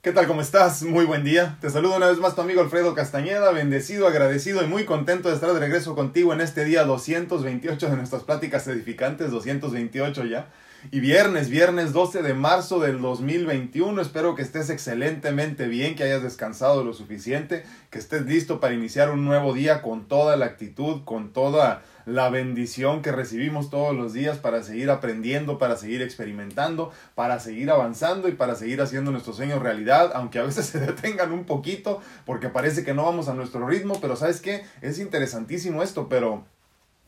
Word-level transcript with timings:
¿Qué 0.00 0.12
tal? 0.12 0.28
¿Cómo 0.28 0.42
estás? 0.42 0.84
Muy 0.84 1.06
buen 1.06 1.24
día. 1.24 1.58
Te 1.60 1.70
saludo 1.70 1.96
una 1.96 2.06
vez 2.06 2.18
más 2.18 2.36
tu 2.36 2.40
amigo 2.40 2.60
Alfredo 2.60 2.94
Castañeda, 2.94 3.50
bendecido, 3.50 4.06
agradecido 4.06 4.62
y 4.62 4.68
muy 4.68 4.84
contento 4.84 5.28
de 5.28 5.34
estar 5.34 5.52
de 5.52 5.58
regreso 5.58 5.96
contigo 5.96 6.32
en 6.32 6.40
este 6.40 6.64
día 6.64 6.84
228 6.84 7.90
de 7.90 7.96
nuestras 7.96 8.22
pláticas 8.22 8.68
edificantes, 8.68 9.32
228 9.32 10.24
ya. 10.26 10.50
Y 10.92 11.00
viernes, 11.00 11.50
viernes 11.50 11.92
12 11.92 12.22
de 12.22 12.32
marzo 12.32 12.78
del 12.78 13.00
2021. 13.00 14.00
Espero 14.00 14.36
que 14.36 14.42
estés 14.42 14.70
excelentemente 14.70 15.66
bien, 15.66 15.96
que 15.96 16.04
hayas 16.04 16.22
descansado 16.22 16.84
lo 16.84 16.92
suficiente, 16.92 17.64
que 17.90 17.98
estés 17.98 18.24
listo 18.24 18.60
para 18.60 18.74
iniciar 18.74 19.10
un 19.10 19.24
nuevo 19.24 19.52
día 19.52 19.82
con 19.82 20.06
toda 20.06 20.36
la 20.36 20.46
actitud, 20.46 21.02
con 21.04 21.32
toda 21.32 21.82
la 22.08 22.30
bendición 22.30 23.02
que 23.02 23.12
recibimos 23.12 23.68
todos 23.68 23.94
los 23.94 24.14
días 24.14 24.38
para 24.38 24.62
seguir 24.62 24.90
aprendiendo, 24.90 25.58
para 25.58 25.76
seguir 25.76 26.00
experimentando, 26.00 26.90
para 27.14 27.38
seguir 27.38 27.70
avanzando 27.70 28.28
y 28.28 28.32
para 28.32 28.54
seguir 28.54 28.80
haciendo 28.80 29.10
nuestros 29.10 29.36
sueños 29.36 29.60
realidad, 29.60 30.12
aunque 30.14 30.38
a 30.38 30.42
veces 30.42 30.66
se 30.72 30.80
detengan 30.80 31.32
un 31.32 31.44
poquito 31.44 32.00
porque 32.24 32.48
parece 32.48 32.84
que 32.84 32.94
no 32.94 33.04
vamos 33.04 33.28
a 33.28 33.34
nuestro 33.34 33.66
ritmo, 33.66 34.00
pero 34.00 34.16
sabes 34.16 34.40
qué, 34.40 34.64
es 34.80 34.98
interesantísimo 34.98 35.82
esto, 35.82 36.08
pero 36.08 36.44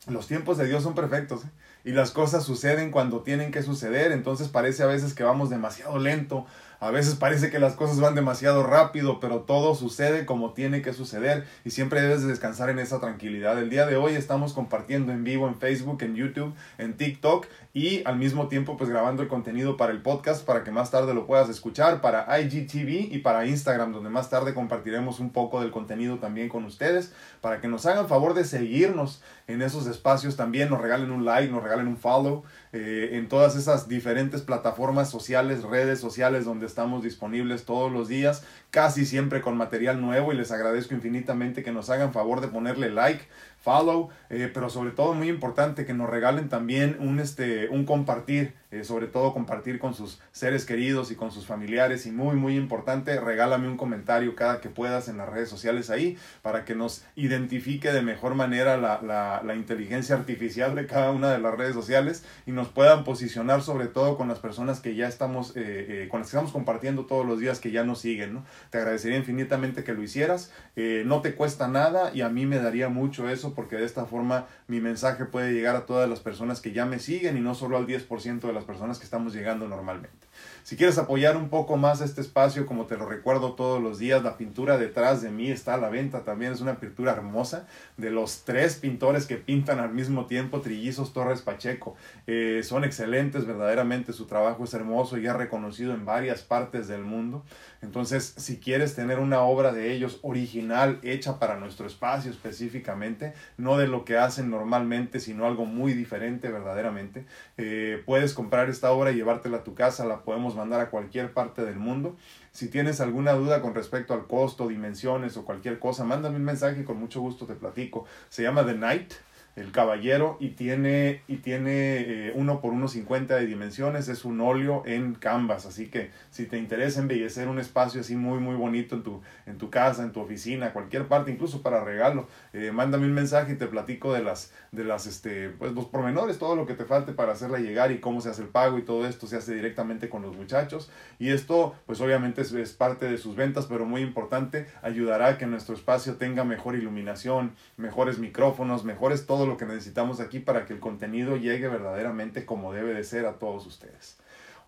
los 0.06 0.26
tiempos 0.26 0.58
de 0.58 0.66
Dios 0.66 0.82
son 0.82 0.94
perfectos. 0.94 1.44
¿eh? 1.44 1.48
y 1.84 1.92
las 1.92 2.10
cosas 2.10 2.44
suceden 2.44 2.90
cuando 2.90 3.22
tienen 3.22 3.50
que 3.50 3.62
suceder, 3.62 4.12
entonces 4.12 4.48
parece 4.48 4.82
a 4.82 4.86
veces 4.86 5.14
que 5.14 5.22
vamos 5.22 5.50
demasiado 5.50 5.98
lento, 5.98 6.46
a 6.80 6.90
veces 6.90 7.14
parece 7.14 7.50
que 7.50 7.58
las 7.58 7.74
cosas 7.74 8.00
van 8.00 8.14
demasiado 8.14 8.62
rápido, 8.62 9.20
pero 9.20 9.40
todo 9.40 9.74
sucede 9.74 10.24
como 10.24 10.54
tiene 10.54 10.80
que 10.80 10.94
suceder 10.94 11.44
y 11.64 11.70
siempre 11.70 12.00
debes 12.00 12.26
descansar 12.26 12.70
en 12.70 12.78
esa 12.78 13.00
tranquilidad. 13.00 13.58
El 13.58 13.68
día 13.68 13.86
de 13.86 13.96
hoy 13.96 14.14
estamos 14.14 14.54
compartiendo 14.54 15.12
en 15.12 15.22
vivo 15.22 15.46
en 15.46 15.56
Facebook, 15.56 16.02
en 16.02 16.16
YouTube, 16.16 16.54
en 16.78 16.96
TikTok 16.96 17.46
y 17.72 18.02
al 18.04 18.16
mismo 18.16 18.48
tiempo 18.48 18.76
pues 18.76 18.90
grabando 18.90 19.22
el 19.22 19.28
contenido 19.28 19.76
para 19.76 19.92
el 19.92 20.02
podcast 20.02 20.44
para 20.44 20.64
que 20.64 20.72
más 20.72 20.90
tarde 20.90 21.14
lo 21.14 21.26
puedas 21.26 21.48
escuchar 21.48 22.00
para 22.00 22.26
IGTV 22.40 23.12
y 23.12 23.18
para 23.18 23.46
Instagram 23.46 23.92
donde 23.92 24.10
más 24.10 24.28
tarde 24.28 24.54
compartiremos 24.54 25.20
un 25.20 25.30
poco 25.30 25.60
del 25.60 25.70
contenido 25.70 26.18
también 26.18 26.48
con 26.48 26.64
ustedes 26.64 27.12
para 27.40 27.60
que 27.60 27.68
nos 27.68 27.86
hagan 27.86 28.08
favor 28.08 28.34
de 28.34 28.44
seguirnos 28.44 29.22
en 29.46 29.62
esos 29.62 29.86
espacios 29.86 30.36
también, 30.36 30.70
nos 30.70 30.80
regalen 30.80 31.10
un 31.10 31.24
like, 31.24 31.52
nos 31.52 31.62
regalen 31.62 31.88
un 31.88 31.96
follow 31.96 32.44
eh, 32.72 33.10
en 33.12 33.28
todas 33.28 33.56
esas 33.56 33.88
diferentes 33.88 34.42
plataformas 34.42 35.10
sociales, 35.10 35.62
redes 35.62 36.00
sociales 36.00 36.44
donde 36.44 36.66
estamos 36.66 37.02
disponibles 37.02 37.64
todos 37.64 37.90
los 37.90 38.08
días, 38.08 38.44
casi 38.70 39.04
siempre 39.04 39.40
con 39.40 39.56
material 39.56 40.00
nuevo 40.00 40.32
y 40.32 40.36
les 40.36 40.52
agradezco 40.52 40.94
infinitamente 40.94 41.62
que 41.62 41.72
nos 41.72 41.90
hagan 41.90 42.12
favor 42.12 42.40
de 42.40 42.48
ponerle 42.48 42.90
like, 42.90 43.24
follow, 43.60 44.08
eh, 44.30 44.50
pero 44.52 44.70
sobre 44.70 44.90
todo 44.90 45.14
muy 45.14 45.28
importante 45.28 45.84
que 45.86 45.94
nos 45.94 46.08
regalen 46.08 46.48
también 46.48 46.96
un, 47.00 47.20
este, 47.20 47.68
un 47.68 47.84
compartir, 47.84 48.54
eh, 48.70 48.84
sobre 48.84 49.06
todo 49.06 49.32
compartir 49.32 49.78
con 49.78 49.94
sus 49.94 50.20
seres 50.32 50.64
queridos 50.64 51.10
y 51.10 51.16
con 51.16 51.32
sus 51.32 51.46
familiares 51.46 52.06
y 52.06 52.12
muy 52.12 52.36
muy 52.36 52.56
importante, 52.56 53.18
regálame 53.20 53.68
un 53.68 53.76
comentario 53.76 54.34
cada 54.36 54.60
que 54.60 54.68
puedas 54.68 55.08
en 55.08 55.16
las 55.16 55.28
redes 55.28 55.48
sociales 55.48 55.90
ahí 55.90 56.16
para 56.42 56.64
que 56.64 56.74
nos 56.74 57.04
identifique 57.16 57.92
de 57.92 58.02
mejor 58.02 58.34
manera 58.34 58.76
la, 58.76 59.02
la, 59.02 59.42
la 59.44 59.54
inteligencia 59.54 60.14
artificial 60.14 60.74
de 60.74 60.86
cada 60.86 61.10
una 61.10 61.30
de 61.30 61.38
las 61.38 61.54
redes 61.54 61.74
sociales 61.74 62.24
y 62.46 62.52
nos 62.52 62.68
puedan 62.68 63.04
posicionar 63.04 63.62
sobre 63.62 63.86
todo 63.86 64.16
con 64.16 64.28
las 64.28 64.38
personas 64.38 64.80
que 64.80 64.94
ya 64.94 65.08
estamos, 65.08 65.52
eh, 65.56 66.06
con 66.10 66.20
las 66.20 66.28
que 66.28 66.36
estamos 66.36 66.52
compartiendo 66.52 67.06
todos 67.06 67.26
los 67.26 67.40
días 67.40 67.60
que 67.60 67.70
ya 67.70 67.84
nos 67.84 68.00
siguen, 68.00 68.34
¿no? 68.34 68.44
Te 68.70 68.78
agradecería 68.78 69.18
infinitamente 69.18 69.84
que 69.84 69.94
lo 69.94 70.02
hicieras, 70.02 70.52
no 70.76 71.20
te 71.20 71.34
cuesta 71.34 71.68
nada 71.68 72.10
y 72.14 72.22
a 72.22 72.28
mí 72.28 72.46
me 72.46 72.58
daría 72.58 72.88
mucho 72.88 73.28
eso 73.28 73.54
porque 73.54 73.76
de 73.76 73.84
esta 73.84 74.04
forma 74.06 74.46
mi 74.68 74.80
mensaje 74.80 75.24
puede 75.24 75.52
llegar 75.52 75.76
a 75.76 75.86
todas 75.86 76.08
las 76.08 76.20
personas 76.20 76.60
que 76.60 76.72
ya 76.72 76.86
me 76.86 76.98
siguen 76.98 77.36
y 77.36 77.40
no 77.40 77.54
solo 77.54 77.76
al 77.76 77.86
10% 77.86 78.40
de 78.40 78.52
las 78.52 78.59
personas 78.64 78.98
que 78.98 79.04
estamos 79.04 79.32
llegando 79.34 79.68
normalmente. 79.68 80.29
Si 80.62 80.76
quieres 80.76 80.98
apoyar 80.98 81.36
un 81.36 81.48
poco 81.48 81.76
más 81.76 82.00
este 82.00 82.20
espacio, 82.20 82.66
como 82.66 82.86
te 82.86 82.96
lo 82.96 83.06
recuerdo 83.06 83.54
todos 83.54 83.82
los 83.82 83.98
días, 83.98 84.22
la 84.22 84.36
pintura 84.36 84.78
detrás 84.78 85.22
de 85.22 85.30
mí 85.30 85.50
está 85.50 85.74
a 85.74 85.78
la 85.78 85.88
venta 85.88 86.24
también. 86.24 86.52
Es 86.52 86.60
una 86.60 86.78
pintura 86.78 87.12
hermosa 87.12 87.66
de 87.96 88.10
los 88.10 88.44
tres 88.44 88.76
pintores 88.76 89.26
que 89.26 89.36
pintan 89.36 89.80
al 89.80 89.92
mismo 89.92 90.26
tiempo, 90.26 90.60
Trillizos 90.60 91.12
Torres 91.12 91.42
Pacheco. 91.42 91.96
Eh, 92.26 92.60
son 92.62 92.84
excelentes, 92.84 93.46
verdaderamente 93.46 94.12
su 94.12 94.26
trabajo 94.26 94.64
es 94.64 94.74
hermoso 94.74 95.18
y 95.18 95.26
es 95.26 95.32
reconocido 95.32 95.94
en 95.94 96.04
varias 96.04 96.42
partes 96.42 96.88
del 96.88 97.02
mundo. 97.02 97.44
Entonces, 97.82 98.34
si 98.36 98.58
quieres 98.58 98.94
tener 98.94 99.18
una 99.18 99.40
obra 99.40 99.72
de 99.72 99.92
ellos 99.92 100.20
original, 100.22 100.98
hecha 101.02 101.38
para 101.38 101.56
nuestro 101.56 101.86
espacio 101.86 102.30
específicamente, 102.30 103.32
no 103.56 103.78
de 103.78 103.88
lo 103.88 104.04
que 104.04 104.18
hacen 104.18 104.50
normalmente, 104.50 105.18
sino 105.18 105.46
algo 105.46 105.64
muy 105.64 105.94
diferente 105.94 106.50
verdaderamente, 106.50 107.24
eh, 107.56 108.02
puedes 108.04 108.34
comprar 108.34 108.68
esta 108.68 108.92
obra 108.92 109.10
y 109.12 109.16
llevártela 109.16 109.58
a 109.58 109.64
tu 109.64 109.74
casa, 109.74 110.04
la 110.04 110.22
podemos 110.30 110.54
mandar 110.54 110.80
a 110.80 110.90
cualquier 110.90 111.32
parte 111.32 111.64
del 111.64 111.74
mundo. 111.74 112.16
Si 112.52 112.68
tienes 112.68 113.00
alguna 113.00 113.32
duda 113.32 113.60
con 113.60 113.74
respecto 113.74 114.14
al 114.14 114.28
costo, 114.28 114.68
dimensiones 114.68 115.36
o 115.36 115.44
cualquier 115.44 115.80
cosa, 115.80 116.04
mándame 116.04 116.36
un 116.36 116.44
mensaje 116.44 116.84
con 116.84 117.00
mucho 117.00 117.20
gusto 117.20 117.46
te 117.46 117.54
platico. 117.54 118.04
Se 118.28 118.44
llama 118.44 118.64
The 118.64 118.74
Night 118.74 119.12
el 119.60 119.72
caballero 119.72 120.36
y 120.40 120.50
tiene, 120.50 121.22
y 121.28 121.36
tiene 121.36 122.00
eh, 122.00 122.32
uno 122.34 122.60
por 122.60 122.72
1.50 122.72 123.26
de 123.26 123.46
dimensiones, 123.46 124.08
es 124.08 124.24
un 124.24 124.40
óleo 124.40 124.82
en 124.86 125.14
canvas, 125.14 125.66
así 125.66 125.88
que 125.88 126.10
si 126.30 126.46
te 126.46 126.58
interesa 126.58 127.00
embellecer 127.00 127.48
un 127.48 127.58
espacio 127.58 128.00
así 128.00 128.16
muy 128.16 128.38
muy 128.38 128.56
bonito 128.56 128.94
en 128.94 129.02
tu, 129.02 129.20
en 129.46 129.58
tu 129.58 129.70
casa, 129.70 130.02
en 130.02 130.12
tu 130.12 130.20
oficina, 130.20 130.72
cualquier 130.72 131.06
parte, 131.06 131.30
incluso 131.30 131.62
para 131.62 131.84
regalo, 131.84 132.28
eh, 132.52 132.72
mándame 132.72 133.06
un 133.06 133.12
mensaje 133.12 133.52
y 133.52 133.56
te 133.56 133.66
platico 133.66 134.12
de 134.12 134.22
las, 134.22 134.52
de 134.72 134.84
las, 134.84 135.06
este, 135.06 135.50
pues 135.50 135.72
los 135.72 135.86
pormenores, 135.86 136.38
todo 136.38 136.56
lo 136.56 136.66
que 136.66 136.74
te 136.74 136.84
falte 136.84 137.12
para 137.12 137.32
hacerla 137.32 137.58
llegar 137.58 137.92
y 137.92 138.00
cómo 138.00 138.20
se 138.20 138.30
hace 138.30 138.42
el 138.42 138.48
pago 138.48 138.78
y 138.78 138.82
todo 138.82 139.06
esto 139.06 139.26
se 139.26 139.36
hace 139.36 139.54
directamente 139.54 140.08
con 140.08 140.22
los 140.22 140.36
muchachos. 140.36 140.90
Y 141.18 141.30
esto 141.30 141.74
pues 141.86 142.00
obviamente 142.00 142.42
es, 142.42 142.72
parte 142.72 143.10
de 143.10 143.18
sus 143.18 143.36
ventas, 143.36 143.66
pero 143.66 143.84
muy 143.84 144.02
importante, 144.02 144.66
ayudará 144.82 145.28
a 145.28 145.38
que 145.38 145.46
nuestro 145.46 145.74
espacio 145.74 146.14
tenga 146.16 146.44
mejor 146.44 146.74
iluminación, 146.74 147.52
mejores 147.76 148.18
micrófonos, 148.18 148.84
mejores 148.84 149.26
todo 149.26 149.46
lo 149.50 149.56
que 149.56 149.66
necesitamos 149.66 150.20
aquí 150.20 150.38
para 150.38 150.64
que 150.64 150.72
el 150.72 150.80
contenido 150.80 151.36
llegue 151.36 151.66
verdaderamente 151.68 152.46
como 152.46 152.72
debe 152.72 152.94
de 152.94 153.02
ser 153.02 153.26
a 153.26 153.38
todos 153.38 153.66
ustedes. 153.66 154.16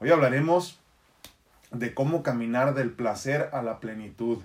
Hoy 0.01 0.11
hablaremos 0.11 0.81
de 1.71 1.95
cómo 1.95 2.25
caminar 2.25 2.75
del 2.75 2.91
placer 2.91 3.49
a 3.53 3.63
la 3.63 3.79
plenitud. 3.79 4.39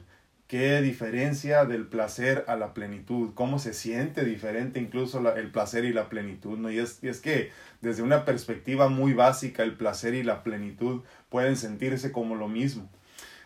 ¿Qué 0.48 0.80
diferencia 0.81 1.66
del 1.66 1.88
placer 1.88 2.46
a 2.48 2.56
la 2.56 2.75
plenitud? 2.75 3.31
¿Cómo 3.34 3.58
se 3.58 3.74
siente 3.74 4.24
diferente 4.24 4.80
incluso 4.80 5.20
el 5.36 5.52
placer 5.52 5.84
y 5.86 5.92
la 5.92 6.08
plenitud? 6.08 6.58
¿no? 6.58 6.72
Y, 6.72 6.78
es, 6.78 7.00
y 7.02 7.09
es 7.09 7.19
que 7.19 7.52
desde 7.81 8.04
una 8.04 8.24
perspectiva 8.24 8.88
muy 8.88 9.14
básica 9.14 9.64
el 9.64 9.75
placer 9.75 10.14
y 10.14 10.22
la 10.22 10.44
plenitud 10.44 11.02
pueden 11.30 11.58
sentirse 11.58 12.12
como 12.12 12.36
lo 12.36 12.48
mismo. 12.48 12.88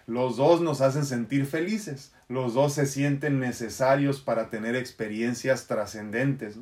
Los 0.07 0.35
dos 0.35 0.59
nos 0.59 0.81
hacen 0.81 1.05
sentir 1.05 1.45
felices, 1.45 2.11
los 2.27 2.53
dos 2.53 2.73
se 2.73 2.85
sienten 2.85 3.39
necesarios 3.39 4.19
para 4.19 4.49
tener 4.49 4.75
experiencias 4.75 5.67
trascendentes. 5.67 6.57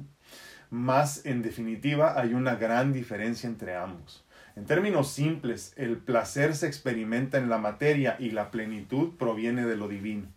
Más 0.70 1.26
en 1.26 1.42
definitiva 1.42 2.20
hay 2.20 2.34
una 2.34 2.56
gran 2.56 2.94
diferencia 2.94 3.48
entre 3.48 3.76
ambos. 3.76 4.26
En 4.56 4.66
términos 4.66 5.10
simples, 5.12 5.74
el 5.78 5.98
placer 5.98 6.56
se 6.56 6.68
experimenta 6.68 7.38
en 7.38 7.50
la 7.50 7.58
materia 7.58 8.18
y 8.20 8.32
la 8.32 8.52
plenitud 8.52 9.16
proviene 9.18 9.66
de 9.66 9.78
lo 9.78 9.88
divino. 9.88 10.28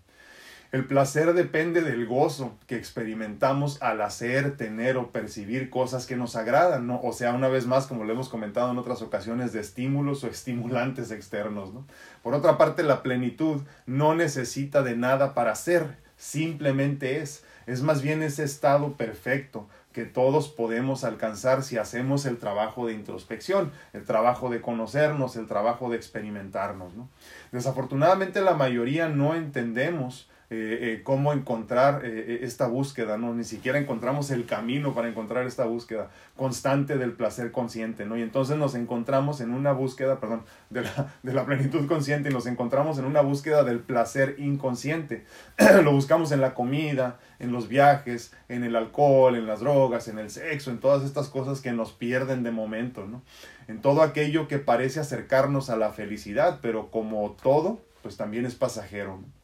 El 0.72 0.86
placer 0.86 1.34
depende 1.34 1.82
del 1.82 2.06
gozo 2.06 2.56
que 2.66 2.76
experimentamos 2.76 3.82
al 3.82 4.00
hacer, 4.00 4.56
tener 4.56 4.96
o 4.96 5.12
percibir 5.12 5.68
cosas 5.68 6.06
que 6.06 6.16
nos 6.16 6.34
agradan, 6.34 6.86
¿no? 6.86 6.98
O 7.02 7.12
sea, 7.12 7.34
una 7.34 7.48
vez 7.48 7.66
más, 7.66 7.86
como 7.86 8.04
lo 8.04 8.12
hemos 8.14 8.30
comentado 8.30 8.70
en 8.70 8.78
otras 8.78 9.02
ocasiones, 9.02 9.52
de 9.52 9.60
estímulos 9.60 10.24
o 10.24 10.28
estimulantes 10.28 11.10
externos, 11.10 11.74
¿no? 11.74 11.86
Por 12.22 12.32
otra 12.32 12.56
parte, 12.56 12.84
la 12.84 13.02
plenitud 13.02 13.60
no 13.84 14.14
necesita 14.14 14.82
de 14.82 14.96
nada 14.96 15.34
para 15.34 15.54
ser, 15.56 15.98
simplemente 16.16 17.20
es. 17.20 17.44
Es 17.66 17.82
más 17.82 18.00
bien 18.00 18.22
ese 18.22 18.42
estado 18.42 18.96
perfecto, 18.96 19.68
que 19.92 20.04
todos 20.04 20.48
podemos 20.48 21.04
alcanzar 21.04 21.62
si 21.62 21.78
hacemos 21.78 22.24
el 22.26 22.38
trabajo 22.38 22.86
de 22.86 22.94
introspección, 22.94 23.72
el 23.92 24.04
trabajo 24.04 24.50
de 24.50 24.60
conocernos, 24.60 25.36
el 25.36 25.46
trabajo 25.46 25.90
de 25.90 25.96
experimentarnos. 25.96 26.94
¿no? 26.94 27.08
Desafortunadamente 27.52 28.40
la 28.40 28.54
mayoría 28.54 29.08
no 29.08 29.34
entendemos 29.34 30.28
eh, 30.54 30.78
eh, 30.82 31.00
cómo 31.02 31.32
encontrar 31.32 32.02
eh, 32.04 32.40
esta 32.42 32.66
búsqueda, 32.66 33.16
¿no? 33.16 33.32
Ni 33.32 33.42
siquiera 33.42 33.78
encontramos 33.78 34.30
el 34.30 34.44
camino 34.44 34.92
para 34.92 35.08
encontrar 35.08 35.46
esta 35.46 35.64
búsqueda 35.64 36.10
constante 36.36 36.98
del 36.98 37.12
placer 37.12 37.52
consciente, 37.52 38.04
¿no? 38.04 38.18
Y 38.18 38.22
entonces 38.22 38.58
nos 38.58 38.74
encontramos 38.74 39.40
en 39.40 39.54
una 39.54 39.72
búsqueda, 39.72 40.20
perdón, 40.20 40.42
de 40.68 40.82
la, 40.82 41.14
de 41.22 41.32
la 41.32 41.46
plenitud 41.46 41.86
consciente 41.86 42.28
y 42.28 42.34
nos 42.34 42.44
encontramos 42.44 42.98
en 42.98 43.06
una 43.06 43.22
búsqueda 43.22 43.64
del 43.64 43.80
placer 43.80 44.34
inconsciente. 44.36 45.24
Lo 45.84 45.92
buscamos 45.92 46.32
en 46.32 46.42
la 46.42 46.52
comida, 46.52 47.18
en 47.38 47.50
los 47.50 47.68
viajes, 47.68 48.34
en 48.50 48.62
el 48.62 48.76
alcohol, 48.76 49.36
en 49.36 49.46
las 49.46 49.60
drogas, 49.60 50.06
en 50.08 50.18
el 50.18 50.28
sexo, 50.28 50.70
en 50.70 50.80
todas 50.80 51.02
estas 51.02 51.30
cosas 51.30 51.62
que 51.62 51.72
nos 51.72 51.92
pierden 51.92 52.42
de 52.42 52.50
momento, 52.50 53.06
¿no? 53.06 53.22
En 53.68 53.80
todo 53.80 54.02
aquello 54.02 54.48
que 54.48 54.58
parece 54.58 55.00
acercarnos 55.00 55.70
a 55.70 55.76
la 55.76 55.92
felicidad, 55.92 56.58
pero 56.60 56.90
como 56.90 57.38
todo, 57.42 57.80
pues 58.02 58.18
también 58.18 58.44
es 58.44 58.54
pasajero. 58.54 59.16
¿no? 59.16 59.41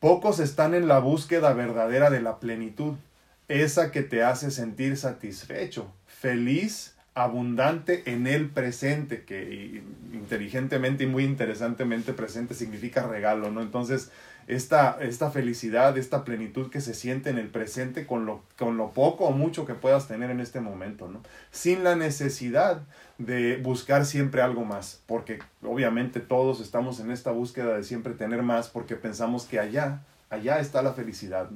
Pocos 0.00 0.38
están 0.38 0.74
en 0.74 0.86
la 0.86 1.00
búsqueda 1.00 1.52
verdadera 1.52 2.08
de 2.10 2.20
la 2.20 2.38
plenitud, 2.38 2.94
esa 3.48 3.90
que 3.90 4.02
te 4.02 4.22
hace 4.22 4.50
sentir 4.50 4.96
satisfecho, 4.96 5.92
feliz 6.06 6.94
abundante 7.14 8.04
en 8.06 8.28
el 8.28 8.48
presente, 8.48 9.24
que 9.24 9.82
inteligentemente 10.12 11.04
y 11.04 11.08
muy 11.08 11.24
interesantemente 11.24 12.12
presente 12.12 12.54
significa 12.54 13.08
regalo, 13.08 13.50
¿no? 13.50 13.60
Entonces, 13.60 14.12
esta, 14.46 14.98
esta 15.00 15.30
felicidad, 15.30 15.98
esta 15.98 16.24
plenitud 16.24 16.70
que 16.70 16.80
se 16.80 16.94
siente 16.94 17.30
en 17.30 17.38
el 17.38 17.48
presente 17.48 18.06
con 18.06 18.24
lo, 18.24 18.42
con 18.56 18.76
lo 18.76 18.92
poco 18.92 19.24
o 19.24 19.32
mucho 19.32 19.66
que 19.66 19.74
puedas 19.74 20.06
tener 20.06 20.30
en 20.30 20.40
este 20.40 20.60
momento, 20.60 21.08
¿no? 21.08 21.22
Sin 21.50 21.82
la 21.82 21.96
necesidad 21.96 22.82
de 23.18 23.56
buscar 23.56 24.06
siempre 24.06 24.40
algo 24.40 24.64
más, 24.64 25.00
porque 25.06 25.40
obviamente 25.62 26.20
todos 26.20 26.60
estamos 26.60 27.00
en 27.00 27.10
esta 27.10 27.32
búsqueda 27.32 27.76
de 27.76 27.84
siempre 27.84 28.14
tener 28.14 28.42
más 28.42 28.68
porque 28.68 28.94
pensamos 28.94 29.44
que 29.44 29.58
allá, 29.58 30.02
allá 30.30 30.60
está 30.60 30.82
la 30.82 30.92
felicidad. 30.92 31.50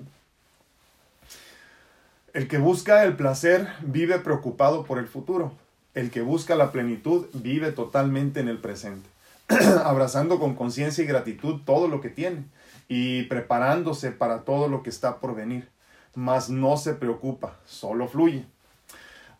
El 2.34 2.48
que 2.48 2.58
busca 2.58 3.04
el 3.04 3.14
placer 3.14 3.68
vive 3.82 4.18
preocupado 4.18 4.84
por 4.84 4.98
el 4.98 5.06
futuro. 5.06 5.52
El 5.94 6.10
que 6.10 6.22
busca 6.22 6.56
la 6.56 6.72
plenitud 6.72 7.26
vive 7.34 7.70
totalmente 7.72 8.40
en 8.40 8.48
el 8.48 8.56
presente, 8.58 9.06
abrazando 9.84 10.40
con 10.40 10.54
conciencia 10.54 11.04
y 11.04 11.06
gratitud 11.06 11.60
todo 11.66 11.86
lo 11.86 12.00
que 12.00 12.08
tiene 12.08 12.44
y 12.88 13.24
preparándose 13.24 14.10
para 14.10 14.40
todo 14.40 14.68
lo 14.68 14.82
que 14.82 14.88
está 14.88 15.20
por 15.20 15.34
venir. 15.34 15.68
Mas 16.14 16.48
no 16.48 16.76
se 16.78 16.94
preocupa, 16.94 17.58
solo 17.66 18.08
fluye. 18.08 18.46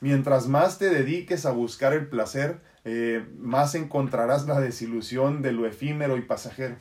Mientras 0.02 0.48
más 0.48 0.78
te 0.78 0.90
dediques 0.90 1.46
a 1.46 1.52
buscar 1.52 1.92
el 1.92 2.08
placer, 2.08 2.58
eh, 2.84 3.24
más 3.38 3.76
encontrarás 3.76 4.48
la 4.48 4.58
desilusión 4.58 5.42
de 5.42 5.52
lo 5.52 5.64
efímero 5.64 6.16
y 6.16 6.22
pasajero. 6.22 6.74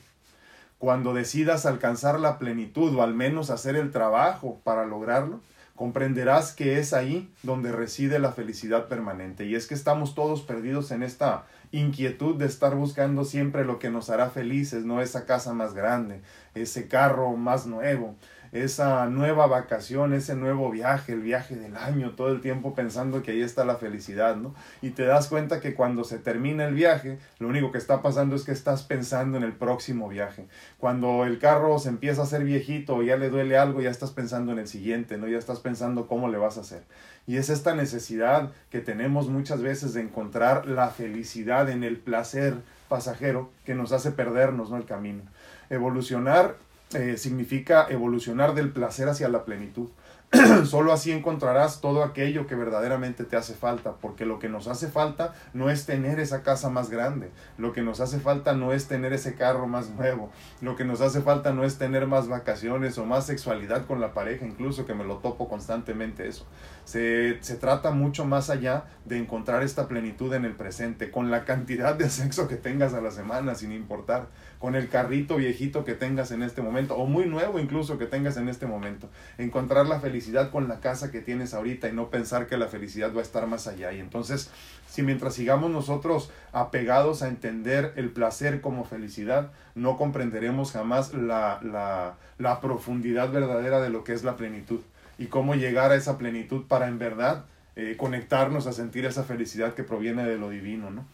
Cuando 0.79 1.13
decidas 1.13 1.67
alcanzar 1.67 2.19
la 2.19 2.39
plenitud 2.39 2.95
o 2.95 3.03
al 3.03 3.13
menos 3.13 3.51
hacer 3.51 3.75
el 3.75 3.91
trabajo 3.91 4.59
para 4.63 4.87
lograrlo, 4.87 5.39
comprenderás 5.75 6.55
que 6.55 6.79
es 6.79 6.93
ahí 6.93 7.31
donde 7.43 7.71
reside 7.71 8.17
la 8.17 8.31
felicidad 8.31 8.87
permanente. 8.87 9.45
Y 9.45 9.53
es 9.53 9.67
que 9.67 9.75
estamos 9.75 10.15
todos 10.15 10.41
perdidos 10.41 10.89
en 10.89 11.03
esta 11.03 11.45
inquietud 11.71 12.37
de 12.37 12.47
estar 12.47 12.73
buscando 12.73 13.23
siempre 13.23 13.65
lo 13.65 13.77
que 13.77 13.91
nos 13.91 14.09
hará 14.09 14.31
felices, 14.31 14.83
no 14.83 14.99
esa 14.99 15.27
casa 15.27 15.53
más 15.53 15.75
grande, 15.75 16.21
ese 16.55 16.87
carro 16.87 17.37
más 17.37 17.67
nuevo, 17.67 18.15
esa 18.51 19.05
nueva 19.05 19.47
vacación, 19.47 20.13
ese 20.13 20.35
nuevo 20.35 20.69
viaje, 20.71 21.13
el 21.13 21.21
viaje 21.21 21.55
del 21.55 21.77
año, 21.77 22.11
todo 22.11 22.29
el 22.29 22.41
tiempo 22.41 22.75
pensando 22.75 23.23
que 23.23 23.31
ahí 23.31 23.41
está 23.41 23.63
la 23.63 23.77
felicidad, 23.77 24.35
¿no? 24.35 24.53
Y 24.81 24.89
te 24.89 25.05
das 25.05 25.29
cuenta 25.29 25.61
que 25.61 25.73
cuando 25.73 26.03
se 26.03 26.17
termina 26.17 26.65
el 26.65 26.73
viaje, 26.73 27.17
lo 27.39 27.47
único 27.47 27.71
que 27.71 27.77
está 27.77 28.01
pasando 28.01 28.35
es 28.35 28.43
que 28.43 28.51
estás 28.51 28.83
pensando 28.83 29.37
en 29.37 29.43
el 29.43 29.53
próximo 29.53 30.09
viaje. 30.09 30.47
Cuando 30.79 31.25
el 31.25 31.39
carro 31.39 31.79
se 31.79 31.89
empieza 31.89 32.21
a 32.21 32.23
hacer 32.25 32.43
viejito 32.43 32.95
o 32.95 33.03
ya 33.03 33.15
le 33.15 33.29
duele 33.29 33.57
algo, 33.57 33.81
ya 33.81 33.89
estás 33.89 34.11
pensando 34.11 34.51
en 34.51 34.59
el 34.59 34.67
siguiente, 34.67 35.17
¿no? 35.17 35.27
Ya 35.27 35.37
estás 35.37 35.59
pensando 35.59 36.07
cómo 36.07 36.27
le 36.27 36.37
vas 36.37 36.57
a 36.57 36.61
hacer. 36.61 36.83
Y 37.27 37.37
es 37.37 37.49
esta 37.49 37.73
necesidad 37.73 38.51
que 38.69 38.79
tenemos 38.79 39.29
muchas 39.29 39.61
veces 39.61 39.93
de 39.93 40.01
encontrar 40.01 40.65
la 40.65 40.89
felicidad 40.89 41.69
en 41.69 41.83
el 41.83 41.97
placer 41.97 42.55
pasajero 42.89 43.49
que 43.63 43.75
nos 43.75 43.93
hace 43.93 44.11
perdernos, 44.11 44.69
¿no? 44.69 44.77
El 44.77 44.85
camino. 44.85 45.23
Evolucionar 45.69 46.55
eh, 46.93 47.17
significa 47.17 47.87
evolucionar 47.89 48.53
del 48.53 48.71
placer 48.71 49.07
hacia 49.09 49.29
la 49.29 49.45
plenitud. 49.45 49.89
Solo 50.65 50.93
así 50.93 51.11
encontrarás 51.11 51.81
todo 51.81 52.03
aquello 52.03 52.47
que 52.47 52.55
verdaderamente 52.55 53.25
te 53.25 53.35
hace 53.35 53.53
falta, 53.53 53.95
porque 53.99 54.25
lo 54.25 54.39
que 54.39 54.47
nos 54.47 54.69
hace 54.69 54.87
falta 54.87 55.33
no 55.53 55.69
es 55.69 55.85
tener 55.85 56.21
esa 56.21 56.41
casa 56.41 56.69
más 56.69 56.89
grande, 56.89 57.31
lo 57.57 57.73
que 57.73 57.81
nos 57.81 57.99
hace 57.99 58.17
falta 58.17 58.53
no 58.53 58.71
es 58.71 58.87
tener 58.87 59.11
ese 59.11 59.35
carro 59.35 59.67
más 59.67 59.89
nuevo, 59.89 60.31
lo 60.61 60.77
que 60.77 60.85
nos 60.85 61.01
hace 61.01 61.19
falta 61.19 61.51
no 61.51 61.65
es 61.65 61.77
tener 61.77 62.07
más 62.07 62.29
vacaciones 62.29 62.97
o 62.97 63.05
más 63.05 63.25
sexualidad 63.25 63.85
con 63.85 63.99
la 63.99 64.13
pareja, 64.13 64.45
incluso 64.45 64.85
que 64.85 64.93
me 64.93 65.03
lo 65.03 65.17
topo 65.17 65.49
constantemente 65.49 66.25
eso. 66.29 66.45
Se, 66.85 67.37
se 67.41 67.55
trata 67.57 67.91
mucho 67.91 68.23
más 68.23 68.49
allá 68.49 68.85
de 69.03 69.17
encontrar 69.17 69.63
esta 69.63 69.89
plenitud 69.89 70.33
en 70.33 70.45
el 70.45 70.55
presente, 70.55 71.11
con 71.11 71.29
la 71.29 71.43
cantidad 71.43 71.93
de 71.95 72.09
sexo 72.09 72.47
que 72.47 72.55
tengas 72.55 72.93
a 72.93 73.01
la 73.01 73.11
semana, 73.11 73.55
sin 73.55 73.73
importar, 73.73 74.27
con 74.61 74.75
el 74.75 74.89
carrito 74.89 75.37
viejito 75.37 75.83
que 75.83 75.95
tengas 75.95 76.29
en 76.29 76.43
este 76.43 76.61
momento, 76.61 76.95
o 76.95 77.07
muy 77.07 77.25
nuevo 77.25 77.59
incluso 77.59 77.97
que 77.97 78.05
tengas 78.05 78.37
en 78.37 78.47
este 78.47 78.67
momento, 78.67 79.09
encontrar 79.39 79.87
la 79.87 79.99
felicidad 79.99 80.51
con 80.51 80.67
la 80.67 80.79
casa 80.79 81.11
que 81.11 81.19
tienes 81.19 81.55
ahorita 81.55 81.89
y 81.89 81.93
no 81.93 82.11
pensar 82.11 82.45
que 82.45 82.57
la 82.57 82.67
felicidad 82.67 83.11
va 83.13 83.21
a 83.21 83.23
estar 83.23 83.47
más 83.47 83.65
allá. 83.65 83.91
Y 83.91 83.99
entonces, 83.99 84.51
si 84.87 85.01
mientras 85.01 85.33
sigamos 85.33 85.71
nosotros 85.71 86.29
apegados 86.53 87.23
a 87.23 87.27
entender 87.27 87.93
el 87.95 88.11
placer 88.11 88.61
como 88.61 88.85
felicidad, 88.85 89.51
no 89.73 89.97
comprenderemos 89.97 90.71
jamás 90.71 91.15
la, 91.15 91.59
la, 91.63 92.17
la 92.37 92.61
profundidad 92.61 93.31
verdadera 93.31 93.81
de 93.81 93.89
lo 93.89 94.03
que 94.03 94.13
es 94.13 94.23
la 94.23 94.37
plenitud 94.37 94.81
y 95.17 95.25
cómo 95.25 95.55
llegar 95.55 95.91
a 95.91 95.95
esa 95.95 96.19
plenitud 96.19 96.65
para 96.67 96.87
en 96.87 96.99
verdad 96.99 97.45
eh, 97.75 97.95
conectarnos 97.97 98.67
a 98.67 98.73
sentir 98.73 99.05
esa 99.05 99.23
felicidad 99.23 99.73
que 99.73 99.83
proviene 99.83 100.23
de 100.23 100.37
lo 100.37 100.49
divino, 100.49 100.91
¿no? 100.91 101.05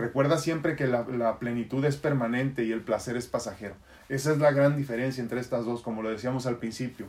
Recuerda 0.00 0.38
siempre 0.38 0.76
que 0.76 0.86
la, 0.86 1.38
plenitud 1.38 1.84
es 1.84 1.96
permanente 1.96 2.64
y 2.64 2.72
el 2.72 2.80
placer 2.80 3.16
es 3.16 3.26
pasajero. 3.26 3.74
Esa 4.08 4.32
es 4.32 4.38
la 4.38 4.50
gran 4.50 4.76
diferencia 4.76 5.22
entre 5.22 5.40
estas 5.40 5.66
dos, 5.66 5.82
como 5.82 6.02
lo 6.02 6.10
decíamos 6.10 6.46
al 6.46 6.56
principio. 6.56 7.06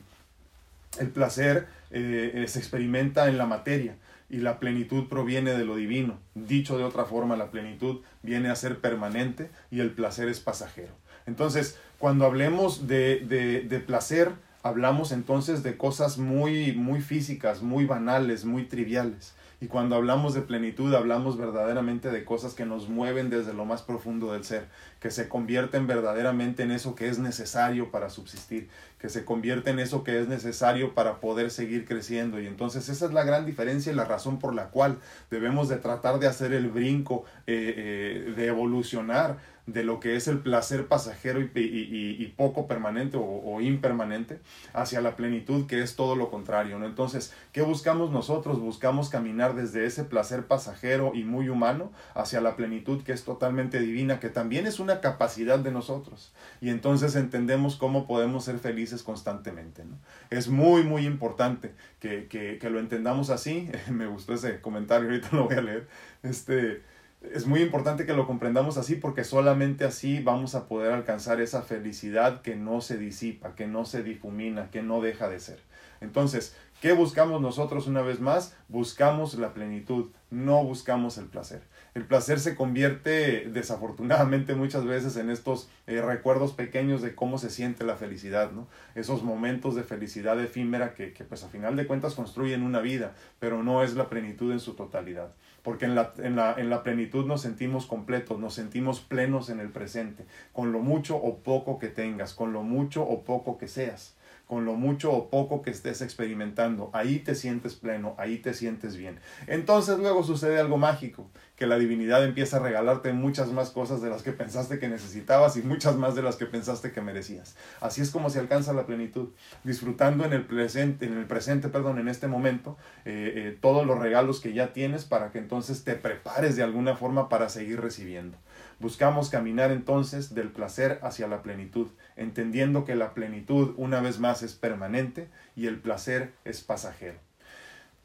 El 0.99 1.07
placer 1.09 1.67
eh, 1.91 2.43
se 2.49 2.59
experimenta 2.59 3.29
en 3.29 3.37
la 3.37 3.45
materia 3.45 3.95
y 4.29 4.37
la 4.37 4.59
plenitud 4.59 5.07
proviene 5.07 5.53
de 5.53 5.63
lo 5.63 5.77
divino. 5.77 6.19
Dicho 6.35 6.77
de 6.77 6.83
otra 6.83 7.05
forma, 7.05 7.37
la 7.37 7.49
plenitud 7.49 8.01
viene 8.23 8.49
a 8.49 8.55
ser 8.55 8.79
permanente 8.79 9.49
y 9.71 9.79
el 9.79 9.91
placer 9.91 10.27
es 10.27 10.41
pasajero. 10.41 10.93
Entonces, 11.25 11.77
cuando 11.97 12.25
hablemos 12.25 12.87
de, 12.87 13.19
de, 13.19 13.61
de 13.61 13.79
placer, 13.79 14.33
hablamos 14.63 15.13
entonces 15.13 15.63
de 15.63 15.77
cosas 15.77 16.17
muy, 16.17 16.73
muy 16.73 16.99
físicas, 16.99 17.61
muy 17.61 17.85
banales, 17.85 18.43
muy 18.43 18.65
triviales. 18.65 19.33
Y 19.61 19.67
cuando 19.67 19.95
hablamos 19.95 20.33
de 20.33 20.41
plenitud, 20.41 20.91
hablamos 20.95 21.37
verdaderamente 21.37 22.09
de 22.09 22.25
cosas 22.25 22.55
que 22.55 22.65
nos 22.65 22.89
mueven 22.89 23.29
desde 23.29 23.53
lo 23.53 23.63
más 23.63 23.83
profundo 23.83 24.33
del 24.33 24.43
ser, 24.43 24.65
que 24.99 25.11
se 25.11 25.29
convierten 25.29 25.85
verdaderamente 25.85 26.63
en 26.63 26.71
eso 26.71 26.95
que 26.95 27.07
es 27.07 27.19
necesario 27.19 27.91
para 27.91 28.09
subsistir, 28.09 28.69
que 28.97 29.07
se 29.07 29.23
convierte 29.23 29.69
en 29.69 29.77
eso 29.77 30.03
que 30.03 30.19
es 30.19 30.27
necesario 30.27 30.95
para 30.95 31.19
poder 31.19 31.51
seguir 31.51 31.85
creciendo. 31.85 32.41
Y 32.41 32.47
entonces 32.47 32.89
esa 32.89 33.05
es 33.05 33.13
la 33.13 33.23
gran 33.23 33.45
diferencia 33.45 33.91
y 33.91 33.95
la 33.95 34.05
razón 34.05 34.39
por 34.39 34.55
la 34.55 34.69
cual 34.69 34.97
debemos 35.29 35.69
de 35.69 35.77
tratar 35.77 36.17
de 36.17 36.25
hacer 36.25 36.53
el 36.53 36.69
brinco, 36.69 37.23
eh, 37.45 37.75
eh, 37.77 38.33
de 38.35 38.47
evolucionar 38.47 39.37
de 39.67 39.83
lo 39.83 39.99
que 39.99 40.15
es 40.15 40.27
el 40.27 40.39
placer 40.39 40.87
pasajero 40.87 41.41
y, 41.41 41.51
y, 41.55 42.15
y 42.19 42.27
poco 42.35 42.67
permanente 42.67 43.17
o, 43.19 43.61
impermanente 43.61 44.39
hacia 44.73 45.01
la 45.01 45.15
plenitud 45.15 45.67
que 45.67 45.81
es 45.81 45.95
todo 45.95 46.15
lo 46.15 46.31
contrario. 46.31 46.79
¿no? 46.79 46.85
Entonces, 46.85 47.33
¿qué 47.51 47.61
buscamos 47.61 48.11
nosotros? 48.11 48.59
Buscamos 48.59 49.09
caminar 49.09 49.55
desde 49.55 49.85
ese 49.85 50.03
placer 50.03 50.47
pasajero 50.47 51.11
y 51.13 51.23
muy 51.23 51.49
humano 51.49 51.91
hacia 52.15 52.41
la 52.41 52.55
plenitud 52.55 53.03
que 53.03 53.13
es 53.13 53.23
totalmente 53.23 53.79
divina, 53.79 54.19
que 54.19 54.29
también 54.29 54.65
es 54.65 54.79
una 54.79 54.99
capacidad 54.99 55.59
de 55.59 55.71
nosotros. 55.71 56.33
Y 56.59 56.69
entonces 56.69 57.15
entendemos 57.15 57.75
cómo 57.75 58.07
podemos 58.07 58.45
ser 58.45 58.57
felices 58.57 59.03
constantemente. 59.03 59.85
¿no? 59.85 59.97
Es 60.29 60.47
muy, 60.47 60.83
muy 60.83 61.05
importante 61.05 61.73
que, 61.99 62.27
que, 62.27 62.57
que 62.57 62.69
lo 62.69 62.79
entendamos 62.79 63.29
así. 63.29 63.69
Me 63.91 64.07
gustó 64.07 64.33
ese 64.33 64.59
comentario, 64.61 65.09
ahorita 65.09 65.29
lo 65.33 65.45
voy 65.45 65.55
a 65.55 65.61
leer. 65.61 65.87
Este, 66.23 66.81
es 67.21 67.45
muy 67.45 67.61
importante 67.61 68.05
que 68.05 68.13
lo 68.13 68.25
comprendamos 68.25 68.77
así 68.77 68.95
porque 68.95 69.23
solamente 69.23 69.85
así 69.85 70.21
vamos 70.21 70.55
a 70.55 70.67
poder 70.67 70.91
alcanzar 70.91 71.39
esa 71.39 71.61
felicidad 71.61 72.41
que 72.41 72.55
no 72.55 72.81
se 72.81 72.97
disipa, 72.97 73.53
que 73.55 73.67
no 73.67 73.85
se 73.85 74.03
difumina, 74.03 74.71
que 74.71 74.81
no 74.81 75.01
deja 75.01 75.29
de 75.29 75.39
ser. 75.39 75.59
Entonces, 76.01 76.55
¿qué 76.81 76.93
buscamos 76.93 77.39
nosotros 77.39 77.87
una 77.87 78.01
vez 78.01 78.19
más? 78.19 78.55
Buscamos 78.69 79.35
la 79.35 79.53
plenitud, 79.53 80.09
no 80.31 80.63
buscamos 80.63 81.17
el 81.19 81.25
placer. 81.25 81.61
El 81.93 82.05
placer 82.05 82.39
se 82.39 82.55
convierte 82.55 83.49
desafortunadamente 83.49 84.55
muchas 84.55 84.85
veces 84.85 85.17
en 85.17 85.29
estos 85.29 85.69
eh, 85.87 86.01
recuerdos 86.01 86.53
pequeños 86.53 87.01
de 87.01 87.15
cómo 87.15 87.37
se 87.37 87.49
siente 87.49 87.83
la 87.83 87.97
felicidad, 87.97 88.51
¿no? 88.51 88.67
Esos 88.95 89.23
momentos 89.23 89.75
de 89.75 89.83
felicidad 89.83 90.39
efímera 90.41 90.93
que, 90.93 91.11
que 91.11 91.25
pues 91.25 91.43
a 91.43 91.49
final 91.49 91.75
de 91.75 91.87
cuentas 91.87 92.15
construyen 92.15 92.63
una 92.63 92.79
vida, 92.79 93.13
pero 93.39 93.61
no 93.61 93.83
es 93.83 93.95
la 93.95 94.09
plenitud 94.09 94.51
en 94.51 94.59
su 94.59 94.73
totalidad 94.73 95.33
porque 95.63 95.85
en 95.85 95.95
la, 95.95 96.13
en, 96.17 96.35
la, 96.35 96.55
en 96.57 96.69
la 96.69 96.83
plenitud 96.83 97.25
nos 97.25 97.41
sentimos 97.41 97.85
completos, 97.85 98.39
nos 98.39 98.53
sentimos 98.53 98.99
plenos 98.99 99.49
en 99.49 99.59
el 99.59 99.69
presente, 99.69 100.25
con 100.53 100.71
lo 100.71 100.79
mucho 100.79 101.17
o 101.17 101.37
poco 101.43 101.77
que 101.77 101.87
tengas, 101.87 102.33
con 102.33 102.51
lo 102.51 102.63
mucho 102.63 103.03
o 103.03 103.23
poco 103.23 103.57
que 103.57 103.67
seas 103.67 104.15
con 104.51 104.65
lo 104.65 104.73
mucho 104.73 105.13
o 105.13 105.29
poco 105.29 105.61
que 105.61 105.69
estés 105.69 106.01
experimentando. 106.01 106.89
Ahí 106.91 107.19
te 107.19 107.35
sientes 107.35 107.75
pleno, 107.75 108.15
ahí 108.17 108.39
te 108.39 108.53
sientes 108.53 108.97
bien. 108.97 109.17
Entonces 109.47 109.97
luego 109.97 110.25
sucede 110.25 110.59
algo 110.59 110.77
mágico, 110.77 111.31
que 111.61 111.67
la 111.67 111.77
divinidad 111.77 112.25
empieza 112.25 112.57
a 112.57 112.59
regalarte 112.59 113.13
muchas 113.13 113.51
más 113.51 113.69
cosas 113.69 114.01
de 114.01 114.09
las 114.09 114.23
que 114.23 114.31
pensaste 114.31 114.79
que 114.79 114.89
necesitabas 114.89 115.57
y 115.57 115.61
muchas 115.61 115.95
más 115.95 116.15
de 116.15 116.23
las 116.23 116.35
que 116.35 116.47
pensaste 116.47 116.91
que 116.91 117.01
merecías. 117.01 117.55
Así 117.81 118.01
es 118.01 118.09
como 118.09 118.31
se 118.31 118.39
alcanza 118.39 118.73
la 118.73 118.87
plenitud, 118.87 119.29
disfrutando 119.63 120.25
en 120.25 120.33
el 120.33 120.43
presente, 120.43 121.05
en 121.05 121.19
el 121.19 121.27
presente, 121.27 121.69
perdón, 121.69 121.99
en 121.99 122.07
este 122.07 122.25
momento, 122.27 122.79
eh, 123.05 123.33
eh, 123.35 123.57
todos 123.61 123.85
los 123.85 123.99
regalos 123.99 124.39
que 124.39 124.53
ya 124.53 124.73
tienes 124.73 125.05
para 125.05 125.31
que 125.31 125.37
entonces 125.37 125.83
te 125.83 125.93
prepares 125.93 126.55
de 126.55 126.63
alguna 126.63 126.95
forma 126.95 127.29
para 127.29 127.47
seguir 127.47 127.79
recibiendo. 127.79 128.39
Buscamos 128.79 129.29
caminar 129.29 129.69
entonces 129.69 130.33
del 130.33 130.49
placer 130.49 130.97
hacia 131.03 131.27
la 131.27 131.43
plenitud, 131.43 131.89
entendiendo 132.15 132.85
que 132.85 132.95
la 132.95 133.13
plenitud 133.13 133.75
una 133.77 134.01
vez 134.01 134.17
más 134.17 134.41
es 134.41 134.55
permanente 134.55 135.29
y 135.55 135.67
el 135.67 135.79
placer 135.79 136.33
es 136.43 136.61
pasajero. 136.61 137.19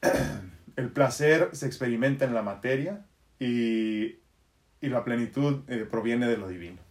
el 0.76 0.90
placer 0.90 1.48
se 1.52 1.66
experimenta 1.66 2.26
en 2.26 2.34
la 2.34 2.42
materia 2.42 3.06
y, 3.38 4.16
y 4.80 4.88
la 4.88 5.04
plenitud 5.04 5.60
eh, 5.68 5.86
proviene 5.90 6.26
de 6.26 6.36
lo 6.36 6.48
divino. 6.48 6.86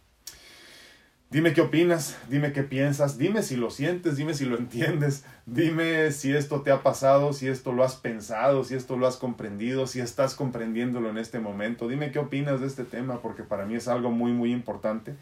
Dime 1.28 1.52
qué 1.52 1.60
opinas, 1.60 2.16
dime 2.30 2.52
qué 2.52 2.62
piensas, 2.62 3.18
dime 3.18 3.42
si 3.42 3.56
lo 3.56 3.70
sientes, 3.70 4.16
dime 4.16 4.32
si 4.32 4.44
lo 4.44 4.56
entiendes, 4.56 5.24
dime 5.44 6.12
si 6.12 6.32
esto 6.32 6.62
te 6.62 6.70
ha 6.70 6.84
pasado, 6.84 7.32
si 7.32 7.48
esto 7.48 7.72
lo 7.72 7.82
has 7.82 7.96
pensado, 7.96 8.62
si 8.62 8.76
esto 8.76 8.96
lo 8.96 9.08
has 9.08 9.16
comprendido, 9.16 9.88
si 9.88 9.98
estás 9.98 10.36
comprendiéndolo 10.36 11.10
en 11.10 11.18
este 11.18 11.40
momento. 11.40 11.88
Dime 11.88 12.12
qué 12.12 12.20
opinas 12.20 12.60
de 12.60 12.68
este 12.68 12.84
tema 12.84 13.22
porque 13.22 13.42
para 13.42 13.66
mí 13.66 13.74
es 13.74 13.88
algo 13.88 14.12
muy, 14.12 14.30
muy 14.30 14.52
importante. 14.52 15.16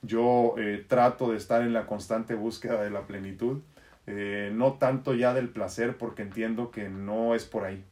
Yo 0.00 0.54
eh, 0.56 0.82
trato 0.88 1.30
de 1.30 1.36
estar 1.36 1.60
en 1.60 1.74
la 1.74 1.84
constante 1.84 2.34
búsqueda 2.34 2.82
de 2.82 2.88
la 2.88 3.02
plenitud, 3.02 3.60
eh, 4.06 4.50
no 4.54 4.72
tanto 4.72 5.12
ya 5.12 5.34
del 5.34 5.50
placer 5.50 5.98
porque 5.98 6.22
entiendo 6.22 6.70
que 6.70 6.88
no 6.88 7.34
es 7.34 7.44
por 7.44 7.64
ahí. 7.64 7.84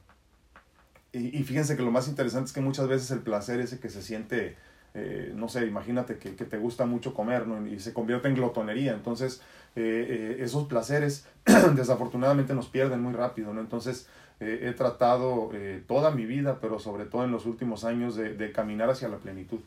Y, 1.19 1.37
y 1.37 1.43
fíjense 1.43 1.77
que 1.77 1.83
lo 1.83 1.91
más 1.91 2.09
interesante 2.09 2.47
es 2.47 2.53
que 2.53 2.61
muchas 2.61 2.89
veces 2.89 3.11
el 3.11 3.21
placer 3.21 3.61
ese 3.61 3.81
que 3.81 3.91
se 3.91 4.03
siente 4.03 4.57
eh, 4.95 5.33
no 5.35 5.49
sé, 5.49 5.67
imagínate 5.67 6.19
que, 6.19 6.31
te 6.31 6.59
gusta 6.59 6.87
mucho 6.87 7.15
comer 7.15 7.45
y 7.71 7.79
se 7.79 7.93
convierte 7.93 8.29
en 8.29 8.35
glotonería. 8.35 8.93
Entonces, 8.95 9.43
eh, 9.77 10.37
eh, 10.39 10.43
esos 10.43 10.67
placeres 10.67 11.27
desafortunadamente 11.75 12.55
nos 12.55 12.69
pierden 12.69 13.03
muy 13.03 13.13
rápido, 13.13 13.53
¿no? 13.53 13.61
Entonces, 13.61 14.09
he 14.41 14.73
tratado 14.73 15.51
toda 15.89 16.13
mi 16.13 16.25
vida, 16.25 16.61
pero 16.61 16.79
sobre 16.79 17.07
todo 17.07 17.25
en 17.25 17.33
los 17.33 17.45
últimos 17.45 17.83
años, 17.83 18.15
de, 18.15 18.35
de, 18.35 18.53
caminar 18.53 18.89
hacia 18.89 19.09
la 19.09 19.17
plenitud. 19.17 19.59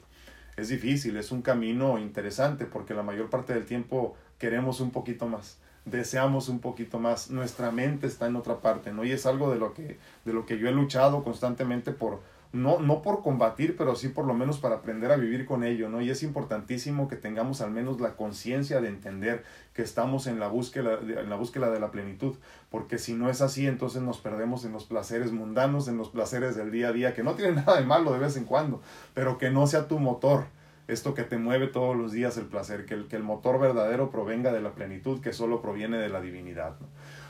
Es 0.55 0.70
difícil, 0.70 1.17
es 1.17 1.34
un 1.34 1.41
camino 1.41 2.00
interesante 2.00 2.65
porque 2.65 2.93
la 2.93 3.03
mayor 3.03 3.29
parte 3.29 3.53
del 3.53 3.65
tiempo 3.65 4.15
queremos 4.38 4.79
un 4.79 4.91
poquito 4.91 5.27
más 5.27 5.58
deseamos 5.85 6.50
un 6.50 6.59
poquito 6.59 7.00
más, 7.00 7.29
nuestra 7.29 7.71
mente 7.71 8.07
está 8.07 8.27
en 8.27 8.35
otra 8.35 8.61
parte, 8.61 8.93
¿no? 8.93 9.03
Y 9.03 9.11
es 9.11 9.25
algo 9.25 9.51
de 9.51 9.57
lo 9.57 9.73
que, 9.73 9.97
de 10.25 10.33
lo 10.33 10.45
que 10.45 10.57
yo 10.57 10.67
he 10.67 10.71
luchado 10.71 11.23
constantemente 11.23 11.91
por, 11.91 12.19
no, 12.53 12.79
no 12.79 13.01
por 13.01 13.23
combatir, 13.23 13.75
pero 13.77 13.95
sí 13.95 14.09
por 14.09 14.25
lo 14.25 14.33
menos 14.33 14.59
para 14.59 14.75
aprender 14.75 15.11
a 15.11 15.15
vivir 15.15 15.45
con 15.45 15.63
ello, 15.63 15.89
¿no? 15.89 16.01
Y 16.01 16.09
es 16.09 16.21
importantísimo 16.21 17.07
que 17.07 17.15
tengamos 17.15 17.61
al 17.61 17.71
menos 17.71 18.00
la 18.00 18.15
conciencia 18.15 18.81
de 18.81 18.89
entender 18.89 19.43
que 19.73 19.81
estamos 19.81 20.27
en 20.27 20.39
la, 20.39 20.47
búsqueda, 20.47 21.00
en 21.01 21.29
la 21.29 21.35
búsqueda 21.35 21.71
de 21.71 21.79
la 21.79 21.91
plenitud, 21.91 22.35
porque 22.69 22.97
si 22.97 23.13
no 23.13 23.29
es 23.29 23.41
así, 23.41 23.65
entonces 23.67 24.01
nos 24.01 24.19
perdemos 24.19 24.65
en 24.65 24.73
los 24.73 24.83
placeres 24.83 25.31
mundanos, 25.31 25.88
en 25.88 25.97
los 25.97 26.09
placeres 26.09 26.55
del 26.55 26.71
día 26.71 26.89
a 26.89 26.93
día, 26.93 27.13
que 27.13 27.23
no 27.23 27.33
tienen 27.35 27.55
nada 27.65 27.77
de 27.77 27.85
malo 27.85 28.11
de 28.11 28.19
vez 28.19 28.35
en 28.38 28.45
cuando, 28.45 28.81
pero 29.13 29.38
que 29.38 29.50
no 29.50 29.65
sea 29.65 29.88
tu 29.88 29.97
motor, 29.97 30.45
esto 30.91 31.13
que 31.13 31.24
te 31.24 31.38
mueve 31.38 31.67
todos 31.67 31.95
los 31.95 32.12
días 32.12 32.38
el 32.38 32.45
placer, 32.45 32.86
que 32.86 32.93
el, 32.93 33.07
que 33.07 33.15
el 33.15 33.24
motor 33.24 33.60
verdadero 33.60 34.12
provenga 34.12 34.51
de 34.51 34.62
la 34.62 34.71
plenitud, 34.71 35.21
que 35.21 35.33
solo 35.33 35.62
proviene 35.62 35.98
de 35.98 36.10
la 36.10 36.21
divinidad. 36.21 36.75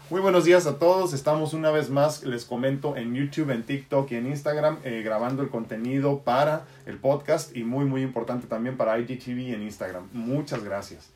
Muy 0.10 0.20
buenos 0.20 0.44
días 0.44 0.68
a 0.68 0.78
todos. 0.78 1.14
Estamos 1.14 1.54
una 1.54 1.72
vez 1.72 1.90
más, 1.90 2.24
les 2.24 2.44
comento, 2.44 2.98
en 2.98 3.14
YouTube, 3.14 3.52
en 3.52 3.64
TikTok 3.64 4.12
y 4.12 4.16
en 4.16 4.28
Instagram, 4.28 4.80
eh, 4.84 5.04
grabando 5.06 5.42
el 5.42 5.50
contenido 5.50 6.20
para 6.20 6.66
el 6.86 6.98
podcast 6.98 7.56
y 7.56 7.64
muy, 7.64 7.86
muy 7.86 8.02
importante 8.02 8.48
también 8.48 8.76
para 8.76 9.00
IGTV 9.00 9.54
en 9.54 9.62
Instagram. 9.62 10.10
Muchas 10.12 10.64
gracias. 10.64 11.12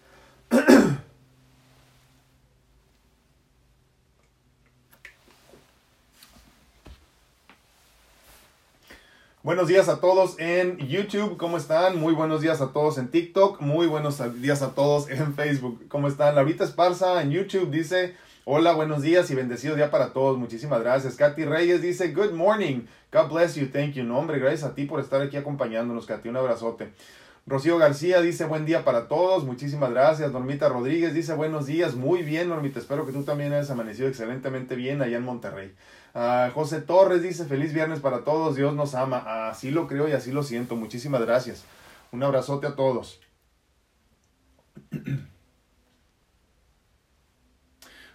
Buenos 9.45 9.67
días 9.67 9.89
a 9.89 9.99
todos 10.01 10.39
en 10.39 10.79
YouTube, 10.79 11.37
¿cómo 11.37 11.57
están? 11.57 11.99
Muy 11.99 12.15
buenos 12.15 12.41
días 12.41 12.61
a 12.61 12.73
todos 12.73 12.97
en 12.97 13.09
TikTok, 13.09 13.61
muy 13.61 13.85
buenos 13.85 14.19
días 14.41 14.63
a 14.63 14.73
todos 14.73 15.07
en 15.07 15.35
Facebook, 15.35 15.87
¿cómo 15.87 16.07
están? 16.07 16.33
Laurita 16.33 16.63
Esparza 16.63 17.21
en 17.21 17.29
YouTube 17.29 17.69
dice, 17.69 18.15
Hola, 18.43 18.73
buenos 18.73 19.03
días 19.03 19.29
y 19.29 19.35
bendecido 19.35 19.75
día 19.75 19.91
para 19.91 20.13
todos. 20.13 20.39
Muchísimas 20.39 20.81
gracias. 20.81 21.13
Katy 21.13 21.45
Reyes 21.45 21.83
dice, 21.83 22.11
Good 22.11 22.31
morning. 22.31 22.87
God 23.13 23.29
bless 23.31 23.53
you. 23.53 23.67
Thank 23.67 23.93
you. 23.93 24.03
No, 24.03 24.17
hombre, 24.17 24.39
gracias 24.39 24.63
a 24.63 24.73
ti 24.73 24.85
por 24.85 24.99
estar 24.99 25.21
aquí 25.21 25.37
acompañándonos, 25.37 26.07
Katy. 26.07 26.27
Un 26.29 26.37
abrazote. 26.37 26.89
Rocío 27.45 27.77
García 27.77 28.21
dice, 28.21 28.45
buen 28.45 28.65
día 28.65 28.83
para 28.83 29.07
todos. 29.07 29.45
Muchísimas 29.45 29.91
gracias. 29.91 30.31
Normita 30.31 30.69
Rodríguez 30.69 31.13
dice, 31.13 31.35
buenos 31.35 31.67
días. 31.67 31.93
Muy 31.93 32.23
bien, 32.23 32.49
Normita. 32.49 32.79
Espero 32.79 33.05
que 33.05 33.11
tú 33.11 33.21
también 33.21 33.53
hayas 33.53 33.69
amanecido 33.69 34.07
excelentemente 34.07 34.75
bien 34.75 35.03
allá 35.03 35.17
en 35.17 35.23
Monterrey. 35.23 35.71
Uh, 36.15 36.50
José 36.53 36.79
Torres 36.81 37.22
dice, 37.22 37.43
feliz 37.45 37.74
viernes 37.74 38.00
para 38.00 38.24
todos. 38.24 38.55
Dios 38.55 38.74
nos 38.74 38.95
ama. 38.95 39.50
Así 39.50 39.69
lo 39.69 39.86
creo 39.86 40.07
y 40.07 40.13
así 40.13 40.31
lo 40.31 40.43
siento. 40.43 40.77
Muchísimas 40.77 41.22
gracias. 41.22 41.65
Un 42.13 42.24
abrazote 42.24 42.67
a 42.67 42.75
todos. 42.75 43.19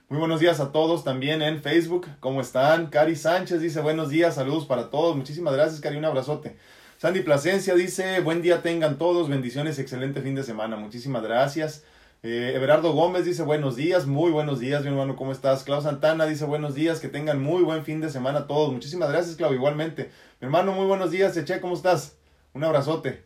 Muy 0.08 0.18
buenos 0.18 0.40
días 0.40 0.58
a 0.58 0.72
todos 0.72 1.04
también 1.04 1.42
en 1.42 1.62
Facebook. 1.62 2.08
¿Cómo 2.18 2.40
están? 2.40 2.86
Cari 2.88 3.14
Sánchez 3.14 3.60
dice 3.60 3.80
buenos 3.80 4.08
días, 4.08 4.34
saludos 4.34 4.66
para 4.66 4.90
todos. 4.90 5.14
Muchísimas 5.14 5.54
gracias, 5.54 5.80
Cari, 5.80 5.98
un 5.98 6.04
abrazote. 6.04 6.56
Sandy 6.98 7.20
Plasencia 7.20 7.76
dice 7.76 8.18
buen 8.20 8.42
día 8.42 8.60
tengan 8.60 8.98
todos, 8.98 9.28
bendiciones, 9.28 9.78
excelente 9.78 10.20
fin 10.20 10.34
de 10.34 10.42
semana. 10.42 10.74
Muchísimas 10.74 11.22
gracias. 11.22 11.84
Eh, 12.22 12.52
Everardo 12.54 12.92
Gómez 12.92 13.24
dice 13.24 13.42
buenos 13.42 13.76
días, 13.76 14.06
muy 14.06 14.30
buenos 14.30 14.60
días, 14.60 14.82
mi 14.82 14.88
hermano, 14.88 15.16
¿cómo 15.16 15.32
estás? 15.32 15.64
Clau 15.64 15.80
Santana 15.80 16.26
dice 16.26 16.44
buenos 16.44 16.74
días, 16.74 17.00
que 17.00 17.08
tengan 17.08 17.42
muy 17.42 17.62
buen 17.62 17.82
fin 17.82 18.02
de 18.02 18.10
semana 18.10 18.46
todos. 18.46 18.70
Muchísimas 18.74 19.08
gracias, 19.08 19.36
Clau, 19.36 19.54
igualmente. 19.54 20.10
Mi 20.38 20.44
hermano, 20.44 20.72
muy 20.72 20.84
buenos 20.84 21.10
días, 21.10 21.34
Eche, 21.38 21.62
¿cómo 21.62 21.72
estás? 21.72 22.18
Un 22.52 22.62
abrazote. 22.62 23.24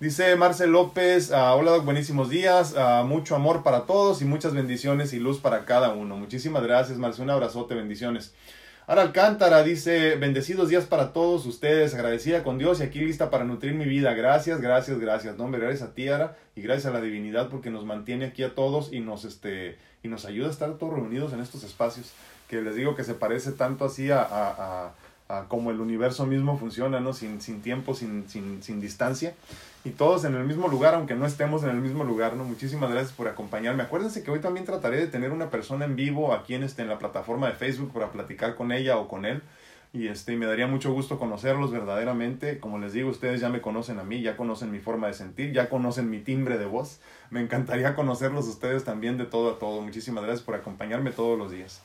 Dice 0.00 0.34
Marcel 0.34 0.72
López, 0.72 1.30
uh, 1.30 1.54
hola 1.54 1.76
buenísimos 1.78 2.30
días, 2.30 2.74
uh, 2.74 3.04
mucho 3.04 3.36
amor 3.36 3.62
para 3.62 3.86
todos 3.86 4.22
y 4.22 4.24
muchas 4.24 4.54
bendiciones 4.54 5.12
y 5.12 5.20
luz 5.20 5.38
para 5.38 5.64
cada 5.64 5.90
uno. 5.90 6.16
Muchísimas 6.16 6.64
gracias 6.64 6.98
Marcel, 6.98 7.24
un 7.24 7.30
abrazote, 7.30 7.76
bendiciones. 7.76 8.34
Ara 8.86 9.02
Alcántara 9.02 9.62
dice, 9.62 10.16
bendecidos 10.16 10.68
días 10.68 10.84
para 10.84 11.12
todos 11.12 11.46
ustedes, 11.46 11.94
agradecida 11.94 12.42
con 12.42 12.58
Dios 12.58 12.80
y 12.80 12.82
aquí 12.82 12.98
lista 12.98 13.30
para 13.30 13.44
nutrir 13.44 13.74
mi 13.74 13.84
vida. 13.84 14.14
Gracias, 14.14 14.60
gracias, 14.60 14.98
gracias. 14.98 15.36
No, 15.36 15.44
hombre, 15.44 15.60
gracias 15.60 15.88
a 15.88 15.94
ti, 15.94 16.08
Ara, 16.08 16.36
y 16.56 16.62
gracias 16.62 16.86
a 16.86 16.90
la 16.90 17.00
divinidad 17.00 17.48
porque 17.48 17.70
nos 17.70 17.84
mantiene 17.84 18.26
aquí 18.26 18.42
a 18.42 18.54
todos 18.54 18.92
y 18.92 19.00
nos, 19.00 19.24
este, 19.24 19.78
y 20.02 20.08
nos 20.08 20.24
ayuda 20.24 20.48
a 20.48 20.50
estar 20.50 20.72
todos 20.74 20.94
reunidos 20.94 21.32
en 21.32 21.40
estos 21.40 21.62
espacios, 21.62 22.12
que 22.48 22.62
les 22.62 22.74
digo 22.74 22.96
que 22.96 23.04
se 23.04 23.14
parece 23.14 23.52
tanto 23.52 23.84
así 23.84 24.10
a, 24.10 24.22
a, 24.22 24.92
a, 25.28 25.44
como 25.46 25.70
el 25.70 25.80
universo 25.80 26.26
mismo 26.26 26.58
funciona, 26.58 26.98
¿no? 26.98 27.12
Sin, 27.12 27.40
sin 27.40 27.62
tiempo, 27.62 27.94
sin, 27.94 28.28
sin, 28.28 28.60
sin 28.62 28.80
distancia 28.80 29.34
y 29.84 29.90
todos 29.90 30.24
en 30.24 30.34
el 30.34 30.44
mismo 30.44 30.68
lugar, 30.68 30.94
aunque 30.94 31.14
no 31.14 31.26
estemos 31.26 31.62
en 31.62 31.70
el 31.70 31.80
mismo 31.80 32.04
lugar, 32.04 32.34
¿no? 32.36 32.44
Muchísimas 32.44 32.90
gracias 32.90 33.12
por 33.12 33.28
acompañarme. 33.28 33.82
Acuérdense 33.82 34.22
que 34.22 34.30
hoy 34.30 34.40
también 34.40 34.66
trataré 34.66 34.98
de 34.98 35.06
tener 35.06 35.32
una 35.32 35.48
persona 35.48 35.86
en 35.86 35.96
vivo 35.96 36.34
aquí 36.34 36.54
en, 36.54 36.64
este, 36.64 36.82
en 36.82 36.88
la 36.88 36.98
plataforma 36.98 37.46
de 37.46 37.54
Facebook 37.54 37.92
para 37.92 38.12
platicar 38.12 38.56
con 38.56 38.72
ella 38.72 38.98
o 38.98 39.08
con 39.08 39.24
él. 39.24 39.42
Y 39.92 40.08
este, 40.08 40.36
me 40.36 40.46
daría 40.46 40.66
mucho 40.66 40.92
gusto 40.92 41.18
conocerlos 41.18 41.72
verdaderamente. 41.72 42.60
Como 42.60 42.78
les 42.78 42.92
digo, 42.92 43.10
ustedes 43.10 43.40
ya 43.40 43.48
me 43.48 43.60
conocen 43.60 43.98
a 43.98 44.04
mí, 44.04 44.20
ya 44.20 44.36
conocen 44.36 44.70
mi 44.70 44.78
forma 44.78 45.06
de 45.06 45.14
sentir, 45.14 45.52
ya 45.52 45.68
conocen 45.68 46.10
mi 46.10 46.20
timbre 46.20 46.58
de 46.58 46.66
voz. 46.66 47.00
Me 47.30 47.40
encantaría 47.40 47.96
conocerlos 47.96 48.46
ustedes 48.46 48.84
también 48.84 49.16
de 49.16 49.24
todo 49.24 49.50
a 49.50 49.58
todo. 49.58 49.80
Muchísimas 49.80 50.22
gracias 50.22 50.44
por 50.44 50.54
acompañarme 50.54 51.10
todos 51.10 51.38
los 51.38 51.50
días. 51.50 51.82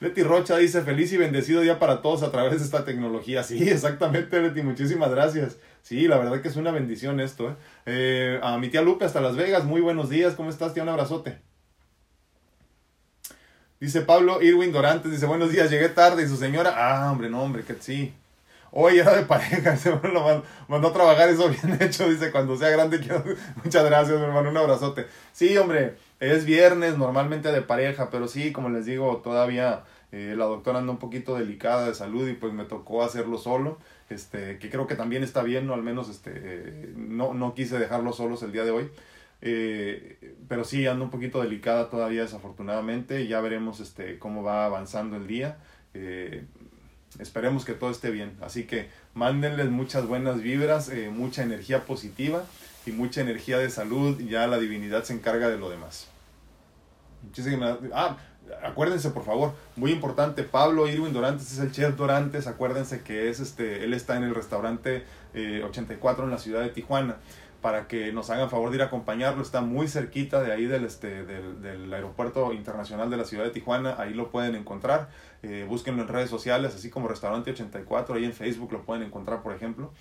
Leti 0.00 0.22
Rocha 0.22 0.56
dice, 0.56 0.80
feliz 0.80 1.12
y 1.12 1.18
bendecido 1.18 1.60
día 1.60 1.78
para 1.78 2.00
todos 2.00 2.22
a 2.22 2.30
través 2.30 2.58
de 2.58 2.64
esta 2.64 2.86
tecnología. 2.86 3.42
Sí, 3.42 3.68
exactamente, 3.68 4.40
Leti, 4.40 4.62
muchísimas 4.62 5.10
gracias. 5.10 5.58
Sí, 5.82 6.08
la 6.08 6.16
verdad 6.16 6.40
que 6.40 6.48
es 6.48 6.56
una 6.56 6.70
bendición 6.70 7.20
esto. 7.20 7.50
¿eh? 7.50 7.54
Eh, 7.86 8.40
a 8.42 8.56
mi 8.56 8.68
tía 8.68 8.80
Lupe 8.80 9.04
hasta 9.04 9.20
Las 9.20 9.36
Vegas, 9.36 9.64
muy 9.64 9.82
buenos 9.82 10.08
días, 10.08 10.34
¿cómo 10.34 10.48
estás, 10.48 10.72
tía? 10.72 10.82
Un 10.82 10.88
abrazote. 10.88 11.38
Dice 13.78 14.00
Pablo 14.00 14.42
Irwin 14.42 14.72
Dorantes, 14.72 15.12
dice, 15.12 15.26
buenos 15.26 15.52
días, 15.52 15.70
llegué 15.70 15.90
tarde 15.90 16.22
y 16.22 16.28
su 16.28 16.36
señora, 16.36 16.74
ah, 16.76 17.12
hombre, 17.12 17.28
no, 17.28 17.42
hombre, 17.42 17.62
que 17.62 17.74
sí. 17.78 18.14
Hoy 18.72 18.98
era 18.98 19.14
de 19.14 19.22
pareja, 19.24 19.76
se 19.78 19.90
lo 19.90 20.44
mandó, 20.68 20.88
a 20.88 20.92
trabajar 20.94 21.28
eso 21.28 21.48
bien 21.50 21.76
hecho, 21.80 22.08
dice, 22.08 22.30
cuando 22.30 22.56
sea 22.56 22.70
grande 22.70 23.00
quiero... 23.00 23.22
Muchas 23.62 23.84
gracias, 23.84 24.18
mi 24.18 24.24
hermano, 24.24 24.48
un 24.48 24.56
abrazote. 24.56 25.06
Sí, 25.32 25.56
hombre, 25.58 25.96
es 26.20 26.44
viernes, 26.44 26.98
normalmente 26.98 27.50
de 27.50 27.62
pareja, 27.62 28.10
pero 28.10 28.28
sí, 28.28 28.52
como 28.52 28.68
les 28.68 28.84
digo, 28.84 29.16
todavía 29.24 29.84
eh, 30.12 30.34
la 30.36 30.44
doctora 30.44 30.78
anda 30.78 30.92
un 30.92 30.98
poquito 30.98 31.36
delicada 31.36 31.86
de 31.86 31.94
salud 31.94 32.28
y 32.28 32.34
pues 32.34 32.52
me 32.52 32.64
tocó 32.64 33.02
hacerlo 33.02 33.38
solo 33.38 33.78
este, 34.10 34.58
que 34.58 34.68
creo 34.68 34.86
que 34.86 34.96
también 34.96 35.22
está 35.22 35.42
bien, 35.42 35.66
¿no? 35.66 35.72
Al 35.74 35.82
menos 35.82 36.10
este, 36.10 36.92
no, 36.96 37.32
no 37.32 37.54
quise 37.54 37.78
dejarlos 37.78 38.16
solos 38.16 38.42
el 38.42 38.52
día 38.52 38.64
de 38.64 38.70
hoy. 38.70 38.90
Eh, 39.40 40.34
pero 40.48 40.64
sí, 40.64 40.86
ando 40.86 41.04
un 41.04 41.10
poquito 41.10 41.40
delicada 41.40 41.88
todavía 41.88 42.22
desafortunadamente. 42.22 43.26
Ya 43.26 43.40
veremos 43.40 43.80
este, 43.80 44.18
cómo 44.18 44.42
va 44.42 44.66
avanzando 44.66 45.16
el 45.16 45.26
día. 45.26 45.58
Eh, 45.94 46.44
esperemos 47.18 47.64
que 47.64 47.72
todo 47.72 47.90
esté 47.90 48.10
bien. 48.10 48.36
Así 48.42 48.64
que 48.64 48.88
mándenles 49.14 49.70
muchas 49.70 50.06
buenas 50.06 50.42
vibras, 50.42 50.90
mucha 51.12 51.44
energía 51.44 51.86
positiva 51.86 52.44
y 52.86 52.92
mucha 52.92 53.20
energía 53.20 53.58
de 53.58 53.70
salud. 53.70 54.20
Ya 54.20 54.46
la 54.46 54.58
divinidad 54.58 55.04
se 55.04 55.12
encarga 55.12 55.48
de 55.48 55.58
lo 55.58 55.70
demás. 55.70 56.08
Muchísimas 57.22 57.78
Ah, 57.92 58.16
acuérdense 58.62 59.10
por 59.10 59.24
favor, 59.24 59.52
muy 59.76 59.92
importante, 59.92 60.42
Pablo 60.42 60.88
Irwin 60.88 61.12
Dorantes 61.12 61.52
es 61.52 61.58
el 61.58 61.72
chef 61.72 61.96
Dorantes, 61.96 62.46
acuérdense 62.46 63.02
que 63.02 63.28
es 63.28 63.40
este, 63.40 63.84
él 63.84 63.94
está 63.94 64.16
en 64.16 64.24
el 64.24 64.34
restaurante 64.34 65.04
84 65.34 66.22
eh, 66.22 66.26
en 66.26 66.30
la 66.30 66.38
ciudad 66.38 66.62
de 66.62 66.70
Tijuana. 66.70 67.16
para 67.60 67.88
que 67.88 68.10
nos 68.10 68.30
hagan 68.30 68.48
favor 68.48 68.70
de 68.70 68.76
ir 68.76 68.82
a 68.82 68.86
acompañarlo. 68.86 69.42
Está 69.42 69.60
muy 69.60 69.86
cerquita 69.86 70.42
de 70.42 70.50
ahí 70.50 70.64
del, 70.64 70.86
este, 70.86 71.24
del, 71.24 71.60
del 71.60 71.92
aeropuerto 71.92 72.54
internacional 72.54 73.10
de 73.10 73.18
la 73.18 73.24
ciudad 73.24 73.44
de 73.44 73.50
Tijuana. 73.50 73.96
Ahí 73.98 74.14
lo 74.14 74.30
pueden 74.30 74.54
encontrar. 74.54 75.10
Eh, 75.42 75.66
búsquenlo 75.68 76.00
en 76.00 76.08
redes 76.08 76.30
sociales, 76.30 76.74
así 76.74 76.88
como 76.88 77.06
Restaurante 77.06 77.50
84. 77.50 78.14
Ahí 78.14 78.24
en 78.24 78.32
Facebook 78.32 78.72
lo 78.72 78.82
pueden 78.86 79.02
encontrar, 79.02 79.42
por 79.42 79.54
ejemplo. 79.54 79.92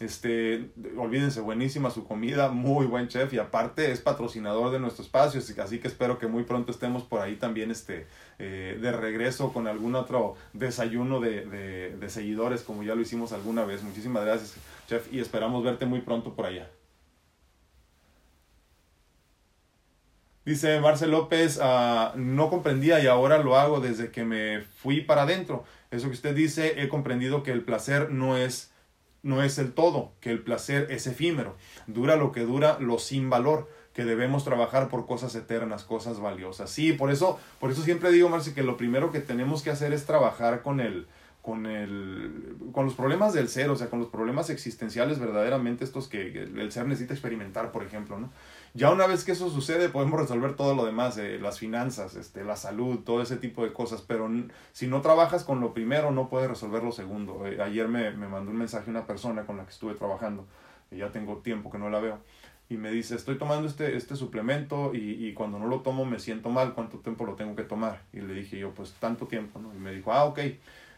Este, 0.00 0.72
olvídense, 0.96 1.40
buenísima 1.40 1.88
su 1.88 2.04
comida, 2.04 2.48
muy 2.48 2.84
buen 2.86 3.06
chef 3.06 3.32
y 3.32 3.38
aparte 3.38 3.92
es 3.92 4.00
patrocinador 4.00 4.72
de 4.72 4.80
nuestro 4.80 5.04
espacio, 5.04 5.40
así 5.40 5.78
que 5.78 5.86
espero 5.86 6.18
que 6.18 6.26
muy 6.26 6.42
pronto 6.42 6.72
estemos 6.72 7.04
por 7.04 7.20
ahí 7.20 7.36
también 7.36 7.70
este, 7.70 8.08
eh, 8.40 8.76
de 8.80 8.92
regreso 8.92 9.52
con 9.52 9.68
algún 9.68 9.94
otro 9.94 10.34
desayuno 10.52 11.20
de, 11.20 11.46
de, 11.46 11.96
de 11.96 12.08
seguidores 12.08 12.62
como 12.62 12.82
ya 12.82 12.96
lo 12.96 13.02
hicimos 13.02 13.32
alguna 13.32 13.64
vez. 13.64 13.84
Muchísimas 13.84 14.24
gracias, 14.24 14.56
chef, 14.88 15.12
y 15.12 15.20
esperamos 15.20 15.62
verte 15.62 15.86
muy 15.86 16.00
pronto 16.00 16.34
por 16.34 16.46
allá. 16.46 16.68
Dice 20.44 20.78
Marcel 20.80 21.12
López, 21.12 21.56
uh, 21.56 22.18
no 22.18 22.50
comprendía 22.50 23.00
y 23.00 23.06
ahora 23.06 23.38
lo 23.38 23.56
hago 23.56 23.80
desde 23.80 24.10
que 24.10 24.24
me 24.24 24.60
fui 24.60 25.00
para 25.00 25.22
adentro. 25.22 25.64
Eso 25.90 26.08
que 26.08 26.14
usted 26.14 26.34
dice, 26.34 26.82
he 26.82 26.88
comprendido 26.88 27.42
que 27.42 27.52
el 27.52 27.62
placer 27.62 28.10
no 28.10 28.36
es, 28.36 28.73
no 29.24 29.42
es 29.42 29.58
el 29.58 29.72
todo, 29.72 30.12
que 30.20 30.30
el 30.30 30.40
placer 30.40 30.86
es 30.90 31.08
efímero, 31.08 31.56
dura 31.88 32.14
lo 32.14 32.30
que 32.30 32.42
dura, 32.42 32.78
lo 32.78 32.98
sin 32.98 33.30
valor, 33.30 33.68
que 33.94 34.04
debemos 34.04 34.44
trabajar 34.44 34.88
por 34.88 35.06
cosas 35.06 35.34
eternas, 35.34 35.84
cosas 35.84 36.20
valiosas. 36.20 36.70
Sí, 36.70 36.92
por 36.92 37.10
eso, 37.10 37.40
por 37.58 37.70
eso 37.70 37.82
siempre 37.82 38.12
digo, 38.12 38.28
Marcel, 38.28 38.54
que 38.54 38.62
lo 38.62 38.76
primero 38.76 39.10
que 39.10 39.20
tenemos 39.20 39.62
que 39.62 39.70
hacer 39.70 39.92
es 39.92 40.04
trabajar 40.04 40.62
con 40.62 40.80
el, 40.80 41.06
con, 41.42 41.66
el, 41.66 42.56
con 42.72 42.84
los 42.84 42.94
problemas 42.94 43.32
del 43.32 43.48
ser, 43.48 43.70
o 43.70 43.76
sea, 43.76 43.88
con 43.88 44.00
los 44.00 44.08
problemas 44.08 44.50
existenciales 44.50 45.18
verdaderamente 45.18 45.84
estos 45.84 46.08
que 46.08 46.42
el 46.42 46.72
ser 46.72 46.86
necesita 46.86 47.14
experimentar, 47.14 47.70
por 47.70 47.84
ejemplo, 47.84 48.18
¿no? 48.18 48.30
Ya 48.76 48.90
una 48.90 49.06
vez 49.06 49.22
que 49.24 49.30
eso 49.32 49.50
sucede, 49.50 49.88
podemos 49.88 50.18
resolver 50.18 50.56
todo 50.56 50.74
lo 50.74 50.84
demás, 50.84 51.16
eh, 51.16 51.38
las 51.40 51.60
finanzas, 51.60 52.16
este, 52.16 52.42
la 52.42 52.56
salud, 52.56 52.98
todo 53.04 53.22
ese 53.22 53.36
tipo 53.36 53.64
de 53.64 53.72
cosas, 53.72 54.02
pero 54.02 54.28
si 54.72 54.88
no 54.88 55.00
trabajas 55.00 55.44
con 55.44 55.60
lo 55.60 55.72
primero, 55.72 56.10
no 56.10 56.28
puedes 56.28 56.48
resolver 56.48 56.82
lo 56.82 56.90
segundo. 56.90 57.46
Eh, 57.46 57.62
ayer 57.62 57.86
me, 57.86 58.10
me, 58.10 58.26
mandó 58.26 58.50
un 58.50 58.56
mensaje 58.56 58.90
una 58.90 59.06
persona 59.06 59.46
con 59.46 59.58
la 59.58 59.64
que 59.64 59.70
estuve 59.70 59.94
trabajando, 59.94 60.44
y 60.90 60.96
ya 60.96 61.12
tengo 61.12 61.36
tiempo 61.36 61.70
que 61.70 61.78
no 61.78 61.88
la 61.88 62.00
veo, 62.00 62.18
y 62.68 62.76
me 62.76 62.90
dice, 62.90 63.14
estoy 63.14 63.38
tomando 63.38 63.68
este, 63.68 63.96
este 63.96 64.16
suplemento 64.16 64.92
y, 64.92 65.24
y 65.24 65.34
cuando 65.34 65.60
no 65.60 65.68
lo 65.68 65.82
tomo 65.82 66.04
me 66.04 66.18
siento 66.18 66.48
mal, 66.48 66.74
¿cuánto 66.74 66.98
tiempo 66.98 67.24
lo 67.26 67.34
tengo 67.36 67.54
que 67.54 67.62
tomar? 67.62 68.02
Y 68.12 68.22
le 68.22 68.34
dije 68.34 68.58
yo, 68.58 68.72
pues 68.74 68.92
tanto 68.98 69.28
tiempo, 69.28 69.60
¿no? 69.60 69.72
Y 69.72 69.78
me 69.78 69.92
dijo, 69.92 70.12
ah, 70.12 70.24
ok 70.24 70.40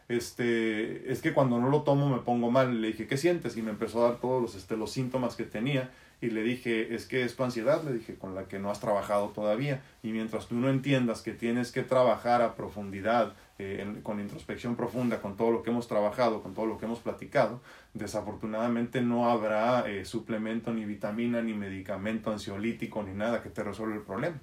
este, 0.09 1.11
es 1.11 1.21
que 1.21 1.33
cuando 1.33 1.59
no 1.59 1.69
lo 1.69 1.83
tomo 1.83 2.09
me 2.09 2.23
pongo 2.23 2.51
mal. 2.51 2.81
Le 2.81 2.89
dije, 2.89 3.07
¿qué 3.07 3.17
sientes? 3.17 3.57
Y 3.57 3.63
me 3.63 3.71
empezó 3.71 4.05
a 4.05 4.11
dar 4.11 4.21
todos 4.21 4.41
los, 4.41 4.55
este, 4.55 4.77
los 4.77 4.93
síntomas 4.93 5.35
que 5.37 5.45
tenía 5.45 5.91
y 6.21 6.31
le 6.31 6.43
dije, 6.43 6.95
es 6.95 7.07
que 7.07 7.25
es 7.25 7.37
tu 7.37 7.45
ansiedad, 7.45 7.83
le 7.85 7.93
dije, 7.93 8.15
con 8.15 8.35
la 8.35 8.49
que 8.49 8.59
no 8.59 8.71
has 8.71 8.81
trabajado 8.81 9.29
todavía. 9.29 9.83
Y 10.03 10.13
mientras 10.13 10.47
tú 10.47 10.55
no 10.55 10.71
entiendas 10.71 11.21
que 11.21 11.33
tienes 11.33 11.73
que 11.73 11.83
trabajar 11.83 12.41
a 12.41 12.55
profundidad, 12.55 13.35
eh, 13.59 14.01
con 14.03 14.21
introspección 14.21 14.77
profunda, 14.77 15.21
con 15.21 15.37
todo 15.37 15.51
lo 15.51 15.63
que 15.63 15.71
hemos 15.71 15.89
trabajado, 15.89 16.43
con 16.43 16.55
todo 16.55 16.67
lo 16.67 16.79
que 16.79 16.87
hemos 16.87 17.01
platicado, 17.01 17.61
desafortunadamente 17.95 19.03
no 19.03 19.31
habrá 19.31 19.89
eh, 19.89 20.05
suplemento, 20.05 20.73
ni 20.73 20.85
vitamina, 20.85 21.43
ni 21.43 21.55
medicamento 21.55 22.31
ansiolítico, 22.31 23.03
ni 23.03 23.13
nada 23.13 23.43
que 23.43 23.51
te 23.51 23.63
resuelva 23.63 23.97
el 23.97 24.03
problema. 24.03 24.41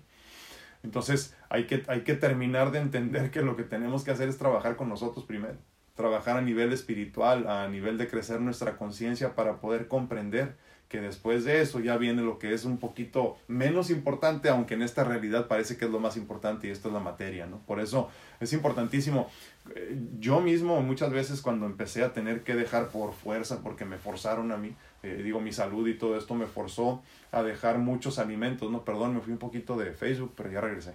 Entonces 0.83 1.35
hay 1.49 1.65
que, 1.65 1.83
hay 1.87 2.01
que 2.01 2.13
terminar 2.13 2.71
de 2.71 2.79
entender 2.79 3.31
que 3.31 3.41
lo 3.41 3.55
que 3.55 3.63
tenemos 3.63 4.03
que 4.03 4.11
hacer 4.11 4.29
es 4.29 4.37
trabajar 4.37 4.75
con 4.75 4.89
nosotros 4.89 5.25
primero, 5.25 5.57
trabajar 5.95 6.37
a 6.37 6.41
nivel 6.41 6.73
espiritual, 6.73 7.47
a 7.47 7.67
nivel 7.67 7.97
de 7.97 8.07
crecer 8.07 8.41
nuestra 8.41 8.77
conciencia 8.77 9.33
para 9.33 9.59
poder 9.59 9.87
comprender 9.87 10.55
que 10.93 11.01
después 11.01 11.43
de 11.43 11.59
eso 11.59 11.79
ya 11.79 11.97
viene 11.97 12.21
lo 12.21 12.37
que 12.37 12.53
es 12.53 12.65
un 12.65 12.77
poquito 12.77 13.35
menos 13.47 13.89
importante, 13.89 14.49
aunque 14.49 14.75
en 14.75 14.83
esta 14.83 15.03
realidad 15.03 15.47
parece 15.47 15.75
que 15.75 15.85
es 15.85 15.91
lo 15.91 15.99
más 15.99 16.17
importante 16.17 16.67
y 16.67 16.69
esto 16.69 16.89
es 16.89 16.93
la 16.93 16.99
materia, 16.99 17.47
¿no? 17.47 17.57
Por 17.65 17.79
eso 17.79 18.11
es 18.39 18.53
importantísimo. 18.53 19.27
Eh, 19.73 19.97
yo 20.19 20.39
mismo 20.39 20.79
muchas 20.83 21.11
veces 21.11 21.41
cuando 21.41 21.65
empecé 21.65 22.03
a 22.03 22.13
tener 22.13 22.43
que 22.43 22.53
dejar 22.53 22.89
por 22.89 23.13
fuerza, 23.13 23.63
porque 23.63 23.85
me 23.85 23.97
forzaron 23.97 24.51
a 24.51 24.57
mí, 24.57 24.75
eh, 25.01 25.21
digo, 25.23 25.41
mi 25.41 25.51
salud 25.51 25.87
y 25.87 25.95
todo 25.95 26.15
esto 26.15 26.35
me 26.35 26.45
forzó 26.45 27.01
a 27.31 27.41
dejar 27.41 27.79
muchos 27.79 28.19
alimentos, 28.19 28.69
¿no? 28.69 28.85
Perdón, 28.85 29.15
me 29.15 29.21
fui 29.21 29.33
un 29.33 29.39
poquito 29.39 29.75
de 29.75 29.93
Facebook, 29.93 30.33
pero 30.37 30.51
ya 30.51 30.61
regresé. 30.61 30.93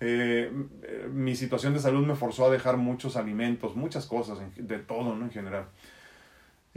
Eh, 0.00 0.52
mi 1.10 1.34
situación 1.34 1.72
de 1.72 1.80
salud 1.80 2.06
me 2.06 2.16
forzó 2.16 2.44
a 2.44 2.50
dejar 2.50 2.76
muchos 2.76 3.16
alimentos, 3.16 3.76
muchas 3.76 4.04
cosas, 4.04 4.40
de 4.56 4.78
todo, 4.78 5.16
¿no? 5.16 5.24
En 5.24 5.30
general. 5.30 5.68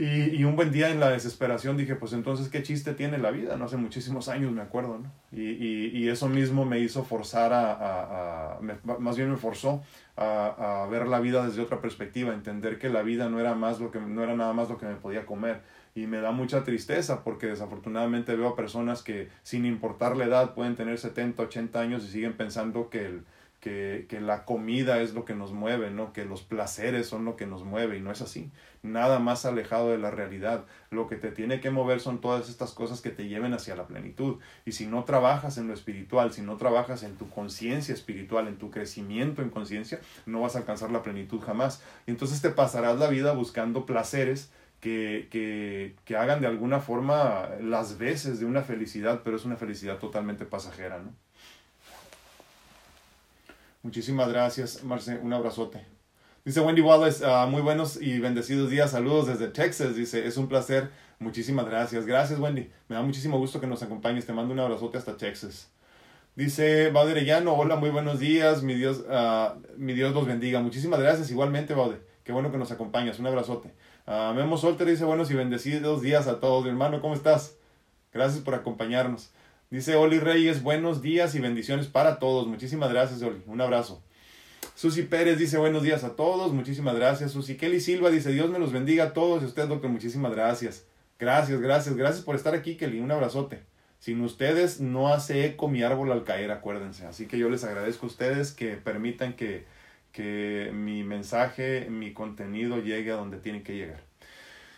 Y, 0.02 0.34
y, 0.34 0.42
un 0.42 0.56
buen 0.56 0.72
día 0.72 0.90
en 0.90 0.98
la 0.98 1.10
desesperación 1.10 1.76
dije, 1.76 1.94
pues 1.94 2.12
entonces, 2.12 2.48
¿qué 2.48 2.64
chiste 2.64 2.92
tiene 2.92 3.18
la 3.18 3.30
vida? 3.30 3.56
No 3.56 3.66
hace 3.66 3.76
muchísimos 3.76 4.28
años, 4.28 4.50
me 4.50 4.60
acuerdo, 4.60 4.98
¿no? 4.98 5.12
Y, 5.30 5.50
y, 5.50 5.90
y 5.96 6.08
eso 6.08 6.28
mismo 6.28 6.64
me 6.64 6.80
hizo 6.80 7.04
forzar 7.04 7.52
a, 7.52 8.56
a, 8.56 8.60
más 8.98 9.16
bien 9.16 9.30
me 9.30 9.36
forzó 9.36 9.84
a, 10.16 10.82
a, 10.82 10.86
ver 10.88 11.06
la 11.06 11.20
vida 11.20 11.46
desde 11.46 11.62
otra 11.62 11.80
perspectiva, 11.80 12.34
entender 12.34 12.80
que 12.80 12.88
la 12.88 13.02
vida 13.02 13.28
no 13.28 13.38
era, 13.38 13.54
más 13.54 13.78
lo 13.78 13.92
que, 13.92 14.00
no 14.00 14.24
era 14.24 14.34
nada 14.34 14.52
más 14.52 14.68
lo 14.68 14.76
que 14.76 14.86
me 14.86 14.96
podía 14.96 15.24
comer. 15.24 15.60
Y 15.94 16.08
me 16.08 16.20
da 16.20 16.32
mucha 16.32 16.64
tristeza 16.64 17.22
porque 17.22 17.46
desafortunadamente 17.46 18.34
veo 18.34 18.48
a 18.48 18.56
personas 18.56 19.04
que 19.04 19.28
sin 19.44 19.64
importar 19.64 20.16
la 20.16 20.24
edad 20.24 20.54
pueden 20.54 20.74
tener 20.74 20.98
70, 20.98 21.44
80 21.44 21.80
años 21.80 22.02
y 22.02 22.08
siguen 22.08 22.32
pensando 22.32 22.90
que 22.90 23.06
el, 23.06 23.24
que, 23.62 24.06
que, 24.08 24.20
la 24.20 24.44
comida 24.44 25.00
es 25.02 25.14
lo 25.14 25.24
que 25.24 25.36
nos 25.36 25.52
mueve, 25.52 25.92
¿no? 25.92 26.12
que 26.12 26.24
los 26.24 26.42
placeres 26.42 27.06
son 27.06 27.24
lo 27.24 27.36
que 27.36 27.46
nos 27.46 27.62
mueve 27.62 27.96
y 27.96 28.00
no 28.00 28.10
es 28.10 28.20
así. 28.20 28.50
Nada 28.82 29.20
más 29.20 29.46
alejado 29.46 29.90
de 29.90 29.98
la 29.98 30.10
realidad. 30.10 30.64
Lo 30.90 31.06
que 31.06 31.14
te 31.14 31.30
tiene 31.30 31.60
que 31.60 31.70
mover 31.70 32.00
son 32.00 32.20
todas 32.20 32.48
estas 32.48 32.72
cosas 32.72 33.00
que 33.00 33.10
te 33.10 33.28
lleven 33.28 33.54
hacia 33.54 33.76
la 33.76 33.86
plenitud. 33.86 34.40
Y 34.64 34.72
si 34.72 34.86
no 34.86 35.04
trabajas 35.04 35.58
en 35.58 35.68
lo 35.68 35.74
espiritual, 35.74 36.32
si 36.32 36.42
no 36.42 36.56
trabajas 36.56 37.04
en 37.04 37.14
tu 37.14 37.30
conciencia 37.30 37.94
espiritual, 37.94 38.48
en 38.48 38.58
tu 38.58 38.72
crecimiento 38.72 39.42
en 39.42 39.50
conciencia, 39.50 40.00
no 40.26 40.40
vas 40.40 40.56
a 40.56 40.58
alcanzar 40.58 40.90
la 40.90 41.04
plenitud 41.04 41.40
jamás. 41.40 41.84
Y 42.08 42.10
entonces 42.10 42.42
te 42.42 42.50
pasarás 42.50 42.98
la 42.98 43.06
vida 43.10 43.32
buscando 43.32 43.86
placeres 43.86 44.50
que, 44.80 45.28
que, 45.30 45.94
que 46.04 46.16
hagan 46.16 46.40
de 46.40 46.48
alguna 46.48 46.80
forma 46.80 47.48
las 47.60 47.96
veces 47.96 48.40
de 48.40 48.44
una 48.46 48.62
felicidad, 48.62 49.20
pero 49.22 49.36
es 49.36 49.44
una 49.44 49.54
felicidad 49.54 49.98
totalmente 49.98 50.46
pasajera, 50.46 50.98
¿no? 50.98 51.14
Muchísimas 53.82 54.28
gracias, 54.28 54.84
Marce. 54.84 55.18
Un 55.18 55.32
abrazote. 55.32 55.84
Dice 56.44 56.60
Wendy 56.60 56.80
Wallace, 56.80 57.24
uh, 57.24 57.48
muy 57.48 57.62
buenos 57.62 58.00
y 58.00 58.18
bendecidos 58.18 58.70
días. 58.70 58.92
Saludos 58.92 59.26
desde 59.26 59.48
Texas. 59.48 59.94
Dice, 59.94 60.26
es 60.26 60.36
un 60.36 60.48
placer. 60.48 60.90
Muchísimas 61.18 61.66
gracias. 61.66 62.06
Gracias, 62.06 62.38
Wendy. 62.38 62.70
Me 62.88 62.96
da 62.96 63.02
muchísimo 63.02 63.38
gusto 63.38 63.60
que 63.60 63.66
nos 63.66 63.82
acompañes. 63.82 64.26
Te 64.26 64.32
mando 64.32 64.52
un 64.52 64.60
abrazote 64.60 64.98
hasta 64.98 65.16
Texas. 65.16 65.70
Dice 66.34 66.90
Baude 66.90 67.44
hola, 67.46 67.76
muy 67.76 67.90
buenos 67.90 68.18
días. 68.18 68.62
Mi 68.62 68.74
Dios, 68.74 69.04
uh, 69.08 69.60
mi 69.76 69.94
Dios 69.94 70.14
los 70.14 70.26
bendiga. 70.26 70.60
Muchísimas 70.60 71.00
gracias. 71.00 71.30
Igualmente, 71.30 71.74
Baude. 71.74 72.00
Qué 72.24 72.32
bueno 72.32 72.50
que 72.50 72.58
nos 72.58 72.70
acompañas. 72.70 73.18
Un 73.18 73.26
abrazote. 73.26 73.72
Uh, 74.06 74.32
Memo 74.34 74.56
Solter 74.56 74.86
dice, 74.86 75.04
buenos 75.04 75.30
y 75.30 75.34
bendecidos 75.34 76.02
días 76.02 76.28
a 76.28 76.40
todos. 76.40 76.64
Mi 76.64 76.70
hermano, 76.70 77.00
¿cómo 77.00 77.14
estás? 77.14 77.56
Gracias 78.12 78.42
por 78.42 78.54
acompañarnos. 78.54 79.30
Dice 79.72 79.96
Oli 79.96 80.18
Reyes, 80.18 80.62
buenos 80.62 81.00
días 81.00 81.34
y 81.34 81.40
bendiciones 81.40 81.86
para 81.86 82.18
todos. 82.18 82.46
Muchísimas 82.46 82.92
gracias, 82.92 83.22
Oli. 83.22 83.40
Un 83.46 83.58
abrazo. 83.62 84.02
Susi 84.74 85.00
Pérez 85.00 85.38
dice 85.38 85.56
buenos 85.56 85.82
días 85.82 86.04
a 86.04 86.14
todos. 86.14 86.52
Muchísimas 86.52 86.94
gracias, 86.94 87.32
Susi. 87.32 87.56
Kelly 87.56 87.80
Silva 87.80 88.10
dice 88.10 88.32
Dios 88.32 88.50
me 88.50 88.58
los 88.58 88.70
bendiga 88.70 89.04
a 89.04 89.12
todos. 89.14 89.42
Y 89.42 89.46
usted, 89.46 89.66
doctor, 89.68 89.88
muchísimas 89.88 90.32
gracias. 90.32 90.84
Gracias, 91.18 91.58
gracias, 91.58 91.96
gracias 91.96 92.22
por 92.22 92.36
estar 92.36 92.54
aquí, 92.54 92.76
Kelly. 92.76 93.00
Un 93.00 93.12
abrazote. 93.12 93.62
Sin 93.98 94.20
ustedes 94.20 94.82
no 94.82 95.08
hace 95.08 95.46
eco 95.46 95.68
mi 95.68 95.82
árbol 95.82 96.12
al 96.12 96.24
caer, 96.24 96.50
acuérdense. 96.50 97.06
Así 97.06 97.26
que 97.26 97.38
yo 97.38 97.48
les 97.48 97.64
agradezco 97.64 98.04
a 98.04 98.10
ustedes 98.10 98.52
que 98.52 98.76
permitan 98.76 99.32
que, 99.32 99.64
que 100.12 100.70
mi 100.74 101.02
mensaje, 101.02 101.88
mi 101.88 102.12
contenido 102.12 102.76
llegue 102.76 103.12
a 103.12 103.16
donde 103.16 103.38
tiene 103.38 103.62
que 103.62 103.74
llegar. 103.74 104.11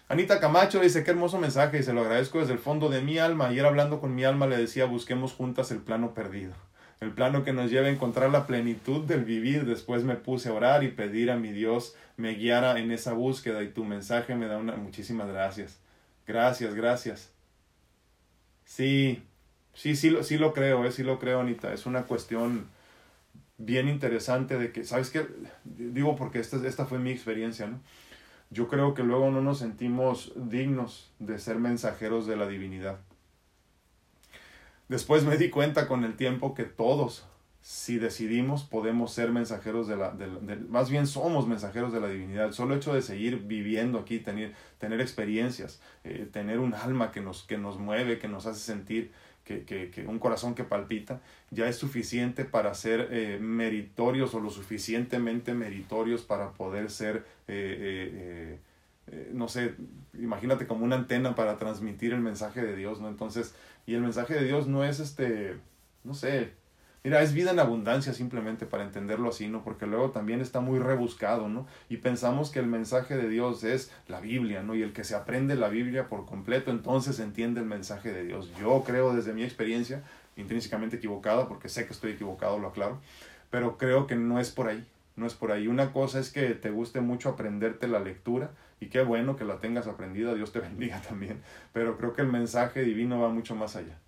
Anita 0.09 0.39
Camacho 0.39 0.81
dice, 0.81 1.03
qué 1.03 1.13
hermoso 1.13 1.39
mensaje 1.39 1.79
y 1.79 1.83
se 1.83 1.95
lo 1.95 2.03
agradezco 2.03 2.39
desde 2.39 2.53
el 2.53 2.59
fondo 2.59 2.91
de 2.91 3.01
mi 3.01 3.19
alma. 3.19 3.49
Ayer 3.49 3.65
hablando 3.65 4.01
con 4.01 4.15
mi 4.15 4.25
alma 4.25 4.47
le 4.47 4.59
decía, 4.59 4.85
busquemos 4.85 5.33
juntas 5.33 5.71
el 5.71 5.79
plano 5.79 6.13
perdido. 6.13 6.53
El 7.01 7.11
plano 7.11 7.43
que 7.43 7.53
nos 7.53 7.71
lleve 7.71 7.89
a 7.89 7.93
encontrar 7.93 8.31
la 8.31 8.47
plenitud 8.47 9.05
del 9.05 9.25
vivir. 9.25 9.65
Después 9.65 10.05
me 10.05 10.17
puse 10.17 10.51
a 10.51 10.53
orar 10.53 10.85
y 10.85 10.89
pedir 10.89 11.31
a 11.31 11.37
mi 11.37 11.53
Dios 11.53 11.95
me 12.17 12.35
guiara 12.35 12.79
en 12.79 12.93
esa 12.93 13.15
búsqueda 13.15 13.63
y 13.63 13.69
tu 13.69 13.85
mensaje 13.85 14.35
me 14.35 14.47
da 14.47 14.59
una 14.59 14.77
muchísimas 14.77 15.29
gracias. 15.29 15.81
Gracias, 16.27 16.75
gracias. 16.75 17.33
Sí, 18.65 19.23
sí, 19.73 19.97
sí, 19.97 20.17
sí 20.23 20.39
lo 20.39 20.53
creo, 20.53 20.85
eh, 20.85 20.93
sí 20.93 21.03
lo 21.03 21.19
creo, 21.19 21.41
Anita. 21.41 21.73
Es 21.73 21.87
una 21.87 22.03
cuestión 22.03 22.67
bien 23.59 23.89
interesante 23.89 24.59
de 24.59 24.71
que, 24.73 24.85
¿sabes 24.85 25.11
qué? 25.11 25.27
Digo 25.65 26.17
porque 26.17 26.41
esta, 26.41 26.57
esta 26.67 26.87
fue 26.87 26.99
mi 26.99 27.11
experiencia, 27.11 27.67
¿no? 27.67 27.81
Yo 28.55 28.69
creo 28.69 28.95
que 28.95 29.03
luego 29.03 29.31
no 29.33 29.43
nos 29.43 29.59
sentimos 29.59 30.33
dignos 30.37 31.13
de 31.19 31.39
ser 31.39 31.59
mensajeros 31.59 32.27
de 32.27 32.37
la 32.37 32.47
divinidad. 32.47 33.01
Después 34.89 35.25
me 35.25 35.37
di 35.37 35.51
cuenta 35.51 35.89
con 35.89 36.05
el 36.05 36.17
tiempo 36.17 36.55
que 36.55 36.63
todos 36.65 37.27
si 37.65 37.97
decidimos, 37.97 38.63
podemos 38.63 39.11
ser 39.15 39.33
mensajeros 39.33 39.89
de 39.89 39.97
la, 39.97 40.15
más 40.69 40.91
bien 40.91 41.07
somos 41.07 41.49
mensajeros 41.49 41.95
de 41.95 42.01
la 42.01 42.09
divinidad. 42.09 42.45
El 42.45 42.53
solo 42.53 42.75
hecho 42.75 42.93
de 42.93 43.01
seguir 43.01 43.39
viviendo 43.39 43.99
aquí, 43.99 44.19
tener, 44.19 44.53
tener 44.77 45.01
experiencias, 45.01 45.81
eh, 46.05 46.29
tener 46.31 46.61
un 46.61 46.75
alma 46.75 47.11
que 47.11 47.23
nos, 47.23 47.43
que 47.43 47.57
nos 47.57 47.79
mueve, 47.79 48.19
que 48.19 48.29
nos 48.29 48.45
hace 48.45 48.61
sentir, 48.61 49.13
que, 49.45 49.65
que, 49.65 49.91
que, 49.91 50.07
un 50.07 50.19
corazón 50.19 50.55
que 50.55 50.65
palpita, 50.65 51.21
ya 51.51 51.69
es 51.69 51.77
suficiente 51.77 52.45
para 52.45 52.75
ser 52.75 53.09
eh, 53.11 53.39
meritorios 53.41 54.35
o 54.35 54.41
lo 54.41 54.51
suficientemente 54.51 55.55
meritorios 55.55 56.23
para 56.23 56.53
poder 56.53 56.91
ser, 56.91 57.25
eh, 57.49 58.59
no 59.33 59.49
sé, 59.49 59.75
imagínate 60.15 60.67
como 60.67 60.85
una 60.85 60.97
antena 60.97 61.35
para 61.35 61.57
transmitir 61.59 62.13
el 62.13 62.21
mensaje 62.21 62.63
de 62.63 62.75
Dios, 62.75 63.01
¿no? 63.01 63.09
Entonces, 63.09 63.55
y 63.87 63.95
el 63.95 64.01
mensaje 64.01 64.35
de 64.35 64.45
Dios 64.45 64.67
no 64.67 64.85
es 64.85 64.99
este, 65.01 65.57
no 66.05 66.15
sé, 66.15 66.53
Mira, 67.07 67.21
es 67.21 67.35
vida 67.35 67.51
en 67.51 67.59
abundancia 67.59 68.15
simplemente 68.15 68.65
para 68.65 68.83
entenderlo 68.83 69.29
así, 69.29 69.47
¿no? 69.47 69.63
Porque 69.63 69.85
luego 69.85 70.11
también 70.11 70.41
está 70.41 70.61
muy 70.61 70.79
rebuscado, 70.79 71.51
¿no? 71.51 71.67
Y 71.91 71.99
pensamos 71.99 72.51
que 72.51 72.61
el 72.61 72.67
mensaje 72.67 73.15
de 73.15 73.29
Dios 73.29 73.63
es 73.63 73.93
la 74.09 74.21
Biblia, 74.21 74.63
¿no? 74.63 74.75
Y 74.75 74.81
el 74.81 74.95
que 74.95 75.05
se 75.05 75.15
aprende 75.15 75.55
la 75.55 75.69
Biblia 75.69 76.09
por 76.09 76.25
completo, 76.25 76.71
entonces 76.71 77.21
entiende 77.21 77.61
el 77.61 77.67
mensaje 77.67 78.11
de 78.11 78.25
Dios. 78.25 78.51
Yo 78.59 78.85
creo 78.87 79.15
desde 79.15 79.35
mi 79.35 79.43
experiencia, 79.43 80.03
intrínsecamente 80.37 80.97
equivocada, 80.97 81.47
porque 81.47 81.69
sé 81.69 81.87
que 81.87 81.93
estoy 81.93 82.13
equivocado, 82.13 82.59
lo 82.59 82.69
aclaro, 82.69 82.99
pero 83.51 83.77
creo 83.77 84.07
que 84.07 84.17
no 84.17 84.41
es 84.41 84.49
por 84.49 84.69
ahí, 84.69 84.83
no 85.17 85.27
es 85.27 85.35
por 85.35 85.53
ahí. 85.53 85.69
Una 85.69 85.93
cosa 85.93 86.19
es 86.21 86.31
que 86.31 86.55
te 86.55 86.71
guste 86.71 87.03
mucho 87.03 87.29
aprenderte 87.29 87.87
la 87.87 88.01
lectura, 88.01 88.53
y 88.81 88.87
qué 88.87 89.03
bueno 89.03 89.37
que 89.37 89.45
la 89.45 89.59
tengas 89.59 89.87
aprendida, 89.89 90.33
Dios 90.33 90.53
te 90.53 90.61
bendiga 90.69 91.03
también, 91.03 91.43
pero 91.75 91.99
creo 91.99 92.15
que 92.15 92.23
el 92.23 92.29
mensaje 92.29 92.81
divino 92.81 93.21
va 93.21 93.29
mucho 93.29 93.55
más 93.55 93.77
allá. 93.77 93.99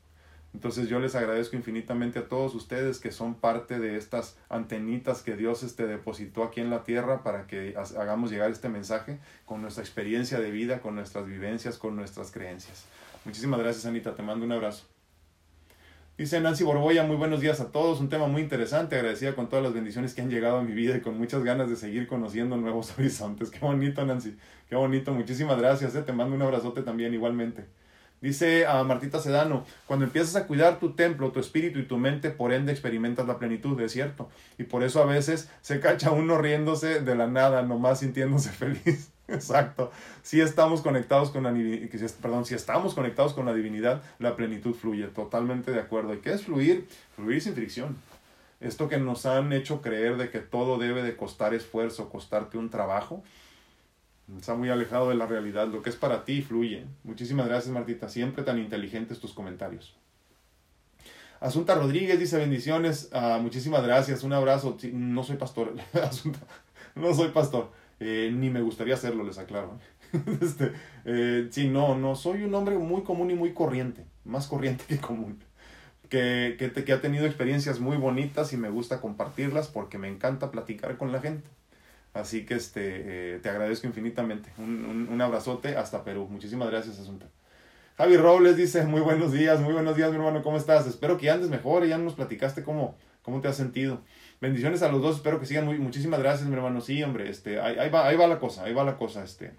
Entonces 0.57 0.89
yo 0.89 1.01
les 1.01 1.15
agradezco 1.15 1.55
infinitamente 1.55 2.19
a 2.19 2.29
todos 2.29 2.55
ustedes 2.55 2.99
que 2.99 3.13
son 3.13 3.35
parte 3.35 3.79
de 3.79 3.99
estas 3.99 4.39
antenitas 4.49 5.21
que 5.21 5.37
Dios 5.37 5.63
este, 5.63 5.87
depositó 5.87 6.45
aquí 6.45 6.63
en 6.63 6.71
la 6.71 6.83
tierra 6.83 7.23
para 7.23 7.47
que 7.47 7.75
hagamos 7.77 8.31
llegar 8.31 8.51
este 8.51 8.71
mensaje 8.71 9.19
con 9.45 9.61
nuestra 9.61 9.85
experiencia 9.85 10.41
de 10.41 10.51
vida, 10.51 10.81
con 10.81 10.95
nuestras 10.95 11.27
vivencias, 11.27 11.77
con 11.77 11.95
nuestras 11.95 12.31
creencias. 12.31 12.87
Muchísimas 13.27 13.61
gracias 13.61 13.85
Anita, 13.85 14.15
te 14.15 14.23
mando 14.23 14.47
un 14.47 14.53
abrazo. 14.53 14.87
Dice 16.17 16.41
Nancy 16.41 16.65
Borboya, 16.65 17.03
muy 17.03 17.17
buenos 17.17 17.43
días 17.43 17.61
a 17.61 17.71
todos, 17.71 18.01
un 18.01 18.09
tema 18.09 18.27
muy 18.27 18.41
interesante, 18.41 18.97
agradecida 18.97 19.35
con 19.35 19.51
todas 19.51 19.63
las 19.63 19.75
bendiciones 19.75 20.15
que 20.15 20.23
han 20.23 20.31
llegado 20.31 20.57
a 20.57 20.63
mi 20.63 20.73
vida 20.73 20.97
y 20.97 21.03
con 21.03 21.19
muchas 21.19 21.45
ganas 21.45 21.69
de 21.69 21.77
seguir 21.77 22.07
conociendo 22.07 22.57
nuevos 22.57 22.95
horizontes. 22.99 23.51
Qué 23.51 23.59
bonito 23.59 24.07
Nancy, 24.07 24.39
qué 24.71 24.77
bonito, 24.77 25.13
muchísimas 25.13 25.59
gracias, 25.59 25.95
eh. 25.97 26.01
te 26.01 26.15
mando 26.15 26.35
un 26.35 26.41
abrazote 26.41 26.81
también 26.81 27.13
igualmente. 27.13 27.67
Dice 28.27 28.67
a 28.67 28.83
Martita 28.83 29.21
Sedano, 29.21 29.65
cuando 29.87 30.05
empiezas 30.05 30.35
a 30.35 30.49
cuidar 30.49 30.81
tu 30.81 30.95
templo, 30.95 31.31
tu 31.31 31.39
espíritu 31.39 31.79
y 31.79 31.85
tu 31.85 31.97
mente, 31.97 32.31
por 32.31 32.53
ende 32.53 32.73
experimentas 32.73 33.25
la 33.29 33.39
plenitud, 33.39 33.81
es 33.81 33.93
cierto. 33.93 34.29
Y 34.59 34.65
por 34.65 34.83
eso 34.83 35.01
a 35.01 35.07
veces 35.07 35.49
se 35.61 35.79
cacha 35.79 36.11
uno 36.11 36.37
riéndose 36.37 37.03
de 37.03 37.15
la 37.15 37.29
nada, 37.29 37.63
nomás 37.63 38.01
sintiéndose 38.01 38.51
feliz. 38.51 39.13
Exacto. 39.29 39.93
Si 40.25 40.41
estamos 40.41 40.81
conectados 40.81 41.31
con 41.31 41.45
la 41.45 41.55
perdón, 42.21 42.45
si 42.45 42.57
estamos 42.57 42.95
conectados 42.95 43.33
con 43.33 43.47
la 43.47 43.55
divinidad, 43.55 44.03
la 44.19 44.35
plenitud 44.35 44.75
fluye. 44.75 45.07
Totalmente 45.07 45.71
de 45.71 45.79
acuerdo. 45.79 46.13
¿Y 46.13 46.19
qué 46.19 46.33
es 46.33 46.43
fluir? 46.43 46.89
Fluir 47.15 47.41
sin 47.41 47.55
fricción. 47.55 47.97
Esto 48.61 48.89
que 48.89 48.99
nos 48.99 49.25
han 49.25 49.53
hecho 49.53 49.83
creer 49.83 50.17
de 50.17 50.31
que 50.31 50.41
todo 50.41 50.79
debe 50.79 51.05
de 51.05 51.15
costar 51.15 51.55
esfuerzo, 51.55 52.09
costarte 52.09 52.59
un 52.59 52.71
trabajo, 52.71 53.23
Está 54.35 54.55
muy 54.55 54.71
alejado 54.71 55.09
de 55.11 55.15
la 55.15 55.27
realidad. 55.27 55.69
Lo 55.69 55.83
que 55.83 55.91
es 55.91 55.97
para 55.97 56.25
ti 56.25 56.43
fluye. 56.43 56.85
Muchísimas 57.05 57.47
gracias, 57.47 57.73
Martita. 57.73 58.09
Siempre 58.09 58.43
tan 58.43 58.59
inteligentes 58.59 59.21
tus 59.21 59.33
comentarios. 59.33 59.97
Asunta 61.39 61.75
Rodríguez 61.75 62.19
dice 62.19 62.37
bendiciones. 62.39 63.09
Ah, 63.13 63.39
muchísimas 63.41 63.85
gracias. 63.85 64.25
Un 64.25 64.33
abrazo. 64.33 64.77
no 64.93 65.23
soy 65.23 65.37
pastor. 65.37 65.75
Asunta, 66.03 66.41
no 66.95 67.15
soy 67.15 67.29
pastor. 67.29 67.71
Eh, 68.01 68.31
ni 68.35 68.51
me 68.51 68.61
gustaría 68.61 68.95
hacerlo, 68.95 69.23
les 69.23 69.39
aclaro. 69.39 69.79
este, 70.43 70.73
eh, 71.05 71.47
sí, 71.51 71.69
no, 71.69 71.97
no. 71.97 72.17
Soy 72.17 72.43
un 72.43 72.55
hombre 72.55 72.77
muy 72.79 73.03
común 73.03 73.31
y 73.31 73.35
muy 73.35 73.53
corriente. 73.53 74.05
Más 74.25 74.49
corriente 74.49 74.85
que 74.89 74.99
común. 74.99 75.39
Que, 76.09 76.57
que, 76.59 76.85
que 76.85 76.93
ha 76.93 77.01
tenido 77.01 77.27
experiencias 77.27 77.81
muy 77.81 77.97
bonitas 77.97 78.53
y 78.53 78.57
me 78.57 78.71
gusta 78.71 79.01
compartirlas 79.01 79.69
porque 79.69 79.99
me 79.99 80.09
encanta 80.09 80.51
platicar 80.51 80.97
con 80.97 81.13
la 81.13 81.21
gente. 81.21 81.49
Así 82.17 82.47
que 82.47 82.55
este, 82.55 83.35
eh, 83.35 83.39
te 83.41 83.51
agradezco 83.51 83.87
infinitamente. 83.87 84.51
Un, 84.59 85.09
un, 85.11 85.21
abrazote 85.21 85.77
hasta 85.77 86.03
Perú. 86.03 86.27
Muchísimas 86.31 86.71
gracias, 86.71 86.99
Asunta. 86.99 87.27
Javi 87.99 88.17
Robles 88.17 88.57
dice, 88.57 88.85
muy 88.85 89.01
buenos 89.01 89.33
días, 89.33 89.61
muy 89.61 89.73
buenos 89.73 89.97
días, 89.97 90.11
mi 90.11 90.17
hermano, 90.17 90.43
¿cómo 90.43 90.59
estás? 90.59 90.87
Espero 90.87 91.17
que 91.17 91.31
andes 91.31 91.49
mejor 91.49 91.85
y 91.85 91.89
ya 91.89 91.99
nos 91.99 92.13
platicaste 92.13 92.63
cómo, 92.63 92.95
cómo 93.23 93.41
te 93.41 93.49
has 93.49 93.57
sentido. 93.57 94.03
Bendiciones 94.41 94.83
a 94.83 94.89
los 94.89 95.01
dos, 95.01 95.17
espero 95.17 95.41
que 95.41 95.47
sigan 95.47 95.65
muy, 95.65 95.79
muchísimas 95.79 96.21
gracias, 96.21 96.47
mi 96.47 96.55
hermano. 96.55 96.83
Sí, 96.83 97.03
hombre, 97.03 97.31
este, 97.31 97.59
ahí, 97.59 97.79
ahí, 97.79 97.89
va, 97.89 98.07
ahí 98.07 98.17
va 98.17 98.27
la 98.27 98.39
cosa, 98.39 98.65
ahí 98.65 98.75
va 98.75 98.85
la 98.85 98.99
cosa, 98.99 99.25
este. 99.25 99.53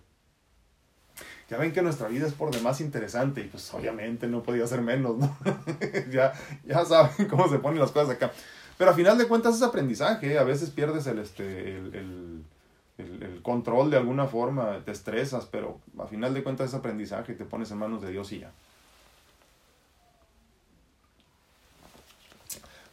Ya 1.50 1.58
ven 1.58 1.72
que 1.72 1.82
nuestra 1.82 2.10
vida 2.10 2.28
es 2.28 2.34
por 2.34 2.54
demás 2.54 2.82
interesante 2.82 3.41
y 3.41 3.46
pues 3.46 3.74
obviamente 3.74 4.28
no 4.28 4.43
podía 4.43 4.67
ser 4.67 4.82
menos, 4.82 5.17
¿no? 5.17 5.36
ya, 6.12 6.34
ya 6.65 6.86
saben 6.86 7.28
cómo 7.28 7.48
se 7.50 7.58
ponen 7.58 7.80
las 7.80 7.91
cosas 7.91 8.15
acá. 8.15 8.32
Pero 8.78 8.92
a 8.92 8.94
final 8.94 9.18
de 9.18 9.28
cuentas 9.28 9.56
es 9.56 9.63
aprendizaje, 9.63 10.34
¿eh? 10.34 10.38
a 10.38 10.44
veces 10.44 10.70
pierdes 10.70 11.08
el, 11.08 11.20
este, 11.20 11.78
el, 11.78 12.44
el, 12.98 13.24
el, 13.24 13.42
control 13.42 13.90
de 13.90 13.98
alguna 13.98 14.28
forma, 14.28 14.84
te 14.86 14.92
estresas, 14.92 15.46
pero 15.46 15.80
a 15.98 16.06
final 16.06 16.34
de 16.34 16.44
cuentas 16.44 16.70
es 16.70 16.76
aprendizaje, 16.76 17.34
te 17.34 17.46
pones 17.46 17.72
en 17.72 17.80
manos 17.80 18.02
de 18.02 18.12
Dios 18.12 18.32
y 18.32 18.40
ya. 18.40 18.52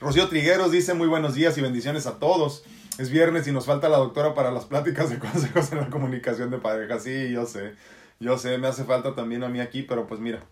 Rocío 0.01 0.29
Trigueros 0.29 0.71
dice 0.71 0.93
muy 0.95 1.07
buenos 1.07 1.35
días 1.35 1.57
y 1.57 1.61
bendiciones 1.61 2.07
a 2.07 2.19
todos. 2.19 2.65
Es 2.99 3.11
viernes 3.11 3.47
y 3.49 3.53
nos 3.53 3.67
falta 3.67 3.89
la 3.89 3.97
doctora 3.97 4.35
para 4.35 4.51
las 4.51 4.67
pláticas 4.67 5.11
de 5.11 5.19
consejos 5.19 5.73
en 5.73 5.79
la 5.79 5.91
comunicación 5.91 6.51
de 6.51 6.59
pareja. 6.59 7.01
Sí, 7.01 7.31
yo 7.31 7.47
sé, 7.47 7.75
yo 8.21 8.39
sé, 8.39 8.59
me 8.59 8.69
hace 8.69 8.85
falta 8.85 9.15
también 9.15 9.45
a 9.45 9.49
mí 9.49 9.61
aquí, 9.61 9.83
pero 9.83 10.07
pues 10.07 10.21
mira, 10.21 10.45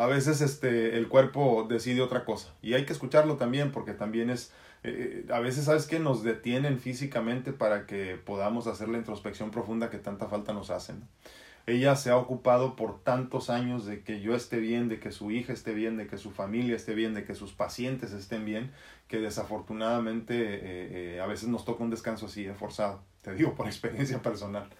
a 0.00 0.06
veces 0.06 0.40
este, 0.40 0.96
el 0.96 1.08
cuerpo 1.08 1.66
decide 1.68 2.00
otra 2.00 2.24
cosa. 2.24 2.54
Y 2.62 2.72
hay 2.72 2.86
que 2.86 2.92
escucharlo 2.94 3.36
también 3.36 3.70
porque 3.70 3.92
también 3.92 4.30
es, 4.30 4.50
eh, 4.82 5.26
a 5.30 5.40
veces, 5.40 5.66
¿sabes 5.66 5.86
que 5.86 5.98
Nos 5.98 6.22
detienen 6.22 6.80
físicamente 6.80 7.52
para 7.52 7.84
que 7.84 8.14
podamos 8.16 8.66
hacer 8.66 8.88
la 8.88 8.96
introspección 8.96 9.50
profunda 9.50 9.90
que 9.90 9.98
tanta 9.98 10.26
falta 10.26 10.54
nos 10.54 10.70
hacen. 10.70 11.02
Ella 11.66 11.96
se 11.96 12.08
ha 12.08 12.16
ocupado 12.16 12.76
por 12.76 13.02
tantos 13.02 13.50
años 13.50 13.84
de 13.84 14.02
que 14.02 14.22
yo 14.22 14.34
esté 14.34 14.58
bien, 14.58 14.88
de 14.88 15.00
que 15.00 15.12
su 15.12 15.30
hija 15.30 15.52
esté 15.52 15.74
bien, 15.74 15.98
de 15.98 16.06
que 16.06 16.16
su 16.16 16.30
familia 16.30 16.76
esté 16.76 16.94
bien, 16.94 17.12
de 17.12 17.24
que 17.24 17.34
sus 17.34 17.52
pacientes 17.52 18.12
estén 18.12 18.46
bien, 18.46 18.70
que 19.06 19.18
desafortunadamente 19.18 20.34
eh, 20.34 21.16
eh, 21.16 21.20
a 21.20 21.26
veces 21.26 21.50
nos 21.50 21.66
toca 21.66 21.84
un 21.84 21.90
descanso 21.90 22.24
así, 22.24 22.48
forzado. 22.58 23.02
Te 23.20 23.34
digo 23.34 23.54
por 23.54 23.66
experiencia 23.66 24.22
personal. 24.22 24.70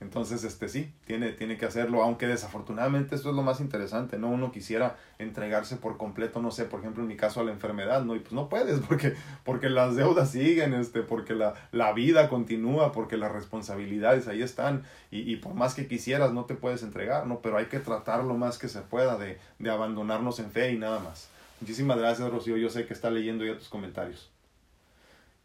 Entonces, 0.00 0.44
este 0.44 0.68
sí, 0.70 0.90
tiene, 1.04 1.32
tiene 1.32 1.58
que 1.58 1.66
hacerlo, 1.66 2.02
aunque 2.02 2.26
desafortunadamente 2.26 3.14
esto 3.14 3.28
es 3.28 3.36
lo 3.36 3.42
más 3.42 3.60
interesante, 3.60 4.18
¿no? 4.18 4.30
Uno 4.30 4.50
quisiera 4.50 4.96
entregarse 5.18 5.76
por 5.76 5.98
completo, 5.98 6.40
no 6.40 6.50
sé, 6.50 6.64
por 6.64 6.80
ejemplo, 6.80 7.02
en 7.02 7.08
mi 7.08 7.16
caso 7.16 7.40
a 7.40 7.44
la 7.44 7.52
enfermedad, 7.52 8.02
¿no? 8.02 8.16
Y 8.16 8.20
pues 8.20 8.32
no 8.32 8.48
puedes, 8.48 8.80
porque, 8.88 9.14
porque 9.44 9.68
las 9.68 9.96
deudas 9.96 10.30
siguen, 10.30 10.72
este, 10.72 11.02
porque 11.02 11.34
la, 11.34 11.52
la 11.70 11.92
vida 11.92 12.30
continúa, 12.30 12.92
porque 12.92 13.18
las 13.18 13.30
responsabilidades 13.30 14.26
ahí 14.26 14.40
están, 14.40 14.84
y, 15.10 15.30
y, 15.30 15.36
por 15.36 15.52
más 15.52 15.74
que 15.74 15.86
quisieras, 15.86 16.32
no 16.32 16.46
te 16.46 16.54
puedes 16.54 16.82
entregar, 16.82 17.26
¿no? 17.26 17.40
Pero 17.40 17.58
hay 17.58 17.66
que 17.66 17.78
tratar 17.78 18.24
lo 18.24 18.34
más 18.34 18.56
que 18.56 18.68
se 18.68 18.80
pueda 18.80 19.18
de, 19.18 19.38
de 19.58 19.70
abandonarnos 19.70 20.38
en 20.38 20.50
fe 20.50 20.72
y 20.72 20.78
nada 20.78 21.00
más. 21.00 21.28
Muchísimas 21.60 21.98
gracias, 21.98 22.30
Rocío, 22.30 22.56
yo 22.56 22.70
sé 22.70 22.86
que 22.86 22.94
está 22.94 23.10
leyendo 23.10 23.44
ya 23.44 23.58
tus 23.58 23.68
comentarios. 23.68 24.30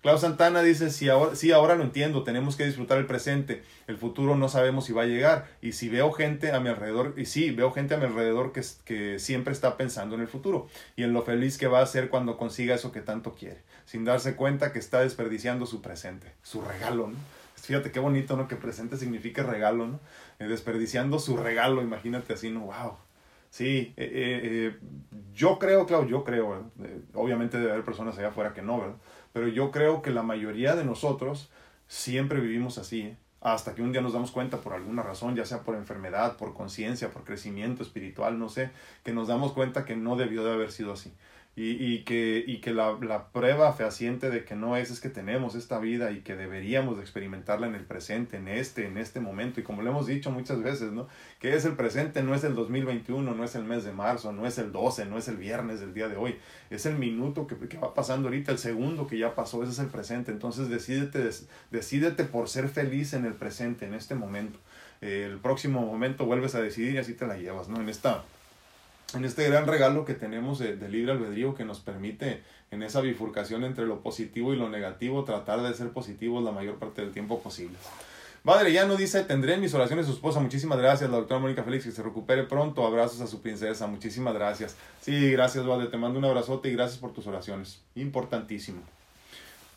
Clau 0.06 0.20
Santana 0.20 0.62
dice, 0.62 0.92
sí 0.92 1.10
ahora, 1.10 1.36
sí, 1.36 1.52
ahora 1.52 1.74
lo 1.74 1.82
entiendo, 1.82 2.24
tenemos 2.24 2.56
que 2.56 2.64
disfrutar 2.64 3.00
el 3.00 3.08
presente, 3.08 3.64
el 3.88 3.98
futuro 3.98 4.36
no 4.36 4.50
sabemos 4.50 4.86
si 4.86 4.94
va 4.94 5.02
a 5.02 5.08
llegar, 5.08 5.48
y 5.64 5.72
si 5.72 5.90
veo 5.90 6.12
gente 6.12 6.52
a 6.52 6.60
mi 6.60 6.70
alrededor, 6.70 7.16
y 7.18 7.26
sí, 7.26 7.50
veo 7.50 7.72
gente 7.72 7.96
a 7.96 7.98
mi 7.98 8.06
alrededor 8.06 8.52
que, 8.52 8.62
que 8.84 9.18
siempre 9.18 9.52
está 9.52 9.78
pensando 9.78 10.14
en 10.14 10.22
el 10.22 10.28
futuro, 10.28 10.68
y 10.96 11.02
en 11.02 11.12
lo 11.12 11.24
feliz 11.24 11.58
que 11.58 11.66
va 11.66 11.82
a 11.82 11.86
ser 11.88 12.10
cuando 12.10 12.38
consiga 12.38 12.76
eso 12.76 12.92
que 12.92 13.02
tanto 13.02 13.34
quiere, 13.34 13.64
sin 13.86 14.06
darse 14.06 14.36
cuenta 14.36 14.72
que 14.72 14.78
está 14.78 15.00
desperdiciando 15.00 15.66
su 15.66 15.82
presente, 15.82 16.34
su 16.44 16.62
regalo, 16.62 17.08
¿no? 17.08 17.16
Fíjate 17.56 17.90
qué 17.92 18.00
bonito, 18.00 18.38
¿no? 18.38 18.48
Que 18.48 18.58
presente 18.58 18.98
significa 18.98 19.42
regalo, 19.42 19.88
¿no? 19.88 20.00
Eh, 20.38 20.46
desperdiciando 20.46 21.18
su 21.18 21.36
regalo, 21.36 21.82
imagínate 21.82 22.34
así, 22.34 22.52
¿no? 22.52 22.60
¡Wow! 22.60 22.98
Sí, 23.50 23.94
eh, 23.98 24.42
eh, 24.44 24.78
yo 25.34 25.58
creo, 25.58 25.88
Clau, 25.88 26.06
yo 26.08 26.24
creo, 26.24 26.70
obviamente 27.16 27.58
debe 27.58 27.72
haber 27.72 27.86
personas 27.86 28.16
allá 28.20 28.28
afuera 28.28 28.54
que 28.54 28.62
no, 28.62 28.82
¿verdad? 28.82 28.98
Pero 29.36 29.50
yo 29.50 29.70
creo 29.70 30.02
que 30.02 30.12
la 30.12 30.24
mayoría 30.24 30.78
de 30.78 30.86
nosotros 30.86 31.50
siempre 31.90 32.40
vivimos 32.40 32.78
así, 32.78 33.02
¿eh? 33.02 33.18
hasta 33.42 33.76
que 33.76 33.82
un 33.82 33.92
día 33.92 34.00
nos 34.00 34.14
damos 34.14 34.32
cuenta 34.32 34.62
por 34.62 34.72
alguna 34.72 35.04
razón, 35.04 35.36
ya 35.36 35.44
sea 35.44 35.64
por 35.64 35.76
enfermedad, 35.76 36.38
por 36.38 36.54
conciencia, 36.54 37.12
por 37.12 37.26
crecimiento 37.26 37.84
espiritual, 37.84 38.40
no 38.40 38.48
sé, 38.48 38.72
que 39.04 39.12
nos 39.12 39.28
damos 39.28 39.52
cuenta 39.52 39.84
que 39.84 39.98
no 39.98 40.16
debió 40.16 40.46
de 40.46 40.54
haber 40.54 40.72
sido 40.72 40.94
así. 40.94 41.12
Y, 41.58 42.04
que, 42.04 42.44
y 42.46 42.58
que 42.58 42.74
la, 42.74 42.98
la, 43.02 43.30
prueba 43.30 43.72
fehaciente 43.72 44.30
de 44.30 44.44
que 44.44 44.58
no 44.58 44.76
es 44.76 44.92
es 44.92 45.00
que 45.00 45.08
tenemos 45.08 45.56
esta 45.56 45.80
vida 45.80 46.12
y 46.12 46.20
que 46.20 46.36
deberíamos 46.36 46.98
de 46.98 47.04
experimentarla 47.04 47.66
en 47.68 47.76
el 47.76 47.86
presente, 47.86 48.36
en 48.36 48.50
este, 48.50 48.86
en 48.86 48.98
este 48.98 49.22
momento. 49.22 49.62
Y 49.62 49.64
como 49.64 49.82
lo 49.82 49.90
hemos 49.90 50.06
dicho 50.06 50.32
muchas 50.32 50.62
veces, 50.62 50.92
¿no? 50.92 51.08
Que 51.40 51.56
es 51.56 51.64
el 51.64 51.78
presente, 51.78 52.24
no 52.24 52.36
es 52.36 52.44
el 52.44 52.56
2021, 52.56 53.34
no 53.34 53.44
es 53.46 53.56
el 53.56 53.64
mes 53.64 53.86
de 53.86 53.94
marzo, 53.94 54.34
no 54.34 54.46
es 54.46 54.58
el 54.58 54.74
12, 54.74 55.06
no 55.06 55.18
es 55.18 55.30
el 55.30 55.38
viernes 55.38 55.80
del 55.80 55.94
día 55.94 56.10
de 56.10 56.18
hoy. 56.18 56.36
Es 56.70 56.86
el 56.86 56.98
minuto 56.98 57.48
que, 57.48 57.56
que 57.70 57.78
va 57.78 57.94
pasando 57.94 58.28
ahorita, 58.28 58.52
el 58.52 58.58
segundo 58.58 59.08
que 59.08 59.18
ya 59.18 59.34
pasó, 59.34 59.64
ese 59.64 59.72
es 59.72 59.80
el 59.80 59.88
presente. 59.88 60.34
Entonces 60.34 60.68
decídete, 60.68 61.30
decídete 61.72 62.26
por 62.26 62.50
ser 62.50 62.68
feliz 62.68 63.14
en 63.14 63.24
el 63.24 63.34
presente, 63.34 63.86
en 63.86 63.94
este 63.94 64.16
momento. 64.16 64.60
el 65.00 65.40
próximo 65.40 65.86
momento 65.86 66.26
vuelves 66.26 66.54
a 66.56 66.62
decidir 66.62 66.96
y 66.96 66.98
así 66.98 67.14
te 67.14 67.26
la 67.26 67.38
llevas, 67.38 67.70
¿no? 67.70 67.80
En 67.80 67.88
esta 67.88 68.26
en 69.14 69.24
este 69.24 69.48
gran 69.48 69.68
regalo 69.68 70.06
que 70.06 70.14
tenemos 70.14 70.60
de, 70.60 70.76
libre 70.90 71.12
albedrío 71.12 71.56
que 71.56 71.64
nos 71.64 71.80
permite 71.80 72.42
en 72.72 72.84
esa 72.84 73.02
bifurcación 73.02 73.64
entre 73.64 73.86
lo 73.86 74.02
positivo 74.02 74.54
y 74.54 74.58
lo 74.58 74.70
negativo 74.70 75.24
tratar 75.24 75.62
de 75.62 75.74
ser 75.74 75.92
positivos 75.92 76.44
la 76.44 76.52
mayor 76.52 76.76
parte 76.76 77.02
del 77.02 77.12
tiempo 77.12 77.40
posible. 77.40 77.78
Madre 78.44 78.72
ya 78.72 78.86
no 78.86 78.96
dice, 78.96 79.24
tendré 79.24 79.56
en 79.56 79.62
mis 79.62 79.74
oraciones 79.74 80.06
su 80.06 80.12
esposa. 80.12 80.40
Muchísimas 80.40 80.78
gracias, 80.78 81.10
la 81.10 81.18
doctora 81.18 81.40
Mónica 81.40 81.64
Félix, 81.64 81.86
que 81.86 81.92
se 81.92 82.04
recupere 82.04 82.44
pronto. 82.44 82.86
Abrazos 82.86 83.20
a 83.22 83.28
su 83.28 83.42
princesa. 83.42 83.88
Muchísimas 83.88 84.36
gracias. 84.36 84.76
Sí, 85.02 85.32
gracias, 85.32 85.66
Vale. 85.66 85.88
Te 85.88 85.98
mando 85.98 86.20
un 86.20 86.26
abrazote 86.26 86.70
y 86.70 86.74
gracias 86.74 87.00
por 87.00 87.12
tus 87.12 87.26
oraciones. 87.26 87.82
Importantísimo. 87.96 88.82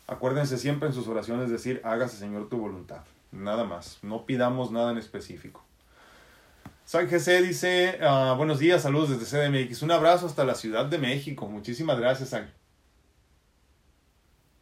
Acuérdense 0.05 0.59
siempre 0.59 0.87
en 0.87 0.93
sus 0.93 1.07
oraciones 1.07 1.49
decir, 1.49 1.81
hágase 1.83 2.17
Señor 2.17 2.47
tu 2.47 2.57
voluntad. 2.57 3.01
Nada 3.31 3.63
más. 3.63 3.97
No 4.03 4.27
pidamos 4.27 4.71
nada 4.71 4.91
en 4.91 4.99
específico. 4.99 5.63
San 6.89 7.07
GC 7.07 7.43
dice, 7.43 7.99
ah, 8.01 8.33
buenos 8.35 8.57
días, 8.57 8.81
saludos 8.81 9.11
desde 9.11 9.27
CDMX. 9.27 9.83
Un 9.83 9.91
abrazo 9.91 10.25
hasta 10.25 10.43
la 10.43 10.55
Ciudad 10.55 10.87
de 10.87 10.97
México. 10.97 11.47
Muchísimas 11.47 11.99
gracias, 11.99 12.29
San. 12.29 12.51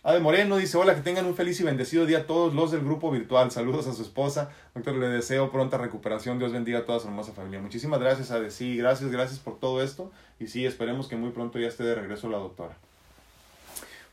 Ade 0.04 0.20
Moreno 0.20 0.58
dice, 0.58 0.76
hola, 0.76 0.94
que 0.94 1.00
tengan 1.00 1.26
un 1.26 1.38
feliz 1.38 1.58
y 1.62 1.64
bendecido 1.64 2.06
día 2.06 2.18
a 2.18 2.28
todos 2.28 2.54
los 2.54 2.72
del 2.72 2.82
grupo 2.82 3.12
virtual. 3.12 3.50
Saludos 3.50 3.88
a 3.88 3.94
su 3.94 4.02
esposa. 4.02 4.50
Doctor, 4.76 4.96
le 4.96 5.08
deseo 5.08 5.54
pronta 5.54 5.78
recuperación. 5.78 6.38
Dios 6.38 6.52
bendiga 6.52 6.80
a 6.80 6.86
toda 6.86 7.00
su 7.00 7.08
hermosa 7.08 7.32
familia. 7.32 7.62
Muchísimas 7.62 8.02
gracias, 8.02 8.30
Ade. 8.30 8.52
Sí, 8.52 8.76
gracias, 8.76 9.10
gracias 9.10 9.40
por 9.40 9.58
todo 9.58 9.82
esto. 9.82 10.12
Y 10.38 10.48
sí, 10.48 10.66
esperemos 10.66 11.08
que 11.08 11.16
muy 11.16 11.30
pronto 11.30 11.60
ya 11.60 11.70
esté 11.70 11.86
de 11.86 11.96
regreso 11.96 12.28
la 12.28 12.40
doctora. 12.40 12.76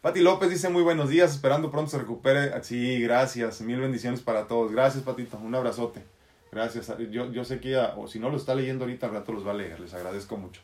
Pati 0.03 0.21
López 0.21 0.51
dice 0.51 0.69
muy 0.69 0.85
buenos 0.85 1.09
días, 1.09 1.33
esperando 1.33 1.73
pronto 1.73 1.91
se 1.91 1.99
recupere. 1.99 2.63
Sí, 2.63 3.01
gracias. 3.01 3.61
Mil 3.61 3.81
bendiciones 3.81 4.21
para 4.21 4.47
todos. 4.47 4.71
Gracias, 4.71 5.03
Patito. 5.03 5.37
Un 5.37 5.57
abrazote. 5.57 6.15
Gracias. 6.55 6.93
Yo, 7.11 7.31
yo 7.33 7.45
sé 7.45 7.61
que 7.61 7.77
o 7.77 8.07
si 8.07 8.19
no 8.19 8.31
lo 8.31 8.37
está 8.37 8.55
leyendo 8.55 8.85
ahorita, 8.85 9.07
al 9.07 9.13
rato 9.13 9.33
los 9.33 9.47
va 9.47 9.51
a 9.51 9.55
leer. 9.55 9.81
Les 9.81 9.93
agradezco 9.93 10.37
mucho. 10.37 10.61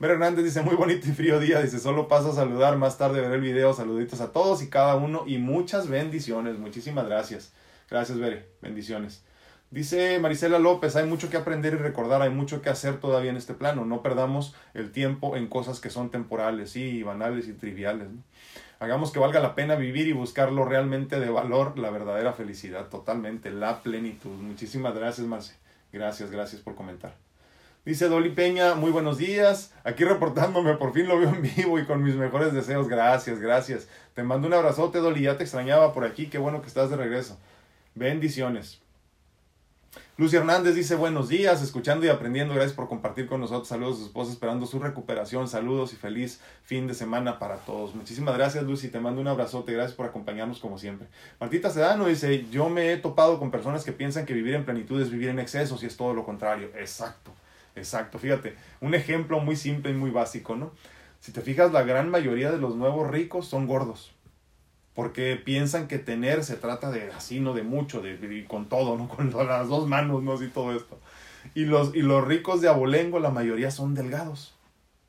Ver 0.00 0.12
Hernández 0.12 0.44
dice, 0.44 0.62
muy 0.62 0.74
bonito 0.74 1.08
y 1.08 1.12
frío 1.12 1.38
día. 1.38 1.60
Dice, 1.60 1.78
solo 1.78 2.08
paso 2.08 2.30
a 2.30 2.34
saludar. 2.34 2.76
Más 2.76 2.98
tarde 2.98 3.20
ver 3.20 3.32
el 3.32 3.40
video. 3.40 3.72
Saluditos 3.74 4.20
a 4.20 4.32
todos 4.32 4.62
y 4.62 4.68
cada 4.68 4.96
uno. 4.96 5.24
Y 5.26 5.38
muchas 5.38 5.88
bendiciones. 5.88 6.58
Muchísimas 6.58 7.06
gracias. 7.06 7.52
Gracias, 7.90 8.18
Bere. 8.18 8.48
Bendiciones. 8.62 9.22
Dice 9.74 10.20
Marisela 10.20 10.60
López, 10.60 10.94
hay 10.94 11.04
mucho 11.04 11.30
que 11.30 11.36
aprender 11.36 11.72
y 11.74 11.78
recordar, 11.78 12.22
hay 12.22 12.30
mucho 12.30 12.62
que 12.62 12.70
hacer 12.70 13.00
todavía 13.00 13.30
en 13.30 13.36
este 13.36 13.54
plano. 13.54 13.84
No 13.84 14.02
perdamos 14.02 14.54
el 14.72 14.92
tiempo 14.92 15.36
en 15.36 15.48
cosas 15.48 15.80
que 15.80 15.90
son 15.90 16.10
temporales, 16.10 16.76
y 16.76 17.02
banales 17.02 17.48
y 17.48 17.54
triviales. 17.54 18.06
Hagamos 18.78 19.12
que 19.12 19.18
valga 19.18 19.40
la 19.40 19.54
pena 19.54 19.76
vivir 19.76 20.08
y 20.08 20.12
buscarlo 20.12 20.64
realmente 20.64 21.20
de 21.20 21.30
valor, 21.30 21.78
la 21.78 21.90
verdadera 21.90 22.32
felicidad, 22.32 22.88
totalmente, 22.88 23.50
la 23.50 23.82
plenitud. 23.82 24.36
Muchísimas 24.40 24.94
gracias, 24.94 25.26
Marce. 25.26 25.54
Gracias, 25.92 26.30
gracias 26.30 26.60
por 26.60 26.74
comentar. 26.74 27.14
Dice 27.84 28.08
Dolly 28.08 28.30
Peña, 28.30 28.74
muy 28.74 28.90
buenos 28.90 29.18
días. 29.18 29.72
Aquí 29.84 30.04
reportándome, 30.04 30.74
por 30.74 30.94
fin 30.94 31.06
lo 31.06 31.18
veo 31.18 31.28
en 31.28 31.42
vivo 31.42 31.78
y 31.78 31.84
con 31.84 32.02
mis 32.02 32.16
mejores 32.16 32.54
deseos. 32.54 32.88
Gracias, 32.88 33.38
gracias. 33.38 33.88
Te 34.14 34.22
mando 34.22 34.48
un 34.48 34.54
abrazote, 34.54 34.98
Dolly. 34.98 35.22
Ya 35.22 35.36
te 35.36 35.44
extrañaba 35.44 35.92
por 35.92 36.04
aquí. 36.04 36.28
Qué 36.28 36.38
bueno 36.38 36.62
que 36.62 36.68
estás 36.68 36.88
de 36.88 36.96
regreso. 36.96 37.38
Bendiciones. 37.94 38.83
Lucy 40.16 40.36
Hernández 40.36 40.76
dice 40.76 40.94
buenos 40.94 41.28
días, 41.28 41.60
escuchando 41.60 42.06
y 42.06 42.08
aprendiendo. 42.08 42.54
Gracias 42.54 42.76
por 42.76 42.88
compartir 42.88 43.26
con 43.26 43.40
nosotros. 43.40 43.66
Saludos 43.66 43.96
a 43.96 43.98
su 43.98 44.04
esposa, 44.04 44.30
esperando 44.30 44.64
su 44.64 44.78
recuperación. 44.78 45.48
Saludos 45.48 45.92
y 45.92 45.96
feliz 45.96 46.40
fin 46.62 46.86
de 46.86 46.94
semana 46.94 47.40
para 47.40 47.56
todos. 47.56 47.96
Muchísimas 47.96 48.36
gracias, 48.36 48.62
Lucy. 48.62 48.86
Te 48.90 49.00
mando 49.00 49.20
un 49.20 49.26
abrazote. 49.26 49.72
Gracias 49.72 49.96
por 49.96 50.06
acompañarnos 50.06 50.60
como 50.60 50.78
siempre. 50.78 51.08
Martita 51.40 51.68
Sedano 51.68 52.06
dice: 52.06 52.46
Yo 52.52 52.68
me 52.68 52.92
he 52.92 52.96
topado 52.96 53.40
con 53.40 53.50
personas 53.50 53.82
que 53.82 53.90
piensan 53.90 54.24
que 54.24 54.34
vivir 54.34 54.54
en 54.54 54.64
plenitud 54.64 55.02
es 55.02 55.10
vivir 55.10 55.30
en 55.30 55.40
excesos 55.40 55.82
y 55.82 55.86
es 55.86 55.96
todo 55.96 56.14
lo 56.14 56.24
contrario. 56.24 56.70
Exacto, 56.76 57.32
exacto. 57.74 58.20
Fíjate, 58.20 58.54
un 58.80 58.94
ejemplo 58.94 59.40
muy 59.40 59.56
simple 59.56 59.90
y 59.90 59.94
muy 59.94 60.12
básico, 60.12 60.54
¿no? 60.54 60.70
Si 61.18 61.32
te 61.32 61.40
fijas, 61.40 61.72
la 61.72 61.82
gran 61.82 62.08
mayoría 62.08 62.52
de 62.52 62.58
los 62.58 62.76
nuevos 62.76 63.10
ricos 63.10 63.48
son 63.48 63.66
gordos 63.66 64.13
porque 64.94 65.36
piensan 65.36 65.88
que 65.88 65.98
tener 65.98 66.44
se 66.44 66.56
trata 66.56 66.90
de 66.90 67.10
así, 67.12 67.40
no 67.40 67.52
de 67.52 67.62
mucho, 67.62 68.00
de, 68.00 68.44
con 68.46 68.68
todo, 68.68 68.96
¿no? 68.96 69.08
Con 69.14 69.30
las 69.30 69.68
dos 69.68 69.88
manos, 69.88 70.22
¿no? 70.22 70.40
Y 70.42 70.48
todo 70.48 70.74
esto. 70.74 70.98
Y 71.54 71.64
los, 71.64 71.94
y 71.94 72.02
los 72.02 72.26
ricos 72.26 72.60
de 72.60 72.68
abolengo, 72.68 73.18
la 73.18 73.30
mayoría 73.30 73.70
son 73.70 73.94
delgados. 73.94 74.53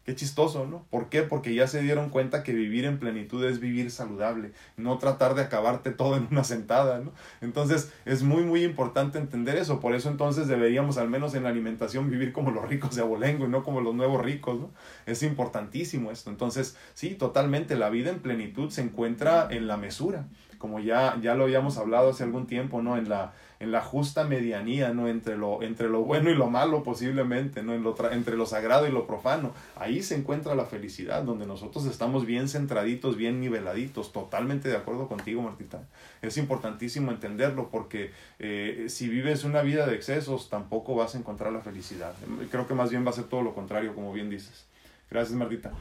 Qué 0.06 0.13
chistoso, 0.13 0.68
¿no? 0.68 0.86
¿Por 0.91 1.10
qué? 1.10 1.24
Porque 1.24 1.56
ya 1.56 1.65
se 1.65 1.82
dieron 1.82 2.12
cuenta 2.12 2.44
que 2.44 2.54
vivir 2.54 2.86
en 2.86 3.00
plenitud 3.00 3.44
es 3.44 3.60
vivir 3.60 3.89
saludable, 3.89 4.52
no 4.78 5.00
tratar 5.00 5.34
de 5.34 5.41
acabarte 5.41 5.89
todo 5.89 6.15
en 6.15 6.28
una 6.30 6.44
sentada, 6.44 7.00
¿no? 7.00 7.12
Entonces 7.41 7.91
es 8.06 8.22
muy, 8.22 8.44
muy 8.44 8.63
importante 8.63 9.18
entender 9.18 9.58
eso. 9.58 9.80
Por 9.80 9.96
eso 9.96 10.10
entonces 10.10 10.48
deberíamos, 10.48 11.00
al 11.00 11.10
menos 11.10 11.34
en 11.34 11.41
la 11.41 11.50
alimentación, 11.50 12.12
vivir 12.12 12.34
como 12.34 12.52
los 12.52 12.70
ricos 12.70 12.96
de 12.96 13.02
abolengo 13.02 13.46
y 13.46 13.50
no 13.50 13.63
como 13.63 13.82
los 13.82 13.96
nuevos 13.96 14.24
ricos, 14.24 14.60
¿no? 14.60 14.70
Es 15.08 15.24
importantísimo 15.24 16.12
esto. 16.12 16.30
Entonces, 16.30 16.78
sí, 16.94 17.15
totalmente, 17.15 17.76
la 17.76 17.89
vida 17.89 18.12
en 18.12 18.20
plenitud 18.20 18.70
se 18.70 18.82
encuentra 18.82 19.48
en 19.50 19.65
la 19.65 19.76
mesura, 19.76 20.28
como 20.58 20.80
ya, 20.80 21.18
ya 21.22 21.36
lo 21.36 21.46
habíamos 21.46 21.78
hablado 21.78 22.10
hace 22.10 22.24
algún 22.24 22.48
tiempo, 22.48 22.82
¿no? 22.82 22.98
En 22.98 23.10
la, 23.10 23.34
en 23.60 23.72
la 23.72 23.82
justa 23.82 24.24
medianía, 24.24 24.94
¿no? 24.94 25.08
Entre 25.08 25.38
lo, 25.38 25.62
entre 25.62 25.89
lo 25.89 26.04
bueno 26.04 26.30
y 26.30 26.36
lo 26.36 26.50
malo 26.50 26.84
posiblemente, 26.84 27.63
¿no? 27.63 27.74
En 27.74 27.84
lo 27.84 27.96
entre 28.12 28.38
lo 28.38 28.46
sagrado 28.46 28.88
y 28.88 28.91
lo 28.91 29.08
profano. 29.08 29.54
Ahí 29.76 30.04
se 30.04 30.15
encuentra 30.15 30.56
la 30.56 30.65
felicidad, 30.65 31.24
donde 31.24 31.46
nosotros 31.46 31.86
estamos 31.86 32.26
bien 32.26 32.50
centraditos, 32.50 33.18
bien 33.18 33.39
niveladitos. 33.39 34.12
Totalmente 34.12 34.70
de 34.70 34.78
acuerdo 34.78 35.08
contigo, 35.08 35.41
Martita. 35.41 35.84
Es 36.22 36.38
importantísimo 36.38 37.12
entenderlo 37.12 37.70
porque 37.70 38.12
eh, 38.39 38.86
si 38.89 39.08
vives 39.08 39.44
una 39.44 39.62
vida 39.62 39.86
de 39.88 39.96
excesos, 39.96 40.50
tampoco 40.50 40.96
vas 40.96 41.15
a 41.15 41.18
encontrar 41.18 41.52
la 41.52 41.62
felicidad. 41.62 42.13
Creo 42.52 42.68
que 42.68 42.74
más 42.74 42.89
bien 42.89 43.06
va 43.06 43.10
a 43.10 43.13
ser 43.13 43.26
todo 43.26 43.41
lo 43.41 43.54
contrario, 43.54 43.96
como 43.96 44.12
bien 44.13 44.30
dices. 44.30 44.65
Gracias, 45.10 45.38
Martita. 45.38 45.72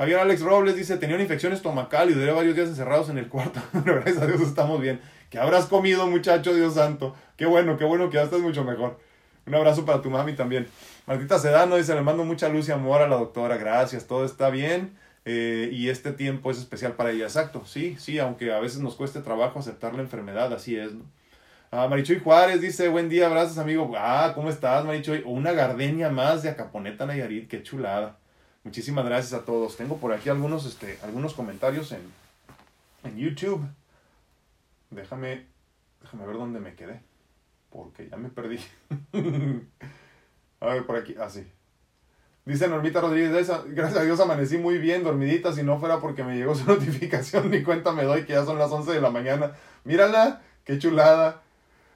Javier 0.00 0.20
Alex 0.20 0.40
Robles 0.40 0.76
dice, 0.76 0.96
tenía 0.96 1.14
una 1.14 1.24
infección 1.24 1.52
estomacal 1.52 2.08
y 2.08 2.14
duré 2.14 2.32
varios 2.32 2.56
días 2.56 2.70
encerrados 2.70 3.10
en 3.10 3.18
el 3.18 3.28
cuarto. 3.28 3.60
Gracias 3.84 4.16
a 4.16 4.26
Dios 4.26 4.40
estamos 4.40 4.80
bien. 4.80 4.98
¿Qué 5.28 5.38
habrás 5.38 5.66
comido, 5.66 6.06
muchacho, 6.06 6.54
Dios 6.54 6.72
santo? 6.72 7.14
Qué 7.36 7.44
bueno, 7.44 7.76
qué 7.76 7.84
bueno 7.84 8.08
que 8.08 8.14
ya 8.14 8.22
estás 8.22 8.40
mucho 8.40 8.64
mejor. 8.64 8.98
Un 9.46 9.54
abrazo 9.54 9.84
para 9.84 10.00
tu 10.00 10.08
mami 10.08 10.32
también. 10.32 10.66
Martita 11.06 11.38
Sedano 11.38 11.76
dice, 11.76 11.94
le 11.94 12.00
mando 12.00 12.24
mucha 12.24 12.48
luz 12.48 12.66
y 12.70 12.72
amor 12.72 13.02
a 13.02 13.08
la 13.08 13.16
doctora. 13.16 13.58
Gracias, 13.58 14.06
todo 14.06 14.24
está 14.24 14.48
bien. 14.48 14.96
Eh, 15.26 15.68
y 15.70 15.90
este 15.90 16.12
tiempo 16.12 16.50
es 16.50 16.56
especial 16.56 16.94
para 16.94 17.10
ella. 17.10 17.24
Exacto, 17.24 17.66
sí, 17.66 17.96
sí, 17.98 18.18
aunque 18.18 18.54
a 18.54 18.58
veces 18.58 18.80
nos 18.80 18.94
cueste 18.94 19.20
trabajo 19.20 19.58
aceptar 19.58 19.92
la 19.92 20.00
enfermedad, 20.00 20.50
así 20.54 20.78
es, 20.78 20.94
¿no? 20.94 21.04
Ah, 21.70 21.88
Marichoy 21.88 22.20
Juárez 22.20 22.62
dice, 22.62 22.88
buen 22.88 23.10
día, 23.10 23.26
abrazos 23.26 23.58
amigo. 23.58 23.92
Ah, 23.98 24.32
¿cómo 24.34 24.48
estás, 24.48 24.82
Marichoy? 24.82 25.24
Una 25.26 25.52
gardenia 25.52 26.08
más 26.08 26.42
de 26.42 26.48
Acaponeta 26.48 27.04
Nayarit, 27.04 27.50
qué 27.50 27.62
chulada. 27.62 28.16
Muchísimas 28.64 29.04
gracias 29.04 29.32
a 29.32 29.44
todos. 29.44 29.76
Tengo 29.76 29.96
por 29.96 30.12
aquí 30.12 30.28
algunos, 30.28 30.66
este, 30.66 30.98
algunos 31.02 31.34
comentarios 31.34 31.92
en, 31.92 32.02
en 33.04 33.16
YouTube. 33.16 33.66
Déjame, 34.90 35.46
déjame 36.02 36.26
ver 36.26 36.36
dónde 36.36 36.60
me 36.60 36.74
quedé. 36.74 37.00
Porque 37.70 38.08
ya 38.08 38.16
me 38.16 38.28
perdí. 38.28 38.58
a 40.60 40.66
ver, 40.66 40.86
por 40.86 40.96
aquí. 40.96 41.14
Así. 41.18 41.46
Ah, 41.46 41.60
Dice 42.50 42.68
Normita 42.68 43.00
Rodríguez, 43.00 43.30
gracias 43.68 43.96
a 43.96 44.02
Dios 44.02 44.18
amanecí 44.18 44.56
muy 44.56 44.78
bien, 44.78 45.04
dormidita, 45.04 45.52
si 45.52 45.62
no 45.62 45.78
fuera 45.78 46.00
porque 46.00 46.24
me 46.24 46.36
llegó 46.36 46.54
su 46.54 46.64
notificación, 46.66 47.50
ni 47.50 47.62
cuenta 47.62 47.92
me 47.92 48.04
doy 48.04 48.24
que 48.24 48.32
ya 48.32 48.44
son 48.44 48.58
las 48.58 48.72
11 48.72 48.92
de 48.92 49.00
la 49.00 49.10
mañana. 49.10 49.52
Mírala, 49.84 50.42
qué 50.64 50.78
chulada. 50.78 51.42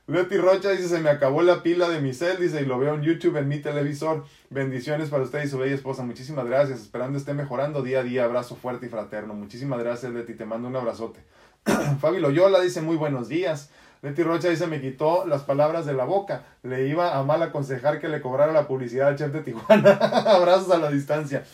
Leti 0.06 0.36
Rocha 0.36 0.70
dice, 0.70 0.88
se 0.88 0.98
me 0.98 1.08
acabó 1.08 1.40
la 1.40 1.62
pila 1.62 1.88
de 1.88 2.02
mi 2.02 2.12
cel, 2.12 2.38
dice, 2.38 2.60
y 2.60 2.66
lo 2.66 2.78
veo 2.78 2.94
en 2.94 3.00
YouTube, 3.00 3.38
en 3.38 3.48
mi 3.48 3.60
televisor. 3.60 4.24
Bendiciones 4.50 5.08
para 5.08 5.22
usted 5.22 5.42
y 5.42 5.48
su 5.48 5.56
bella 5.56 5.74
esposa. 5.74 6.02
Muchísimas 6.02 6.44
gracias, 6.44 6.82
esperando 6.82 7.16
esté 7.16 7.32
mejorando 7.32 7.82
día 7.82 8.00
a 8.00 8.02
día. 8.02 8.24
Abrazo 8.24 8.54
fuerte 8.54 8.84
y 8.84 8.88
fraterno. 8.90 9.32
Muchísimas 9.32 9.78
gracias, 9.78 10.12
Leti, 10.12 10.34
te 10.34 10.44
mando 10.44 10.68
un 10.68 10.76
abrazote. 10.76 11.20
Fabi 12.00 12.20
Loyola 12.20 12.60
dice 12.60 12.82
muy 12.82 12.96
buenos 12.96 13.28
días. 13.28 13.70
Leti 14.02 14.22
Rocha 14.22 14.50
dice 14.50 14.66
me 14.66 14.82
quitó 14.82 15.24
las 15.26 15.44
palabras 15.44 15.86
de 15.86 15.94
la 15.94 16.04
boca. 16.04 16.44
Le 16.62 16.86
iba 16.86 17.16
a 17.16 17.22
mal 17.22 17.42
aconsejar 17.42 17.98
que 17.98 18.08
le 18.08 18.20
cobrara 18.20 18.52
la 18.52 18.68
publicidad 18.68 19.08
al 19.08 19.16
chef 19.16 19.32
de 19.32 19.40
Tijuana. 19.40 19.92
Abrazos 20.26 20.70
a 20.70 20.76
la 20.76 20.90
distancia. 20.90 21.44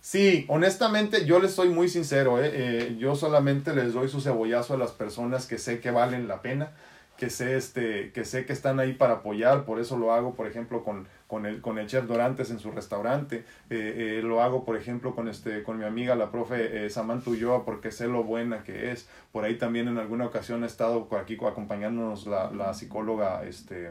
Sí, 0.00 0.46
honestamente 0.48 1.26
yo 1.26 1.38
les 1.38 1.52
soy 1.52 1.68
muy 1.68 1.90
sincero. 1.90 2.42
¿eh? 2.42 2.50
Eh, 2.50 2.96
yo 2.98 3.14
solamente 3.14 3.74
les 3.74 3.92
doy 3.92 4.08
su 4.08 4.22
cebollazo 4.22 4.72
a 4.72 4.78
las 4.78 4.92
personas 4.92 5.44
que 5.44 5.58
sé 5.58 5.80
que 5.80 5.90
valen 5.90 6.28
la 6.28 6.40
pena 6.40 6.70
que 7.20 7.28
sé, 7.28 7.58
este, 7.58 8.12
que 8.12 8.24
sé 8.24 8.46
que 8.46 8.54
están 8.54 8.80
ahí 8.80 8.94
para 8.94 9.16
apoyar, 9.16 9.66
por 9.66 9.78
eso 9.78 9.98
lo 9.98 10.14
hago, 10.14 10.34
por 10.34 10.46
ejemplo, 10.46 10.82
con, 10.82 11.06
con, 11.26 11.44
el, 11.44 11.60
con 11.60 11.78
el 11.78 11.86
chef 11.86 12.06
Dorantes 12.06 12.50
en 12.50 12.58
su 12.58 12.70
restaurante, 12.70 13.44
eh, 13.68 14.16
eh, 14.18 14.22
lo 14.24 14.42
hago, 14.42 14.64
por 14.64 14.74
ejemplo, 14.74 15.14
con, 15.14 15.28
este, 15.28 15.62
con 15.62 15.78
mi 15.78 15.84
amiga, 15.84 16.16
la 16.16 16.30
profe 16.32 16.86
eh, 16.86 16.88
Samantha 16.88 17.30
porque 17.66 17.92
sé 17.92 18.08
lo 18.08 18.24
buena 18.24 18.62
que 18.64 18.90
es, 18.90 19.06
por 19.32 19.44
ahí 19.44 19.58
también 19.58 19.86
en 19.86 19.98
alguna 19.98 20.24
ocasión 20.24 20.64
ha 20.64 20.66
estado 20.66 21.08
aquí 21.20 21.36
acompañándonos 21.46 22.26
la, 22.26 22.50
la 22.52 22.72
psicóloga, 22.72 23.44
este, 23.44 23.90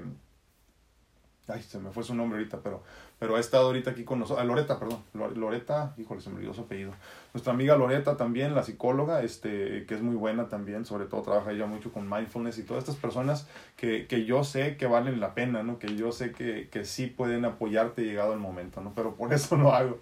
ay, 1.54 1.64
se 1.64 1.80
me 1.80 1.92
fue 1.92 2.04
su 2.04 2.16
nombre 2.16 2.40
ahorita, 2.40 2.60
pero 2.62 2.84
pero 3.20 3.36
ha 3.36 3.40
estado 3.40 3.68
ahorita 3.68 3.92
aquí 3.92 4.06
con 4.06 4.20
nosotros, 4.20 4.46
Loreta, 4.46 4.80
perdón, 4.80 5.04
Loreta, 5.36 5.94
híjole, 5.98 6.22
se 6.22 6.30
me 6.30 6.38
olvidó 6.38 6.54
su 6.54 6.62
apellido. 6.62 6.94
Nuestra 7.34 7.52
amiga 7.52 7.76
Loreta 7.76 8.16
también, 8.16 8.56
la 8.56 8.64
psicóloga, 8.64 9.22
este, 9.24 9.86
que 9.86 9.96
es 9.96 10.02
muy 10.02 10.16
buena 10.16 10.48
también, 10.48 10.86
sobre 10.86 11.06
todo 11.06 11.22
trabaja 11.24 11.52
ella 11.52 11.66
mucho 11.66 11.92
con 11.92 12.10
mindfulness 12.10 12.58
y 12.60 12.64
todas 12.64 12.84
estas 12.84 12.96
personas 12.96 13.46
que, 13.76 14.08
que 14.08 14.24
yo 14.24 14.46
sé 14.46 14.78
que 14.78 14.88
valen 14.88 15.20
la 15.20 15.36
pena, 15.36 15.64
¿no? 15.64 15.80
Que 15.80 15.98
yo 15.98 16.14
sé 16.14 16.32
que, 16.32 16.70
que 16.72 16.86
sí 16.86 17.08
pueden 17.08 17.44
apoyarte 17.44 18.04
llegado 18.04 18.32
el 18.32 18.40
momento, 18.40 18.80
¿no? 18.80 18.94
Pero 18.96 19.16
por 19.16 19.34
eso 19.34 19.58
lo 19.58 19.74
hago. 19.74 20.00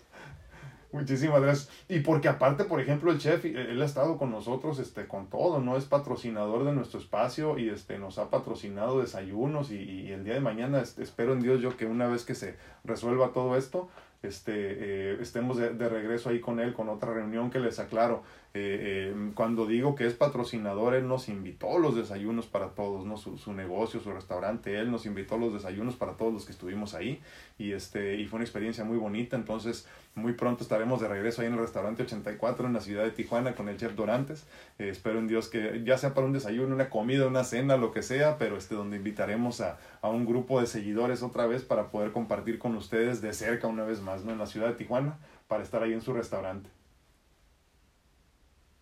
Muchísimas 0.92 1.42
gracias. 1.42 1.70
Y 1.90 2.00
porque 2.00 2.30
aparte, 2.30 2.64
por 2.64 2.80
ejemplo, 2.80 3.12
el 3.12 3.20
chef, 3.20 3.44
él 3.46 3.82
ha 3.82 3.86
estado 3.86 4.18
con 4.18 4.32
nosotros 4.32 4.80
este, 4.80 5.06
con 5.08 5.30
todo, 5.30 5.60
¿no? 5.60 5.76
Es 5.76 5.86
patrocinador 5.86 6.64
de 6.64 6.72
nuestro 6.72 7.00
espacio 7.00 7.58
y 7.58 7.70
este, 7.70 8.00
nos 8.00 8.18
ha 8.18 8.30
patrocinado 8.30 9.02
desayunos 9.02 9.72
y, 9.72 9.76
y 9.76 10.12
el 10.12 10.24
día 10.24 10.36
de 10.36 10.40
mañana 10.40 10.80
este, 10.80 11.04
espero 11.04 11.34
en 11.34 11.42
Dios 11.42 11.62
yo 11.62 11.76
que 11.76 11.86
una 11.86 12.08
vez 12.08 12.24
que 12.24 12.36
se 12.36 12.56
resuelva 12.86 13.34
todo 13.34 13.58
esto, 13.58 13.90
este, 14.24 14.52
eh, 14.54 15.18
estemos 15.22 15.58
de, 15.58 15.72
de, 15.72 15.90
regreso 15.90 16.30
ahí 16.30 16.40
con 16.40 16.60
él, 16.60 16.74
con 16.74 16.90
otra 16.90 17.14
reunión 17.14 17.50
que 17.52 17.60
les 17.60 17.80
aclaro. 17.80 18.24
Eh, 18.54 19.14
eh, 19.14 19.32
cuando 19.36 19.66
digo 19.66 19.96
que 19.96 20.08
es 20.08 20.14
patrocinador, 20.14 20.96
él 20.96 21.08
nos 21.08 21.30
invitó 21.30 21.78
los 21.80 21.96
desayunos 21.96 22.48
para 22.48 22.70
todos, 22.70 23.06
¿no? 23.06 23.18
Su, 23.18 23.38
su, 23.38 23.54
negocio, 23.54 24.00
su 24.00 24.12
restaurante, 24.12 24.80
él 24.80 24.90
nos 24.92 25.06
invitó 25.06 25.38
los 25.38 25.54
desayunos 25.54 25.96
para 25.96 26.14
todos 26.14 26.34
los 26.34 26.46
que 26.46 26.52
estuvimos 26.52 26.94
ahí 26.94 27.22
y, 27.58 27.74
este, 27.74 28.16
y 28.16 28.26
fue 28.26 28.38
una 28.38 28.46
experiencia 28.46 28.84
muy 28.84 28.98
bonita. 28.98 29.36
Entonces, 29.36 29.88
muy 30.16 30.34
pronto 30.34 30.64
estaremos 30.64 31.00
de 31.00 31.08
regreso 31.08 31.42
ahí 31.42 31.48
en 31.48 31.54
el 31.54 31.60
restaurante 31.60 32.04
84 32.04 32.68
en 32.68 32.74
la 32.74 32.82
ciudad 32.82 33.04
de 33.04 33.12
Tijuana 33.12 33.54
con 33.54 33.70
el 33.70 33.78
chef 33.78 33.94
Dorantes. 33.96 34.48
Eh, 34.80 34.90
espero 34.90 35.20
en 35.20 35.28
Dios 35.28 35.48
que 35.48 35.84
ya 35.86 35.98
sea 35.98 36.14
para 36.14 36.26
un 36.26 36.34
desayuno, 36.34 36.74
una 36.74 36.90
comida, 36.90 37.28
una 37.28 37.44
cena, 37.44 37.78
lo 37.78 37.92
que 37.92 38.02
sea, 38.02 38.38
pero 38.38 38.58
este, 38.58 38.76
donde 38.76 38.98
invitaremos 38.98 39.62
a, 39.62 39.78
a 40.02 40.10
un 40.10 40.26
grupo 40.26 40.60
de 40.60 40.68
seguidores 40.68 41.22
otra 41.22 41.46
vez 41.46 41.64
para 41.64 41.92
poder 41.92 42.12
compartir 42.12 42.58
con 42.58 42.76
ustedes 42.76 43.22
de 43.22 43.34
cerca 43.34 43.68
una 43.68 43.84
vez 43.84 44.02
más, 44.02 44.26
¿no? 44.26 44.32
En 44.32 44.40
la 44.40 44.48
ciudad 44.48 44.70
de 44.70 44.74
Tijuana 44.74 45.18
para 45.48 45.64
estar 45.64 45.84
ahí 45.84 45.94
en 45.94 46.02
su 46.02 46.14
restaurante. 46.14 46.77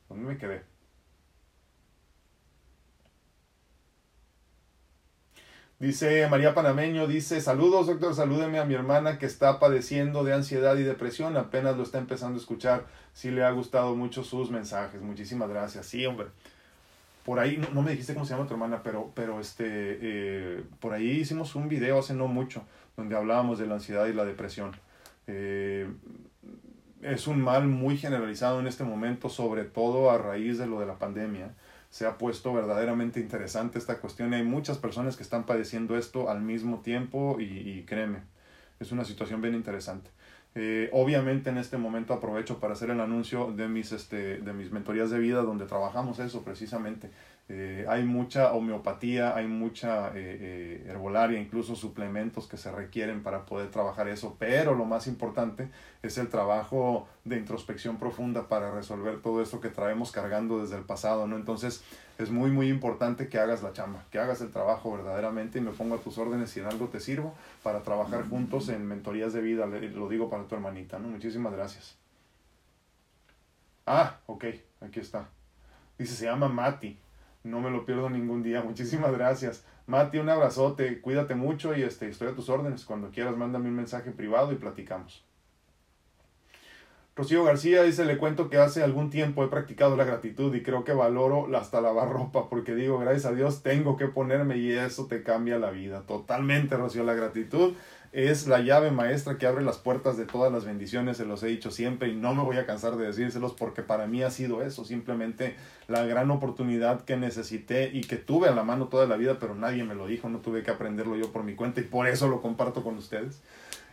¿Dónde 0.09 0.25
me 0.25 0.37
quedé? 0.37 0.63
Dice 5.77 6.25
María 6.29 6.53
Panameño, 6.53 7.05
dice, 7.05 7.41
saludos 7.41 7.87
doctor, 7.87 8.15
salúdeme 8.15 8.59
a 8.59 8.65
mi 8.65 8.75
hermana 8.75 9.19
que 9.19 9.25
está 9.25 9.59
padeciendo 9.59 10.23
de 10.23 10.33
ansiedad 10.33 10.77
y 10.77 10.83
depresión, 10.83 11.35
apenas 11.35 11.75
lo 11.75 11.83
está 11.83 11.97
empezando 11.97 12.37
a 12.37 12.39
escuchar, 12.39 12.85
sí 13.13 13.29
le 13.29 13.43
ha 13.43 13.51
gustado 13.51 13.93
mucho 13.93 14.23
sus 14.23 14.49
mensajes, 14.49 15.01
muchísimas 15.01 15.49
gracias, 15.49 15.85
sí 15.87 16.05
hombre. 16.05 16.27
Por 17.25 17.39
ahí, 17.39 17.57
no, 17.57 17.81
me 17.81 17.91
dijiste 17.91 18.13
cómo 18.13 18.25
se 18.25 18.33
llama 18.35 18.47
tu 18.47 18.53
hermana, 18.53 18.83
pero, 18.83 19.11
pero 19.13 19.41
este, 19.41 19.65
eh, 19.67 20.63
por 20.79 20.93
ahí 20.93 21.09
hicimos 21.09 21.55
un 21.55 21.67
video 21.67 21.99
hace 21.99 22.13
no 22.13 22.27
mucho, 22.27 22.63
donde 22.95 23.17
hablábamos 23.17 23.59
de 23.59 23.67
la 23.67 23.75
ansiedad 23.75 24.05
y 24.05 24.13
la 24.13 24.23
depresión. 24.23 24.71
Eh, 25.27 25.89
es 27.05 27.27
un 27.27 27.39
mal 27.41 27.67
muy 27.67 27.97
generalizado 27.97 28.59
en 28.59 28.67
este 28.67 28.83
momento, 28.83 29.29
sobre 29.29 29.63
todo 29.63 30.09
a 30.09 30.17
raíz 30.17 30.57
de 30.57 30.65
lo 30.65 30.79
de 30.79 30.87
la 30.87 30.97
pandemia. 30.97 31.53
Se 31.89 32.05
ha 32.05 32.17
puesto 32.17 32.51
verdaderamente 32.53 33.19
interesante 33.19 33.77
esta 33.77 33.99
cuestión 33.99 34.33
y 34.33 34.37
hay 34.37 34.43
muchas 34.43 34.79
personas 34.79 35.15
que 35.15 35.23
están 35.23 35.45
padeciendo 35.45 35.97
esto 35.97 36.29
al 36.29 36.41
mismo 36.41 36.79
tiempo 36.79 37.37
y, 37.39 37.83
créeme, 37.83 38.19
es 38.79 38.91
una 38.91 39.05
situación 39.05 39.41
bien 39.41 39.53
interesante. 39.53 40.09
Eh, 40.55 40.89
obviamente 40.93 41.49
en 41.49 41.57
este 41.57 41.77
momento 41.77 42.13
aprovecho 42.13 42.59
para 42.59 42.73
hacer 42.73 42.89
el 42.89 43.01
anuncio 43.01 43.51
de 43.51 43.67
mis, 43.67 43.91
este, 43.91 44.37
de 44.37 44.53
mis 44.53 44.71
mentorías 44.71 45.09
de 45.09 45.19
vida 45.19 45.41
donde 45.41 45.65
trabajamos 45.65 46.19
eso 46.19 46.43
precisamente. 46.43 47.11
Eh, 47.47 47.85
hay 47.87 48.03
mucha 48.03 48.53
homeopatía, 48.53 49.35
hay 49.35 49.45
mucha 49.45 50.07
eh, 50.09 50.13
eh, 50.15 50.85
herbolaria, 50.89 51.39
incluso 51.39 51.75
suplementos 51.75 52.47
que 52.47 52.57
se 52.57 52.71
requieren 52.71 53.21
para 53.21 53.45
poder 53.45 53.69
trabajar 53.69 54.07
eso, 54.07 54.35
pero 54.39 54.73
lo 54.73 54.85
más 54.85 55.05
importante 55.05 55.69
es 56.01 56.17
el 56.17 56.29
trabajo 56.29 57.07
de 57.23 57.37
introspección 57.37 57.97
profunda 57.97 58.47
para 58.47 58.71
resolver 58.71 59.21
todo 59.21 59.43
esto 59.43 59.61
que 59.61 59.69
traemos 59.69 60.11
cargando 60.11 60.59
desde 60.59 60.75
el 60.75 60.85
pasado, 60.85 61.27
¿no? 61.27 61.35
Entonces 61.35 61.83
es 62.17 62.31
muy, 62.31 62.49
muy 62.49 62.67
importante 62.67 63.27
que 63.29 63.37
hagas 63.37 63.61
la 63.61 63.73
chamba, 63.73 64.03
que 64.09 64.17
hagas 64.17 64.41
el 64.41 64.49
trabajo 64.49 64.93
verdaderamente 64.93 65.59
y 65.59 65.61
me 65.61 65.71
pongo 65.71 65.95
a 65.95 65.99
tus 65.99 66.17
órdenes 66.17 66.49
si 66.49 66.61
en 66.61 66.65
algo 66.65 66.87
te 66.87 66.99
sirvo 66.99 67.35
para 67.61 67.83
trabajar 67.83 68.27
juntos 68.27 68.69
en 68.69 68.87
mentorías 68.87 69.33
de 69.33 69.41
vida, 69.41 69.67
lo 69.67 70.09
digo 70.09 70.31
para 70.31 70.47
tu 70.47 70.55
hermanita, 70.55 70.97
¿no? 70.97 71.09
Muchísimas 71.09 71.53
gracias. 71.53 71.95
Ah, 73.85 74.17
ok, 74.25 74.45
aquí 74.81 74.99
está. 74.99 75.29
Dice, 75.99 76.15
se 76.15 76.25
llama 76.25 76.47
Mati. 76.47 77.04
No 77.45 77.61
me 77.61 77.69
lo 77.69 77.85
pierdo 77.85 78.09
ningún 78.09 78.43
día. 78.43 78.61
Muchísimas 78.65 79.11
gracias. 79.13 79.63
Mati, 79.87 80.17
un 80.17 80.29
abrazote. 80.29 80.99
Cuídate 80.99 81.35
mucho 81.35 81.75
y 81.75 81.83
este, 81.83 82.09
estoy 82.09 82.29
a 82.29 82.35
tus 82.35 82.49
órdenes. 82.49 82.85
Cuando 82.85 83.11
quieras, 83.11 83.37
mándame 83.37 83.69
un 83.69 83.75
mensaje 83.75 84.11
privado 84.11 84.51
y 84.51 84.55
platicamos. 84.55 85.23
Rocío 87.15 87.45
García 87.45 87.83
dice, 87.83 88.03
le 88.03 88.17
cuento 88.17 88.49
que 88.49 88.57
hace 88.57 88.83
algún 88.83 89.09
tiempo 89.09 89.41
he 89.41 89.47
practicado 89.47 89.95
la 89.95 90.03
gratitud 90.03 90.53
y 90.53 90.61
creo 90.61 90.83
que 90.83 90.91
valoro 90.91 91.47
hasta 91.55 91.79
lavar 91.79 92.09
ropa 92.09 92.49
porque 92.49 92.75
digo, 92.75 92.99
gracias 92.99 93.25
a 93.25 93.31
Dios 93.33 93.63
tengo 93.63 93.95
que 93.95 94.07
ponerme 94.07 94.57
y 94.57 94.73
eso 94.73 95.05
te 95.05 95.23
cambia 95.23 95.57
la 95.57 95.71
vida. 95.71 96.01
Totalmente, 96.01 96.75
Rocío, 96.75 97.05
la 97.05 97.13
gratitud 97.13 97.73
es 98.15 98.47
la 98.47 98.61
llave 98.61 98.91
maestra 98.91 99.37
que 99.37 99.45
abre 99.45 99.61
las 99.61 99.77
puertas 99.77 100.15
de 100.15 100.25
todas 100.25 100.51
las 100.51 100.63
bendiciones, 100.63 101.17
se 101.17 101.25
los 101.25 101.43
he 101.43 101.47
dicho 101.47 101.69
siempre 101.69 102.07
y 102.07 102.15
no 102.15 102.33
me 102.33 102.43
voy 102.43 102.55
a 102.57 102.65
cansar 102.65 102.95
de 102.95 103.05
decírselos 103.05 103.51
porque 103.53 103.81
para 103.81 104.07
mí 104.07 104.23
ha 104.23 104.31
sido 104.31 104.63
eso, 104.63 104.85
simplemente 104.85 105.55
la 105.89 106.05
gran 106.05 106.31
oportunidad 106.31 107.01
que 107.03 107.17
necesité 107.17 107.91
y 107.93 108.01
que 108.01 108.15
tuve 108.15 108.47
a 108.47 108.55
la 108.55 108.63
mano 108.63 108.87
toda 108.87 109.05
la 109.05 109.17
vida, 109.17 109.37
pero 109.37 109.53
nadie 109.53 109.83
me 109.83 109.95
lo 109.95 110.07
dijo, 110.07 110.29
no 110.29 110.39
tuve 110.39 110.63
que 110.63 110.71
aprenderlo 110.71 111.17
yo 111.17 111.33
por 111.33 111.43
mi 111.43 111.55
cuenta 111.55 111.81
y 111.81 111.83
por 111.83 112.07
eso 112.07 112.29
lo 112.29 112.41
comparto 112.41 112.83
con 112.83 112.97
ustedes 112.97 113.41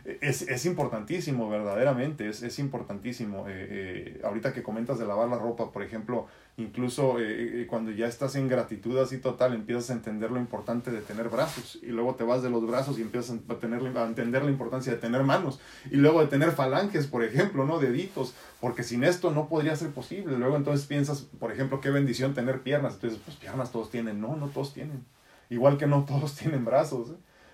es, 0.05 0.41
es 0.43 0.65
importantísimo, 0.65 1.49
verdaderamente, 1.49 2.27
es, 2.27 2.43
es 2.43 2.59
importantísimo. 2.59 3.45
Eh, 3.47 3.51
eh, 3.69 4.21
ahorita 4.23 4.53
que 4.53 4.63
comentas 4.63 4.99
de 4.99 5.05
lavar 5.05 5.29
la 5.29 5.37
ropa, 5.37 5.71
por 5.71 5.83
ejemplo, 5.83 6.27
incluso 6.57 7.15
eh, 7.19 7.65
cuando 7.67 7.91
ya 7.91 8.07
estás 8.07 8.35
en 8.35 8.47
gratitud 8.47 8.97
así 8.99 9.17
total, 9.17 9.53
empiezas 9.53 9.89
a 9.89 9.93
entender 9.93 10.29
lo 10.31 10.39
importante 10.39 10.91
de 10.91 11.01
tener 11.01 11.29
brazos 11.29 11.79
y 11.81 11.87
luego 11.87 12.15
te 12.15 12.23
vas 12.23 12.43
de 12.43 12.49
los 12.49 12.65
brazos 12.67 12.99
y 12.99 13.01
empiezas 13.01 13.37
a, 13.49 13.55
tener, 13.55 13.81
a 13.97 14.05
entender 14.05 14.43
la 14.43 14.51
importancia 14.51 14.93
de 14.93 14.99
tener 14.99 15.23
manos 15.23 15.59
y 15.89 15.95
luego 15.95 16.21
de 16.21 16.27
tener 16.27 16.51
falanges, 16.51 17.07
por 17.07 17.23
ejemplo, 17.23 17.65
¿no? 17.65 17.79
Deditos, 17.79 18.33
porque 18.59 18.83
sin 18.83 19.03
esto 19.03 19.31
no 19.31 19.47
podría 19.47 19.75
ser 19.75 19.89
posible. 19.91 20.37
Luego 20.37 20.55
entonces 20.55 20.85
piensas, 20.85 21.21
por 21.39 21.51
ejemplo, 21.51 21.81
qué 21.81 21.89
bendición 21.89 22.33
tener 22.33 22.61
piernas. 22.61 22.95
Entonces, 22.95 23.19
pues 23.23 23.37
piernas 23.37 23.71
todos 23.71 23.89
tienen. 23.89 24.21
No, 24.21 24.35
no 24.35 24.47
todos 24.47 24.73
tienen. 24.73 25.03
Igual 25.49 25.77
que 25.77 25.87
no 25.87 26.05
todos 26.05 26.35
tienen 26.39 26.65
brazos. 26.65 27.09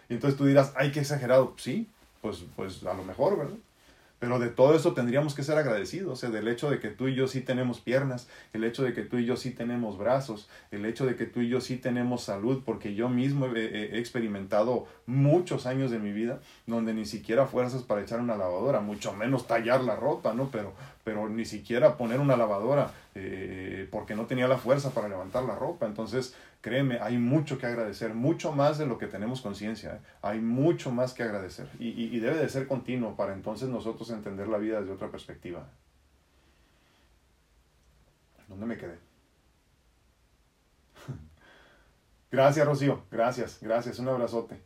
Y 0.09 0.15
entonces 0.15 0.37
tú 0.37 0.45
dirás, 0.45 0.73
ay, 0.75 0.91
qué 0.91 0.99
exagerado. 0.99 1.53
Sí, 1.57 1.89
pues, 2.21 2.43
pues 2.55 2.83
a 2.83 2.93
lo 2.93 3.03
mejor, 3.03 3.37
¿verdad? 3.37 3.57
Pero 4.19 4.37
de 4.37 4.49
todo 4.49 4.75
eso 4.75 4.93
tendríamos 4.93 5.33
que 5.33 5.43
ser 5.43 5.57
agradecidos, 5.57 6.11
o 6.11 6.15
sea, 6.15 6.29
del 6.29 6.49
hecho 6.49 6.69
de 6.69 6.79
que 6.79 6.89
tú 6.89 7.07
y 7.07 7.15
yo 7.15 7.27
sí 7.27 7.39
tenemos 7.39 7.79
piernas, 7.79 8.27
el 8.51 8.65
hecho 8.65 8.83
de 8.83 8.93
que 8.93 9.03
tú 9.03 9.17
y 9.17 9.25
yo 9.25 9.37
sí 9.37 9.51
tenemos 9.51 9.97
brazos, 9.97 10.49
el 10.71 10.85
hecho 10.85 11.05
de 11.05 11.15
que 11.15 11.25
tú 11.25 11.39
y 11.39 11.47
yo 11.47 11.61
sí 11.61 11.77
tenemos 11.77 12.23
salud, 12.23 12.61
porque 12.65 12.95
yo 12.95 13.07
mismo 13.07 13.45
he, 13.47 13.97
experimentado 13.97 14.87
muchos 15.05 15.65
años 15.65 15.89
de 15.89 15.99
mi 15.99 16.11
vida 16.11 16.41
donde 16.67 16.93
ni 16.93 17.05
siquiera 17.05 17.45
fuerzas 17.45 17.83
para 17.83 18.01
echar 18.01 18.19
una 18.19 18.35
lavadora, 18.35 18.81
mucho 18.81 19.13
menos 19.13 19.47
tallar 19.47 19.81
la 19.81 19.95
ropa, 19.95 20.33
¿no? 20.33 20.49
Pero, 20.51 20.73
pero 21.05 21.29
ni 21.29 21.45
siquiera 21.45 21.95
poner 21.97 22.19
una 22.19 22.35
lavadora 22.35 22.91
eh, 23.15 23.87
porque 23.89 24.15
no 24.15 24.25
tenía 24.25 24.47
la 24.47 24.57
fuerza 24.57 24.91
para 24.91 25.07
levantar 25.07 25.43
la 25.43 25.55
ropa. 25.55 25.85
Entonces, 25.85 26.35
Créeme, 26.61 26.99
hay 26.99 27.17
mucho 27.17 27.57
que 27.57 27.67
agradecer, 27.67 28.13
mucho 28.13 28.51
más 28.51 28.77
de 28.77 28.85
lo 28.85 28.97
que 28.97 29.07
tenemos 29.07 29.41
conciencia. 29.41 29.95
¿eh? 29.95 29.99
Hay 30.21 30.41
mucho 30.41 30.91
más 30.91 31.13
que 31.13 31.23
agradecer 31.23 31.69
y, 31.79 31.87
y, 31.87 32.19
debe 32.19 32.37
de 32.37 32.49
ser 32.49 32.67
continuo 32.67 33.15
para 33.15 33.33
entonces 33.33 33.69
nosotros 33.69 34.09
entender 34.09 34.49
la 34.49 34.57
vida 34.57 34.81
desde 34.81 34.93
otra 34.93 35.09
perspectiva. 35.09 35.69
¿Dónde 38.49 38.65
me 38.65 38.77
quedé? 38.77 38.97
gracias, 42.31 42.65
Rocío. 42.65 43.03
Gracias, 43.09 43.59
gracias. 43.61 43.99
Un 43.99 44.09
abrazote. 44.09 44.61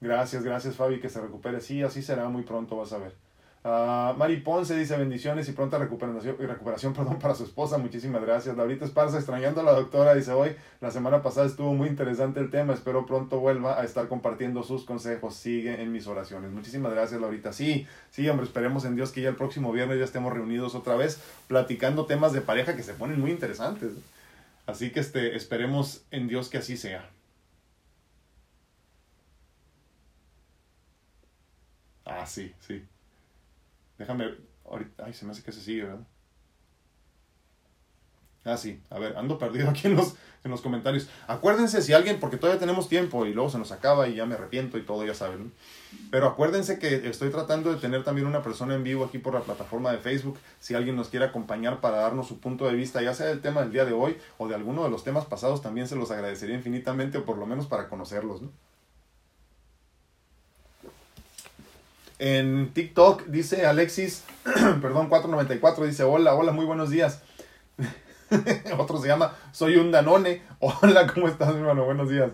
Gracias, 0.00 0.44
gracias, 0.44 0.76
Fabi. 0.76 0.98
Que 0.98 1.10
se 1.10 1.20
recupere. 1.20 1.60
Sí, 1.60 1.82
así 1.82 2.00
será 2.00 2.28
muy 2.30 2.42
pronto, 2.44 2.76
vas 2.76 2.92
a 2.94 2.98
ver. 2.98 3.23
Uh, 3.64 4.12
Mari 4.18 4.42
Ponce 4.42 4.76
dice 4.76 4.94
bendiciones 4.94 5.48
y 5.48 5.52
pronta 5.52 5.78
recuperación, 5.78 6.36
recuperación 6.38 6.92
perdón, 6.94 7.18
para 7.18 7.34
su 7.34 7.44
esposa. 7.44 7.78
Muchísimas 7.78 8.20
gracias. 8.20 8.54
Laurita 8.58 8.84
Esparza 8.84 9.16
extrañando 9.16 9.62
a 9.62 9.64
la 9.64 9.72
doctora. 9.72 10.14
Dice 10.14 10.32
hoy, 10.32 10.54
la 10.82 10.90
semana 10.90 11.22
pasada 11.22 11.46
estuvo 11.46 11.72
muy 11.72 11.88
interesante 11.88 12.40
el 12.40 12.50
tema. 12.50 12.74
Espero 12.74 13.06
pronto 13.06 13.40
vuelva 13.40 13.80
a 13.80 13.84
estar 13.84 14.06
compartiendo 14.08 14.62
sus 14.62 14.84
consejos. 14.84 15.34
Sigue 15.36 15.80
en 15.80 15.92
mis 15.92 16.06
oraciones. 16.06 16.50
Muchísimas 16.50 16.92
gracias, 16.92 17.18
Laurita. 17.22 17.54
Sí, 17.54 17.86
sí, 18.10 18.28
hombre, 18.28 18.44
esperemos 18.44 18.84
en 18.84 18.96
Dios 18.96 19.12
que 19.12 19.22
ya 19.22 19.30
el 19.30 19.36
próximo 19.36 19.72
viernes 19.72 19.98
ya 19.98 20.04
estemos 20.04 20.34
reunidos 20.34 20.74
otra 20.74 20.96
vez 20.96 21.22
platicando 21.48 22.04
temas 22.04 22.34
de 22.34 22.42
pareja 22.42 22.76
que 22.76 22.82
se 22.82 22.92
ponen 22.92 23.18
muy 23.18 23.30
interesantes. 23.30 23.94
Así 24.66 24.90
que 24.92 25.00
este, 25.00 25.36
esperemos 25.36 26.04
en 26.10 26.28
Dios 26.28 26.50
que 26.50 26.58
así 26.58 26.76
sea. 26.76 27.08
Ah, 32.04 32.26
sí, 32.26 32.52
sí. 32.60 32.82
Déjame. 33.98 34.34
Ahorita, 34.64 35.04
ay, 35.04 35.12
se 35.12 35.24
me 35.24 35.32
hace 35.32 35.42
que 35.42 35.52
se 35.52 35.60
sigue, 35.60 35.84
¿verdad? 35.84 36.06
Ah, 38.44 38.58
sí. 38.58 38.82
A 38.90 38.98
ver, 38.98 39.16
ando 39.16 39.38
perdido 39.38 39.70
aquí 39.70 39.86
en 39.86 39.96
los, 39.96 40.16
en 40.44 40.50
los 40.50 40.60
comentarios. 40.60 41.08
Acuérdense 41.26 41.80
si 41.80 41.94
alguien, 41.94 42.20
porque 42.20 42.36
todavía 42.36 42.60
tenemos 42.60 42.88
tiempo 42.88 43.24
y 43.24 43.32
luego 43.32 43.48
se 43.48 43.58
nos 43.58 43.72
acaba 43.72 44.06
y 44.06 44.16
ya 44.16 44.26
me 44.26 44.34
arrepiento 44.34 44.76
y 44.76 44.82
todo, 44.82 45.04
ya 45.04 45.14
saben. 45.14 45.52
Pero 46.10 46.26
acuérdense 46.26 46.78
que 46.78 47.08
estoy 47.08 47.30
tratando 47.30 47.72
de 47.72 47.80
tener 47.80 48.04
también 48.04 48.26
una 48.26 48.42
persona 48.42 48.74
en 48.74 48.84
vivo 48.84 49.04
aquí 49.04 49.18
por 49.18 49.32
la 49.32 49.40
plataforma 49.40 49.92
de 49.92 49.98
Facebook. 49.98 50.38
Si 50.60 50.74
alguien 50.74 50.94
nos 50.94 51.08
quiere 51.08 51.24
acompañar 51.24 51.80
para 51.80 51.98
darnos 51.98 52.28
su 52.28 52.38
punto 52.38 52.66
de 52.66 52.74
vista, 52.74 53.00
ya 53.00 53.14
sea 53.14 53.26
del 53.26 53.40
tema 53.40 53.62
del 53.62 53.72
día 53.72 53.86
de 53.86 53.94
hoy 53.94 54.18
o 54.36 54.46
de 54.46 54.54
alguno 54.54 54.84
de 54.84 54.90
los 54.90 55.04
temas 55.04 55.24
pasados, 55.24 55.62
también 55.62 55.88
se 55.88 55.96
los 55.96 56.10
agradecería 56.10 56.54
infinitamente 56.54 57.18
o 57.18 57.24
por 57.24 57.38
lo 57.38 57.46
menos 57.46 57.66
para 57.66 57.88
conocerlos. 57.88 58.42
¿no? 58.42 58.50
En 62.18 62.72
TikTok 62.72 63.26
dice 63.26 63.66
Alexis, 63.66 64.24
perdón, 64.44 65.08
494, 65.08 65.86
dice, 65.86 66.04
hola, 66.04 66.34
hola, 66.34 66.52
muy 66.52 66.64
buenos 66.64 66.90
días. 66.90 67.22
Otro 68.78 69.00
se 69.00 69.08
llama 69.08 69.36
Soy 69.52 69.76
un 69.76 69.90
Danone. 69.90 70.42
Hola, 70.60 71.06
¿cómo 71.12 71.28
estás, 71.28 71.54
hermano? 71.54 71.84
Buenos 71.84 72.08
días. 72.08 72.30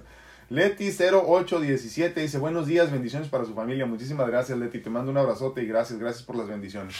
Leti0817 0.51 2.15
dice, 2.15 2.39
buenos 2.39 2.67
días, 2.67 2.91
bendiciones 2.91 3.29
para 3.29 3.45
su 3.45 3.55
familia. 3.55 3.87
Muchísimas 3.87 4.27
gracias, 4.27 4.59
Leti. 4.59 4.81
Te 4.81 4.91
mando 4.91 5.11
un 5.11 5.19
abrazote 5.19 5.63
y 5.63 5.67
gracias, 5.67 5.99
gracias 5.99 6.25
por 6.25 6.37
las 6.37 6.49
bendiciones. 6.49 6.97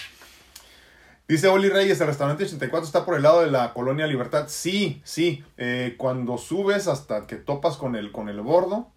Dice 1.29 1.49
Oli 1.49 1.69
Reyes, 1.69 2.01
el 2.01 2.09
restaurante 2.09 2.45
84 2.45 2.87
está 2.87 3.05
por 3.05 3.15
el 3.15 3.23
lado 3.23 3.43
de 3.43 3.51
la 3.51 3.73
colonia 3.73 4.07
Libertad. 4.07 4.47
Sí, 4.49 5.01
sí. 5.05 5.45
Eh, 5.57 5.95
cuando 5.97 6.39
subes 6.39 6.89
hasta 6.89 7.27
que 7.27 7.37
topas 7.37 7.77
con 7.77 7.95
el, 7.95 8.11
con 8.11 8.29
el 8.29 8.41
bordo, 8.41 8.91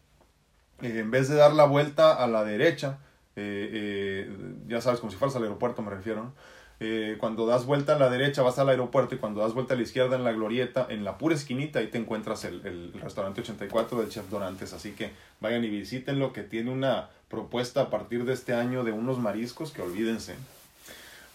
eh, 0.82 1.00
en 1.00 1.12
vez 1.12 1.30
de 1.30 1.36
dar 1.36 1.54
la 1.54 1.66
vuelta 1.66 2.14
a 2.14 2.28
la 2.28 2.44
derecha, 2.44 3.00
eh, 3.36 4.32
ya 4.68 4.82
sabes, 4.82 5.00
como 5.00 5.12
si 5.12 5.18
fueras 5.18 5.36
al 5.36 5.44
aeropuerto 5.44 5.82
me 5.82 5.92
refiero, 5.92 6.24
¿no? 6.24 6.34
Eh, 6.80 7.18
cuando 7.20 7.46
das 7.46 7.66
vuelta 7.66 7.96
a 7.96 8.00
la 8.00 8.10
derecha 8.10 8.42
vas 8.42 8.60
al 8.60 8.68
aeropuerto 8.68 9.16
y 9.16 9.18
cuando 9.18 9.42
das 9.42 9.54
vuelta 9.54 9.74
a 9.74 9.78
la 9.78 9.84
izquierda 9.84 10.16
en 10.16 10.24
la 10.24 10.34
glorieta, 10.34 10.86
en 10.90 11.06
la 11.06 11.18
pura 11.18 11.36
esquinita, 11.36 11.80
ahí 11.80 11.88
te 11.88 11.98
encuentras 11.98 12.44
el, 12.44 12.66
el 12.66 12.94
restaurante 13.00 13.42
84 13.42 14.02
del 14.02 14.10
Chef 14.10 14.30
Dorantes. 14.30 14.74
Así 14.74 14.92
que 14.92 15.12
vayan 15.40 15.64
y 15.64 15.70
visítenlo, 15.70 16.34
que 16.34 16.44
tiene 16.44 16.72
una 16.72 17.10
propuesta 17.30 17.84
a 17.84 17.90
partir 17.90 18.26
de 18.26 18.34
este 18.34 18.54
año 18.54 18.84
de 18.84 18.92
unos 18.92 19.20
mariscos 19.20 19.72
que 19.72 19.82
olvídense. 19.82 20.36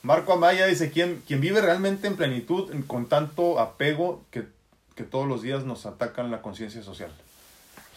Marco 0.03 0.33
Amaya 0.33 0.67
dice, 0.67 0.91
¿quién, 0.91 1.23
quien 1.27 1.41
vive 1.41 1.61
realmente 1.61 2.07
en 2.07 2.17
plenitud 2.17 2.71
con 2.87 3.07
tanto 3.07 3.59
apego 3.59 4.25
que, 4.31 4.45
que 4.95 5.05
todos 5.05 5.27
los 5.27 5.43
días 5.43 5.65
nos 5.65 5.87
atacan 5.87 6.31
la 6.31 6.43
conciencia 6.43 6.83
social? 6.83 7.11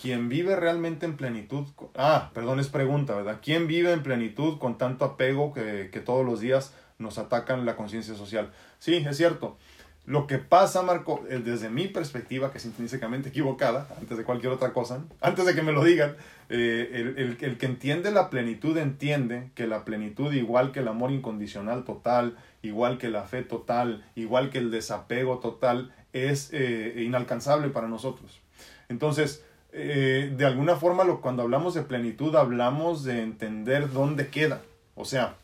¿Quién 0.02 0.30
vive 0.30 0.56
realmente 0.56 1.06
en 1.06 1.16
plenitud? 1.16 1.68
Ah, 1.95 2.32
perdón, 2.34 2.60
es 2.60 2.68
pregunta, 2.70 3.16
¿verdad? 3.16 3.39
¿Quién 3.41 3.68
vive 3.68 3.91
en 3.91 4.02
plenitud 4.02 4.58
con 4.58 4.78
tanto 4.78 5.06
apego 5.06 5.54
que, 5.54 5.89
que 5.91 5.99
todos 5.99 6.26
los 6.26 6.39
días 6.39 6.74
nos 7.02 7.18
atacan 7.18 7.66
la 7.66 7.76
conciencia 7.76 8.16
social. 8.16 8.52
Sí, 8.80 9.04
es 9.08 9.18
cierto. 9.18 9.58
Lo 10.06 10.26
que 10.26 10.39
pasa, 10.39 10.82
Marco, 10.82 11.24
eh, 11.30 11.41
desde 11.43 11.70
mi 11.70 11.88
perspectiva, 11.88 12.52
que 12.52 12.58
es 12.58 12.66
intrínsecamente 12.66 13.30
equivocada, 13.30 13.88
antes 13.99 14.18
de 14.18 14.24
cualquier 14.24 14.52
otra 14.52 14.74
cosa, 14.74 15.04
antes 15.20 15.45
de 15.45 15.54
que 15.54 15.62
me 15.62 15.72
lo 15.72 15.84
digan, 15.84 16.16
eh, 16.49 17.14
el, 17.18 17.38
el, 17.39 17.58
que 17.58 17.66
entiende 17.68 18.12
la 18.12 18.30
plenitud 18.30 18.76
entiende 18.78 19.52
que 19.54 19.68
la 19.68 19.86
plenitud, 19.86 20.34
igual 20.34 20.72
que 20.72 20.80
el 20.80 20.88
amor 20.88 21.12
incondicional 21.12 21.84
total, 21.84 22.36
igual 22.64 22.97
que 22.97 23.10
la 23.10 23.24
fe 23.24 23.43
total, 23.43 24.04
igual 24.16 24.49
que 24.49 24.58
el 24.58 24.72
desapego 24.72 25.38
total, 25.38 25.93
es 26.14 26.49
eh, 26.52 27.04
inalcanzable 27.06 27.70
para 27.70 27.88
nosotros. 27.88 28.41
Entonces, 28.89 29.45
de 29.72 30.45
alguna 30.45 30.76
forma, 30.76 31.05
cuando 31.22 31.43
hablamos 31.43 31.74
de 31.74 31.82
plenitud, 31.84 32.36
hablamos 32.36 33.03
de 33.03 33.22
entender 33.22 33.91
dónde 33.91 34.28
queda. 34.28 34.61
O 34.95 35.05
sea, 35.05 35.36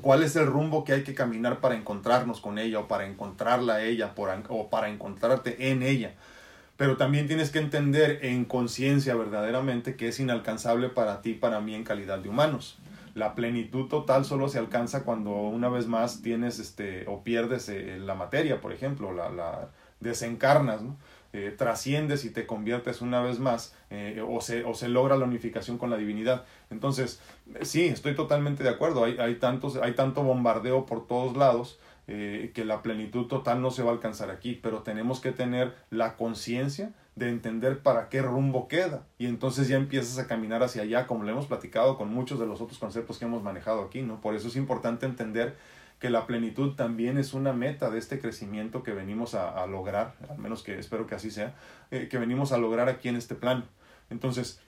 cuál 0.00 0.22
es 0.22 0.36
el 0.36 0.46
rumbo 0.46 0.84
que 0.84 0.92
hay 0.92 1.04
que 1.04 1.14
caminar 1.14 1.60
para 1.60 1.76
encontrarnos 1.76 2.40
con 2.40 2.58
ella 2.58 2.80
o 2.80 2.88
para 2.88 3.06
encontrarla 3.06 3.74
a 3.74 3.82
ella 3.82 4.14
o 4.48 4.70
para 4.70 4.88
encontrarte 4.88 5.70
en 5.70 5.82
ella. 5.82 6.14
Pero 6.76 6.96
también 6.96 7.26
tienes 7.26 7.50
que 7.50 7.58
entender 7.58 8.20
en 8.22 8.44
conciencia 8.44 9.14
verdaderamente 9.14 9.96
que 9.96 10.08
es 10.08 10.18
inalcanzable 10.18 10.88
para 10.88 11.20
ti, 11.20 11.34
para 11.34 11.60
mí 11.60 11.74
en 11.74 11.84
calidad 11.84 12.18
de 12.18 12.30
humanos. 12.30 12.78
La 13.14 13.34
plenitud 13.34 13.88
total 13.88 14.24
solo 14.24 14.48
se 14.48 14.58
alcanza 14.58 15.04
cuando 15.04 15.30
una 15.30 15.68
vez 15.68 15.86
más 15.86 16.22
tienes 16.22 16.58
este 16.58 17.04
o 17.06 17.22
pierdes 17.22 17.68
eh, 17.68 17.98
la 18.00 18.14
materia, 18.14 18.62
por 18.62 18.72
ejemplo, 18.72 19.12
la, 19.12 19.30
la 19.30 19.68
desencarnas, 20.00 20.80
¿no? 20.80 20.96
Eh, 21.34 21.54
trasciendes 21.56 22.26
y 22.26 22.30
te 22.30 22.46
conviertes 22.46 23.00
una 23.00 23.22
vez 23.22 23.38
más 23.38 23.74
eh, 23.88 24.22
o, 24.26 24.42
se, 24.42 24.64
o 24.64 24.74
se 24.74 24.88
logra 24.88 25.16
la 25.16 25.24
unificación 25.24 25.78
con 25.78 25.88
la 25.88 25.96
divinidad. 25.96 26.44
Entonces, 26.70 27.20
sí, 27.62 27.86
estoy 27.86 28.14
totalmente 28.14 28.62
de 28.62 28.68
acuerdo. 28.68 29.04
Hay, 29.04 29.16
hay, 29.18 29.36
tantos, 29.36 29.76
hay 29.76 29.94
tanto 29.94 30.22
bombardeo 30.22 30.84
por 30.84 31.06
todos 31.06 31.34
lados 31.34 31.78
eh, 32.08 32.50
que 32.52 32.64
la 32.64 32.82
plenitud 32.82 33.28
total 33.28 33.62
no 33.62 33.70
se 33.70 33.82
va 33.82 33.90
a 33.90 33.94
alcanzar 33.94 34.28
aquí, 34.30 34.58
pero 34.60 34.82
tenemos 34.82 35.20
que 35.20 35.32
tener 35.32 35.72
la 35.88 36.16
conciencia 36.16 36.92
de 37.14 37.28
entender 37.28 37.78
para 37.78 38.08
qué 38.08 38.22
rumbo 38.22 38.68
queda 38.68 39.06
y 39.18 39.26
entonces 39.26 39.68
ya 39.68 39.76
empiezas 39.76 40.18
a 40.18 40.26
caminar 40.26 40.62
hacia 40.62 40.82
allá 40.82 41.06
como 41.06 41.24
lo 41.24 41.30
hemos 41.30 41.46
platicado 41.46 41.96
con 41.96 42.12
muchos 42.12 42.40
de 42.40 42.46
los 42.46 42.60
otros 42.60 42.78
conceptos 42.78 43.18
que 43.18 43.26
hemos 43.26 43.42
manejado 43.42 43.82
aquí, 43.82 44.02
¿no? 44.02 44.20
Por 44.20 44.34
eso 44.34 44.48
es 44.48 44.56
importante 44.56 45.06
entender 45.06 45.56
que 46.02 46.10
la 46.10 46.26
plenitud 46.26 46.74
también 46.74 47.16
es 47.16 47.32
una 47.32 47.52
meta 47.52 47.88
de 47.88 48.00
este 48.00 48.18
crecimiento 48.18 48.82
que 48.82 48.90
venimos 48.90 49.36
a, 49.36 49.64
lograr, 49.68 50.16
al 50.28 50.36
menos 50.36 50.64
que 50.64 50.76
espero 50.76 51.06
que 51.06 51.14
así 51.14 51.30
sea, 51.30 51.54
eh, 51.92 52.08
que 52.10 52.18
venimos 52.18 52.50
a 52.50 52.58
lograr 52.58 52.88
aquí 52.88 53.08
en 53.08 53.14
este 53.14 53.36
plano. 53.36 53.62
Entonces, 54.10 54.58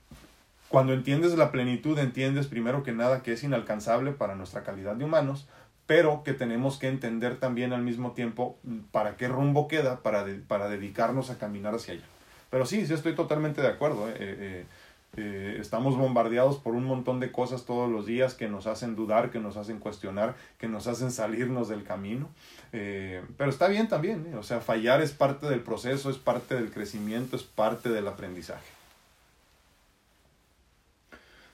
cuando 0.68 0.92
entiendes 0.92 1.36
la 1.36 1.50
plenitud, 1.50 1.98
entiendes 1.98 2.46
primero 2.46 2.84
que 2.84 2.92
nada 2.92 3.24
que 3.24 3.32
es 3.32 3.42
inalcanzable 3.42 4.12
para 4.12 4.36
nuestra 4.36 4.62
calidad 4.62 4.94
de 4.94 5.06
humanos, 5.06 5.48
pero 5.88 6.22
que 6.22 6.34
tenemos 6.34 6.78
que 6.78 6.86
entender 6.86 7.40
también 7.40 7.72
al 7.72 7.82
mismo 7.82 8.12
tiempo 8.12 8.56
para 8.92 9.16
qué 9.16 9.26
rumbo 9.26 9.66
queda 9.66 10.04
para, 10.04 10.24
para 10.46 10.68
dedicarnos 10.68 11.30
a 11.30 11.38
caminar 11.38 11.74
hacia 11.74 11.94
allá. 11.94 12.04
Pero 12.48 12.64
sí, 12.64 12.86
sí 12.86 12.94
estoy 12.94 13.16
totalmente 13.16 13.60
de 13.60 13.66
acuerdo. 13.66 14.08
¿eh? 14.08 14.14
Eh, 14.18 14.66
eh, 15.16 15.58
estamos 15.60 15.96
bombardeados 15.96 16.56
por 16.56 16.74
un 16.74 16.84
montón 16.84 17.20
de 17.20 17.30
cosas 17.30 17.64
todos 17.64 17.90
los 17.90 18.04
días 18.04 18.34
que 18.34 18.48
nos 18.48 18.66
hacen 18.66 18.96
dudar, 18.96 19.30
que 19.30 19.38
nos 19.38 19.56
hacen 19.56 19.78
cuestionar, 19.78 20.34
que 20.58 20.66
nos 20.66 20.86
hacen 20.86 21.12
salirnos 21.12 21.68
del 21.68 21.84
camino. 21.84 22.28
Eh, 22.72 23.22
pero 23.36 23.50
está 23.50 23.68
bien 23.68 23.88
también, 23.88 24.26
¿eh? 24.32 24.36
o 24.36 24.42
sea, 24.42 24.60
fallar 24.60 25.00
es 25.00 25.12
parte 25.12 25.46
del 25.46 25.60
proceso, 25.60 26.10
es 26.10 26.18
parte 26.18 26.56
del 26.56 26.72
crecimiento, 26.72 27.36
es 27.36 27.44
parte 27.44 27.90
del 27.90 28.08
aprendizaje. 28.08 28.64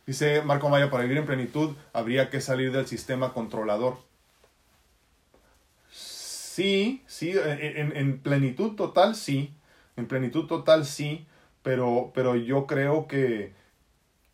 Dice 0.07 0.43
Marco 0.43 0.69
Maya, 0.71 0.91
para 0.91 1.03
vivir 1.03 1.19
en 1.19 1.27
plenitud 1.27 1.77
habría 1.93 2.31
que 2.31 2.41
salir 2.41 2.73
del 2.73 2.87
sistema 2.87 3.33
controlador. 3.35 3.99
Sí, 5.91 7.03
sí, 7.07 7.33
en, 7.33 7.97
en 7.97 8.19
plenitud 8.19 8.75
total 8.75 9.15
sí, 9.15 9.53
en 9.97 10.07
plenitud 10.07 10.47
total 10.47 10.85
sí, 10.85 11.27
pero, 11.63 12.11
pero 12.15 12.37
yo 12.37 12.67
creo 12.67 13.07
que, 13.07 13.53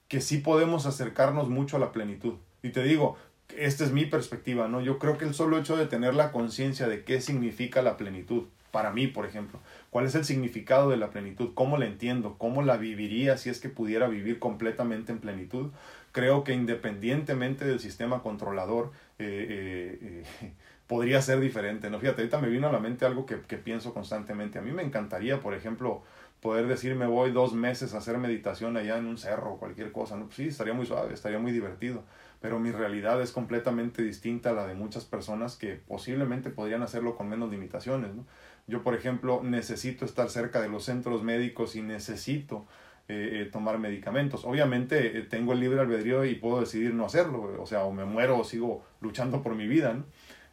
que 0.09 0.21
sí 0.21 0.39
podemos 0.39 0.87
acercarnos 0.87 1.49
mucho 1.49 1.77
a 1.77 1.81
la 1.81 1.93
plenitud. 1.93 2.35
Y 2.63 2.71
te 2.71 2.83
digo, 2.83 3.17
esta 3.57 3.85
es 3.85 3.93
mi 3.93 4.07
perspectiva, 4.07 4.69
¿no? 4.69 4.81
Yo 4.81 4.99
creo 4.99 5.19
que 5.19 5.25
el 5.25 5.35
solo 5.35 5.59
hecho 5.59 5.77
de 5.77 5.87
tener 5.87 6.15
la 6.15 6.33
conciencia 6.33 6.89
de 6.89 7.05
qué 7.05 7.21
significa 7.21 7.83
la 7.83 7.97
plenitud, 7.97 8.45
para 8.71 8.91
mí, 8.91 9.07
por 9.07 9.25
ejemplo, 9.25 9.59
cuál 9.89 10.05
es 10.05 10.15
el 10.15 10.25
significado 10.25 10.91
de 10.91 10.99
la 10.99 11.11
plenitud, 11.11 11.53
cómo 11.55 11.79
la 11.79 11.87
entiendo, 11.87 12.37
cómo 12.37 12.63
la 12.63 12.77
viviría 12.77 13.39
si 13.39 13.49
es 13.49 13.59
que 13.59 13.71
pudiera 13.71 14.07
vivir 14.07 14.39
completamente 14.39 15.13
en 15.13 15.19
plenitud, 15.19 15.71
creo 16.13 16.45
que 16.45 16.53
independientemente 16.53 17.65
del 17.65 17.81
sistema 17.81 18.23
controlador, 18.23 18.93
eh, 19.19 20.25
eh, 20.43 20.53
podría 20.87 21.23
ser 21.23 21.41
diferente, 21.41 21.89
¿no? 21.89 21.99
Fíjate, 21.99 22.23
ahorita 22.23 22.39
me 22.39 22.49
vino 22.49 22.69
a 22.69 22.73
la 22.73 22.79
mente 22.79 23.07
algo 23.07 23.25
que, 23.25 23.41
que 23.41 23.57
pienso 23.57 23.95
constantemente. 23.95 24.59
A 24.59 24.63
mí 24.63 24.73
me 24.73 24.83
encantaría, 24.83 25.41
por 25.41 25.55
ejemplo, 25.55 26.03
poder 26.41 26.67
decir 26.67 26.95
me 26.95 27.07
voy 27.07 27.33
dos 27.33 27.55
meses 27.55 27.95
a 27.95 27.99
hacer 27.99 28.19
meditación 28.19 28.77
allá 28.77 28.99
en 28.99 29.07
un 29.07 29.19
cerro 29.19 29.55
o 29.55 29.59
cualquier 29.59 29.93
cosa, 29.93 30.17
¿no? 30.17 30.27
Pues 30.27 30.37
sí, 30.37 30.49
estaría 30.49 30.75
muy 30.75 30.87
suave, 30.87 31.15
estaría 31.15 31.39
muy 31.39 31.53
divertido, 31.53 32.05
pero 32.41 32.59
mi 32.59 32.71
realidad 32.71 33.21
es 33.23 33.33
completamente 33.33 34.03
distinta 34.03 34.51
a 34.51 34.53
la 34.53 34.67
de 34.67 34.75
muchas 34.75 35.05
personas 35.05 35.57
que 35.57 35.75
posiblemente 35.75 36.51
podrían 36.51 36.83
hacerlo 36.83 37.17
con 37.17 37.29
menos 37.29 37.51
limitaciones, 37.51 38.15
¿no? 38.15 38.25
Yo, 38.69 38.83
por 38.83 38.95
ejemplo, 38.95 39.43
necesito 39.45 40.05
estar 40.05 40.29
cerca 40.29 40.61
de 40.61 40.69
los 40.69 40.85
centros 40.85 41.23
médicos 41.23 41.77
y 41.77 41.83
necesito 41.83 42.67
eh, 43.09 43.43
eh, 43.43 43.51
tomar 43.53 43.79
medicamentos. 43.79 44.45
Obviamente 44.45 45.19
eh, 45.19 45.23
tengo 45.23 45.53
el 45.53 45.61
libre 45.61 45.81
albedrío 45.81 46.25
y 46.25 46.35
puedo 46.35 46.59
decidir 46.59 46.93
no 46.93 47.07
hacerlo, 47.07 47.63
o 47.63 47.65
sea, 47.67 47.85
o 47.85 47.93
me 47.93 48.05
muero 48.05 48.37
o 48.37 48.43
sigo 48.43 48.85
luchando 49.01 49.43
por 49.45 49.55
mi 49.55 49.69
vida, 49.69 49.95
¿no? 49.95 50.05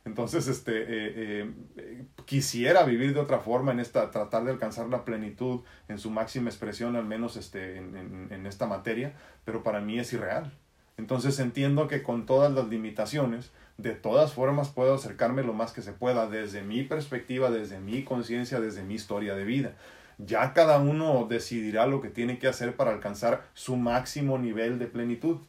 Entonces, 0.05 0.47
este, 0.47 0.81
eh, 0.81 1.53
eh, 1.77 2.05
quisiera 2.25 2.83
vivir 2.83 3.13
de 3.13 3.21
otra 3.21 3.39
forma 3.39 3.71
en 3.71 3.79
esta, 3.79 4.11
tratar 4.11 4.43
de 4.43 4.51
alcanzar 4.51 4.87
la 4.87 5.05
plenitud 5.05 5.61
en 5.87 5.97
su 5.97 6.11
máxima 6.11 6.49
expresión, 6.49 6.95
al 6.97 7.05
menos 7.05 7.37
este, 7.37 7.77
en, 7.77 8.27
en, 8.29 8.45
esta 8.45 8.67
materia, 8.67 9.13
pero 9.45 9.63
para 9.63 9.79
mí 9.79 9.99
es 9.99 10.11
irreal. 10.11 10.51
Entonces 10.97 11.39
entiendo 11.39 11.87
que 11.87 12.03
con 12.03 12.25
todas 12.25 12.51
las 12.51 12.67
limitaciones, 12.67 13.51
de 13.77 13.93
todas 13.93 14.33
formas 14.33 14.69
puedo 14.69 14.93
acercarme 14.93 15.41
lo 15.41 15.53
más 15.53 15.71
que 15.71 15.81
se 15.81 15.93
pueda 15.93 16.27
desde 16.27 16.61
mi 16.61 16.83
perspectiva, 16.83 17.49
desde 17.49 17.79
mi 17.79 18.03
conciencia, 18.03 18.59
desde 18.59 18.83
mi 18.83 18.95
historia 18.95 19.35
de 19.35 19.45
vida. 19.45 19.75
Ya 20.17 20.53
cada 20.53 20.77
uno 20.77 21.25
decidirá 21.27 21.87
lo 21.87 22.01
que 22.01 22.09
tiene 22.09 22.37
que 22.37 22.47
hacer 22.47 22.75
para 22.75 22.91
alcanzar 22.91 23.45
su 23.53 23.77
máximo 23.77 24.37
nivel 24.37 24.79
de 24.79 24.87
plenitud. 24.87 25.39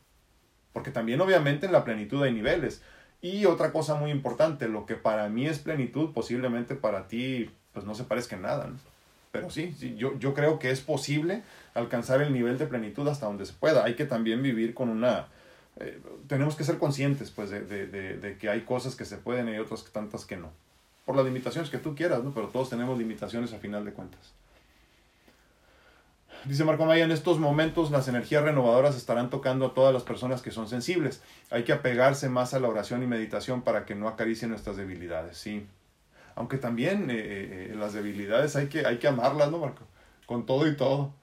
Porque 0.73 0.91
también 0.91 1.21
obviamente 1.21 1.67
en 1.67 1.73
la 1.73 1.85
plenitud 1.85 2.23
hay 2.23 2.33
niveles. 2.33 2.83
Y 3.25 3.47
otra 3.47 3.73
cosa 3.73 3.95
muy 3.95 4.11
importante, 4.11 4.69
lo 4.69 4.85
que 4.85 4.97
para 4.97 5.31
mí 5.31 5.47
es 5.47 5.59
plenitud, 5.59 6.13
posiblemente 6.13 6.75
para 6.75 7.09
ti 7.09 7.49
pues 7.73 7.87
no 7.87 7.95
se 7.95 8.05
parezca 8.05 8.37
en 8.37 8.43
nada. 8.43 8.69
Pero 9.33 9.49
sí, 9.49 9.75
yo, 9.97 10.19
yo 10.19 10.35
creo 10.35 10.59
que 10.59 10.71
es 10.71 10.83
posible 10.83 11.43
alcanzar 11.73 12.21
el 12.21 12.35
nivel 12.35 12.59
de 12.59 12.67
plenitud 12.67 13.09
hasta 13.09 13.25
donde 13.25 13.47
se 13.47 13.55
pueda. 13.55 13.83
Hay 13.83 13.95
que 13.95 14.05
también 14.05 14.43
vivir 14.43 14.75
con 14.75 14.91
una... 14.91 15.29
Eh, 15.81 15.99
tenemos 16.29 16.55
que 16.55 16.65
ser 16.65 16.77
conscientes 16.77 17.31
pues 17.31 17.49
de, 17.49 17.63
de, 17.63 17.87
de, 17.87 18.37
que 18.37 18.51
hay 18.51 18.61
cosas 18.61 18.95
que 18.95 19.07
se 19.07 19.17
pueden 19.17 19.49
y 19.49 19.57
otras 19.57 19.85
tantas 19.85 20.27
que 20.27 20.37
no. 20.37 20.51
Por 21.07 21.17
las 21.17 21.25
limitaciones 21.25 21.71
que 21.71 21.79
tú 21.79 21.95
quieras, 21.95 22.23
¿no? 22.23 22.35
Pero 22.35 22.49
todos 22.49 22.69
tenemos 22.69 22.99
limitaciones 22.99 23.55
a 23.55 23.59
final 23.59 23.87
de 23.87 23.93
cuentas. 23.93 24.21
Dice 26.47 26.65
Marco 26.65 26.85
Maya, 26.85 27.05
en 27.05 27.11
estos 27.11 27.39
momentos 27.39 27.91
las 27.91 28.07
energías 28.07 28.43
renovadoras 28.43 28.97
estarán 28.97 29.31
tocando 29.31 29.67
a 29.67 29.75
todas 29.75 29.95
las 29.95 30.03
personas 30.03 30.43
que 30.43 30.51
son 30.51 30.69
sensibles. 30.69 31.23
Hay 31.51 31.65
que 31.65 31.73
apegarse 31.73 32.29
más 32.29 32.53
a 32.53 32.61
la 32.61 32.69
oración 32.69 33.03
y 33.03 33.07
meditación 33.07 33.63
para 33.63 33.87
que 33.87 33.95
no 33.95 34.09
acaricien 34.09 34.51
nuestras 34.51 34.77
debilidades. 34.77 35.39
Sí, 35.39 35.67
aunque 36.35 36.59
también 36.59 37.11
eh, 37.11 37.15
eh, 37.17 37.69
eh, 37.71 37.77
las 37.77 37.95
debilidades 37.95 38.57
hay 38.57 38.67
que, 38.67 38.85
hay 38.85 38.99
que 38.99 39.09
amarlas, 39.09 39.51
¿no, 39.51 39.59
Marco? 39.59 39.85
Con 40.27 40.45
todo 40.45 40.67
y 40.67 40.77
todo. 40.77 41.15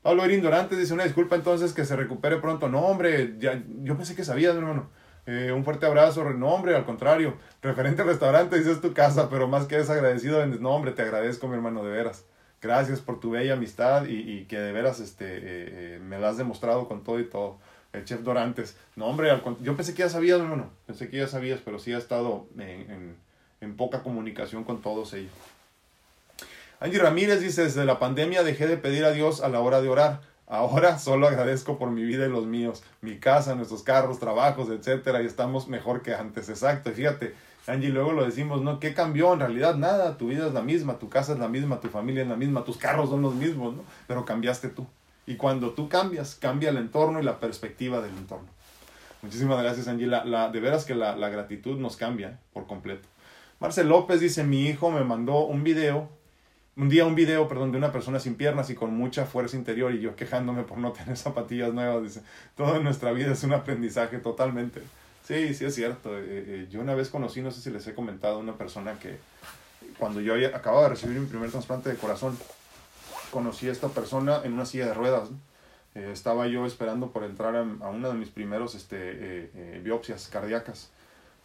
Pablo 0.00 0.24
Erindorantes 0.24 0.78
dice 0.78 0.94
una 0.94 1.04
disculpa 1.04 1.36
entonces 1.36 1.74
que 1.74 1.84
se 1.84 1.94
recupere 1.94 2.38
pronto. 2.38 2.70
No, 2.70 2.80
hombre, 2.86 3.34
ya, 3.38 3.62
yo 3.82 3.96
pensé 3.96 4.14
que 4.14 4.24
sabías, 4.24 4.56
hermano. 4.56 4.88
un 5.26 5.64
fuerte 5.64 5.84
abrazo. 5.84 6.24
No, 6.30 6.48
hombre, 6.48 6.74
al 6.74 6.86
contrario. 6.86 7.34
Referente 7.60 8.00
al 8.00 8.08
restaurante, 8.08 8.58
dices 8.58 8.80
tu 8.80 8.94
casa, 8.94 9.28
pero 9.28 9.46
más 9.46 9.66
que 9.66 9.76
desagradecido, 9.76 10.44
no, 10.46 10.70
hombre, 10.70 10.92
te 10.92 11.02
agradezco, 11.02 11.48
mi 11.48 11.54
hermano, 11.54 11.84
de 11.84 11.90
veras. 11.90 12.24
Gracias 12.64 13.00
por 13.00 13.20
tu 13.20 13.30
bella 13.30 13.52
amistad 13.52 14.06
y, 14.06 14.18
y 14.18 14.44
que 14.46 14.58
de 14.58 14.72
veras 14.72 14.98
este, 14.98 16.00
me 16.02 16.18
la 16.18 16.30
has 16.30 16.38
demostrado 16.38 16.88
con 16.88 17.04
todo 17.04 17.20
y 17.20 17.24
todo. 17.24 17.58
El 17.92 18.04
chef 18.04 18.22
Dorantes. 18.22 18.76
No, 18.96 19.06
hombre, 19.06 19.30
yo 19.60 19.76
pensé 19.76 19.94
que 19.94 20.00
ya 20.00 20.08
sabías, 20.08 20.40
hermano. 20.40 20.70
Pensé 20.86 21.08
que 21.08 21.18
ya 21.18 21.28
sabías, 21.28 21.60
pero 21.64 21.78
sí 21.78 21.92
ha 21.92 21.98
estado 21.98 22.46
en 22.58 23.16
en 23.64 23.76
poca 23.76 24.02
comunicación 24.02 24.62
con 24.62 24.80
todos 24.80 25.12
ellos. 25.14 25.32
Angie 26.80 26.98
Ramírez 26.98 27.40
dice, 27.40 27.64
desde 27.64 27.84
la 27.84 27.98
pandemia 27.98 28.42
dejé 28.42 28.66
de 28.66 28.76
pedir 28.76 29.04
a 29.04 29.12
Dios 29.12 29.40
a 29.40 29.48
la 29.48 29.60
hora 29.60 29.80
de 29.80 29.88
orar. 29.88 30.20
Ahora 30.46 30.98
solo 30.98 31.26
agradezco 31.26 31.78
por 31.78 31.90
mi 31.90 32.04
vida 32.04 32.26
y 32.26 32.28
los 32.28 32.46
míos, 32.46 32.84
mi 33.00 33.18
casa, 33.18 33.54
nuestros 33.54 33.82
carros, 33.82 34.20
trabajos, 34.20 34.68
etcétera, 34.68 35.22
y 35.22 35.26
estamos 35.26 35.68
mejor 35.68 36.02
que 36.02 36.14
antes. 36.14 36.48
Exacto. 36.48 36.90
Y 36.90 36.94
fíjate, 36.94 37.34
Angie, 37.66 37.88
luego 37.88 38.12
lo 38.12 38.24
decimos, 38.24 38.60
¿no? 38.60 38.78
¿Qué 38.78 38.92
cambió? 38.92 39.32
En 39.32 39.40
realidad 39.40 39.76
nada, 39.76 40.18
tu 40.18 40.28
vida 40.28 40.46
es 40.46 40.52
la 40.52 40.60
misma, 40.60 40.98
tu 40.98 41.08
casa 41.08 41.32
es 41.32 41.38
la 41.38 41.48
misma, 41.48 41.80
tu 41.80 41.88
familia 41.88 42.22
es 42.22 42.28
la 42.28 42.36
misma, 42.36 42.64
tus 42.64 42.76
carros 42.76 43.08
son 43.08 43.22
los 43.22 43.34
mismos, 43.34 43.74
¿no? 43.74 43.82
Pero 44.06 44.24
cambiaste 44.24 44.68
tú. 44.68 44.86
Y 45.26 45.36
cuando 45.36 45.70
tú 45.70 45.88
cambias, 45.88 46.34
cambia 46.34 46.68
el 46.68 46.76
entorno 46.76 47.20
y 47.20 47.24
la 47.24 47.40
perspectiva 47.40 48.02
del 48.02 48.16
entorno. 48.16 48.48
Muchísimas 49.22 49.62
gracias, 49.62 49.88
Angie. 49.88 50.06
La, 50.06 50.50
de 50.50 50.60
veras 50.60 50.84
que 50.84 50.94
la, 50.94 51.16
la 51.16 51.30
gratitud 51.30 51.78
nos 51.78 51.96
cambia 51.96 52.38
por 52.52 52.66
completo. 52.66 53.08
Marcel 53.58 53.88
López 53.88 54.20
dice, 54.20 54.44
mi 54.44 54.66
hijo 54.66 54.90
me 54.90 55.02
mandó 55.02 55.46
un 55.46 55.64
video, 55.64 56.10
un 56.76 56.90
día 56.90 57.06
un 57.06 57.14
video, 57.14 57.48
perdón, 57.48 57.72
de 57.72 57.78
una 57.78 57.92
persona 57.92 58.20
sin 58.20 58.34
piernas 58.34 58.68
y 58.68 58.74
con 58.74 58.94
mucha 58.94 59.24
fuerza 59.24 59.56
interior 59.56 59.94
y 59.94 60.00
yo 60.00 60.16
quejándome 60.16 60.64
por 60.64 60.76
no 60.76 60.92
tener 60.92 61.16
zapatillas 61.16 61.72
nuevas. 61.72 62.02
Dice, 62.02 62.20
todo 62.54 62.76
en 62.76 62.84
nuestra 62.84 63.12
vida 63.12 63.32
es 63.32 63.42
un 63.42 63.54
aprendizaje 63.54 64.18
totalmente. 64.18 64.82
Sí, 65.24 65.54
sí 65.54 65.64
es 65.64 65.74
cierto. 65.74 66.16
Eh, 66.18 66.22
eh, 66.26 66.68
yo 66.70 66.80
una 66.80 66.94
vez 66.94 67.08
conocí, 67.08 67.40
no 67.40 67.50
sé 67.50 67.60
si 67.60 67.70
les 67.70 67.86
he 67.86 67.94
comentado, 67.94 68.38
una 68.38 68.56
persona 68.56 68.98
que 68.98 69.18
cuando 69.98 70.20
yo 70.20 70.34
acababa 70.54 70.84
de 70.84 70.88
recibir 70.90 71.18
mi 71.18 71.26
primer 71.26 71.50
trasplante 71.50 71.88
de 71.88 71.96
corazón, 71.96 72.36
conocí 73.30 73.68
a 73.68 73.72
esta 73.72 73.88
persona 73.88 74.42
en 74.44 74.52
una 74.52 74.66
silla 74.66 74.86
de 74.86 74.94
ruedas. 74.94 75.30
Eh, 75.94 76.10
estaba 76.12 76.46
yo 76.46 76.66
esperando 76.66 77.10
por 77.10 77.24
entrar 77.24 77.56
a, 77.56 77.60
a 77.60 77.88
una 77.88 78.08
de 78.08 78.14
mis 78.14 78.28
primeros 78.28 78.74
este, 78.74 79.80
biopsias 79.82 80.28
cardíacas 80.28 80.90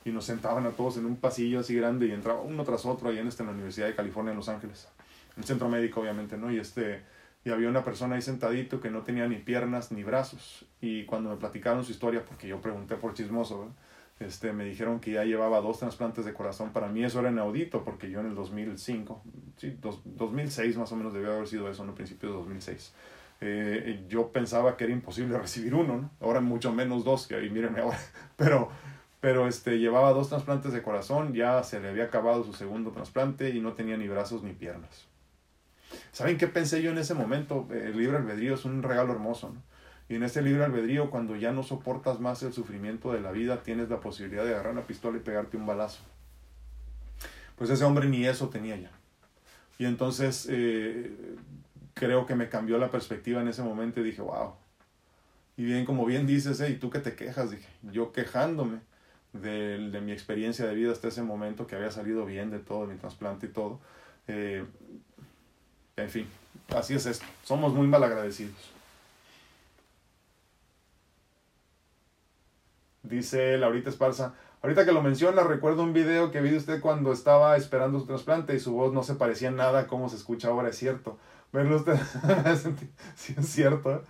y 0.06 0.12
nos 0.12 0.26
sentaban 0.26 0.66
a 0.66 0.72
todos 0.72 0.98
en 0.98 1.06
un 1.06 1.18
pasillo 1.18 1.60
así 1.60 1.76
grande 1.76 2.08
y 2.08 2.12
entraba 2.12 2.42
uno 2.42 2.64
tras 2.64 2.86
otro 2.86 3.10
ahí 3.10 3.20
en, 3.20 3.28
este, 3.28 3.44
en 3.44 3.48
la 3.48 3.54
Universidad 3.54 3.88
de 3.88 3.96
California 3.96 4.32
en 4.32 4.38
Los 4.38 4.50
Ángeles, 4.50 4.88
en 5.36 5.44
el 5.44 5.48
centro 5.48 5.70
médico 5.70 6.02
obviamente, 6.02 6.38
¿no? 6.38 6.52
Y 6.52 6.58
este 6.60 7.02
y 7.44 7.52
había 7.52 7.70
una 7.70 7.84
persona 7.84 8.16
ahí 8.16 8.22
sentadito 8.22 8.80
que 8.80 8.90
no 8.90 9.04
tenía 9.04 9.28
ni 9.28 9.38
piernas 9.38 9.92
ni 9.92 10.04
brazos 10.04 10.66
y 10.82 11.06
cuando 11.06 11.30
me 11.30 11.38
platicaron 11.38 11.84
su 11.84 11.92
historia, 11.92 12.24
porque 12.26 12.48
yo 12.48 12.62
pregunté 12.62 12.96
por 12.96 13.14
chismoso, 13.14 13.70
este, 14.20 14.52
me 14.52 14.66
dijeron 14.66 15.00
que 15.00 15.12
ya 15.14 15.24
llevaba 15.24 15.62
dos 15.62 15.80
trasplantes 15.80 16.26
de 16.26 16.34
corazón, 16.34 16.72
para 16.74 16.90
mí 16.90 17.04
eso 17.04 17.22
era 17.22 17.32
inaudito 17.32 17.84
porque 17.84 18.10
yo 18.10 18.20
en 18.20 18.28
el 18.28 18.36
2005, 18.36 19.24
sí, 19.58 19.78
2006 20.04 20.78
más 20.78 20.92
o 20.92 20.96
menos 20.96 21.14
debió 21.14 21.34
haber 21.34 21.48
sido 21.48 21.70
eso, 21.70 21.84
en 21.84 21.90
el 21.90 21.96
principio 21.96 22.30
de 22.30 22.36
2006. 22.36 22.94
Eh, 23.42 24.06
yo 24.10 24.34
pensaba 24.34 24.76
que 24.76 24.84
era 24.84 24.92
imposible 24.92 25.38
recibir 25.38 25.74
uno, 25.74 25.98
¿no? 25.98 26.12
ahora 26.20 26.42
mucho 26.42 26.74
menos 26.74 27.06
dos, 27.06 27.26
que 27.26 27.36
ahí 27.36 27.50
mírenme 27.50 27.80
ahora, 27.80 28.00
pero 28.36 28.70
pero 29.20 29.48
este, 29.48 29.80
llevaba 29.80 30.14
dos 30.14 30.30
trasplantes 30.30 30.72
de 30.72 30.82
corazón, 30.82 31.34
ya 31.34 31.62
se 31.64 31.80
le 31.80 31.90
había 31.90 32.06
acabado 32.06 32.44
su 32.44 32.54
segundo 32.54 32.92
trasplante 32.92 33.50
y 33.50 33.60
no 33.60 33.74
tenía 33.74 33.98
ni 33.98 34.08
brazos 34.08 34.44
ni 34.44 34.54
piernas. 34.54 35.09
¿Saben 36.12 36.38
qué 36.38 36.48
pensé 36.48 36.82
yo 36.82 36.92
en 36.92 36.98
ese 36.98 37.14
momento? 37.14 37.68
El 37.72 37.98
libre 37.98 38.18
albedrío 38.18 38.56
es 38.56 38.66
un 38.66 38.84
regalo 38.84 39.14
hermoso. 39.14 39.54
Y 40.10 40.16
en 40.16 40.24
este 40.24 40.42
libre 40.42 40.64
albedrío, 40.64 41.12
cuando 41.12 41.36
ya 41.36 41.52
no 41.52 41.62
soportas 41.62 42.20
más 42.20 42.42
el 42.42 42.52
sufrimiento 42.52 43.14
de 43.14 43.22
la 43.22 43.32
vida, 43.32 43.62
tienes 43.62 43.90
la 43.90 44.00
posibilidad 44.00 44.44
de 44.44 44.52
agarrar 44.52 44.74
una 44.74 44.88
pistola 44.88 45.18
y 45.18 45.22
pegarte 45.22 45.56
un 45.56 45.68
balazo. 45.68 46.02
Pues 47.56 47.70
ese 47.70 47.84
hombre 47.84 48.08
ni 48.08 48.26
eso 48.26 48.50
tenía 48.50 48.76
ya. 48.76 48.92
Y 49.78 49.86
entonces 49.86 50.48
eh, 50.50 51.12
creo 51.94 52.26
que 52.26 52.36
me 52.36 52.50
cambió 52.50 52.78
la 52.80 52.90
perspectiva 52.90 53.42
en 53.42 53.50
ese 53.50 53.62
momento 53.62 54.00
y 54.00 54.04
dije, 54.04 54.22
wow. 54.22 54.54
Y 55.58 55.66
bien, 55.66 55.86
como 55.86 56.06
bien 56.06 56.26
dices, 56.26 56.60
¿y 56.68 56.76
tú 56.76 56.90
qué 56.90 57.00
te 57.00 57.16
quejas? 57.16 57.52
Dije, 57.52 57.68
yo 57.92 58.12
quejándome 58.12 58.80
de, 59.34 59.90
de, 59.90 60.02
mi 60.02 60.12
experiencia 60.12 60.66
de 60.66 60.74
vida 60.74 60.92
hasta 60.92 61.10
ese 61.10 61.22
momento, 61.22 61.68
que 61.68 61.76
había 61.76 61.92
salido 61.92 62.26
bien 62.26 62.50
de 62.50 62.60
todo, 62.60 62.88
mi 62.88 62.96
trasplante 62.96 63.48
y 63.48 63.50
todo. 63.50 63.80
Eh, 64.28 64.66
en 66.04 66.10
fin, 66.10 66.28
así 66.76 66.94
es 66.94 67.06
esto. 67.06 67.26
Somos 67.44 67.74
muy 67.74 67.88
mal 67.88 68.04
agradecidos. 68.04 68.56
Dice 73.04 73.58
Laurita 73.58 73.90
Esparza, 73.90 74.34
ahorita 74.62 74.86
que 74.86 74.92
lo 74.92 75.02
menciona, 75.02 75.44
recuerdo 75.44 75.84
un 75.84 75.94
video 75.94 76.32
que 76.32 76.42
vi 76.42 76.52
de 76.52 76.58
usted 76.58 76.82
cuando 76.82 77.12
estaba 77.12 77.58
esperando 77.58 78.00
su 78.00 78.06
trasplante 78.06 78.54
y 78.56 78.60
su 78.60 78.74
voz 78.74 78.94
no 78.94 79.04
se 79.04 79.16
parecía 79.16 79.52
nada 79.52 79.82
a 79.82 79.88
cómo 79.88 80.10
se 80.10 80.18
escucha 80.18 80.50
ahora, 80.50 80.70
es 80.70 80.78
cierto. 80.78 81.18
Verlo 81.52 81.78
usted, 81.78 81.96
sí 83.16 83.36
es 83.38 83.48
cierto. 83.48 83.96
¿eh? 83.96 84.02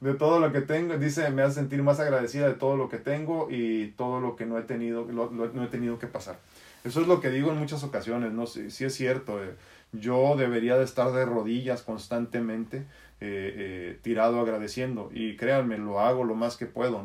de 0.00 0.14
todo 0.14 0.38
lo 0.38 0.52
que 0.52 0.60
tengo, 0.60 0.96
dice, 0.96 1.28
me 1.30 1.42
hace 1.42 1.56
sentir 1.56 1.82
más 1.82 1.98
agradecida 1.98 2.46
de 2.46 2.54
todo 2.54 2.76
lo 2.76 2.88
que 2.88 2.98
tengo 2.98 3.48
y 3.50 3.88
todo 3.96 4.20
lo 4.20 4.36
que 4.36 4.46
no 4.46 4.58
he 4.58 4.62
tenido, 4.62 5.04
no 5.06 5.64
he 5.64 5.66
tenido 5.66 5.98
que 5.98 6.06
pasar. 6.06 6.38
Eso 6.84 7.00
es 7.00 7.06
lo 7.06 7.20
que 7.20 7.30
digo 7.30 7.50
en 7.50 7.58
muchas 7.58 7.82
ocasiones, 7.84 8.32
¿no? 8.32 8.46
Sí, 8.46 8.70
sí 8.70 8.84
es 8.84 8.94
cierto, 8.94 9.42
eh, 9.42 9.54
yo 9.92 10.36
debería 10.36 10.76
de 10.76 10.84
estar 10.84 11.12
de 11.12 11.24
rodillas 11.24 11.82
constantemente, 11.82 12.78
eh, 13.20 13.54
eh, 13.56 13.98
tirado 14.02 14.40
agradeciendo, 14.40 15.10
y 15.12 15.36
créanme, 15.36 15.78
lo 15.78 16.00
hago 16.00 16.24
lo 16.24 16.34
más 16.34 16.56
que 16.56 16.66
puedo, 16.66 17.04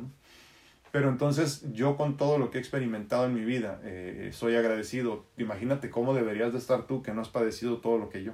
Pero 0.92 1.10
entonces 1.10 1.66
yo 1.74 1.98
con 1.98 2.18
todo 2.18 2.38
lo 2.38 2.52
que 2.52 2.60
he 2.60 2.62
experimentado 2.62 3.26
en 3.26 3.34
mi 3.34 3.44
vida, 3.44 3.82
soy 4.32 4.56
agradecido. 4.56 5.26
Imagínate 5.38 5.90
cómo 5.90 6.14
deberías 6.14 6.54
de 6.54 6.60
estar 6.60 6.86
tú 6.86 7.02
que 7.02 7.14
no 7.14 7.22
has 7.22 7.30
padecido 7.30 7.78
todo 7.78 7.98
lo 7.98 8.10
que 8.10 8.24
yo 8.24 8.34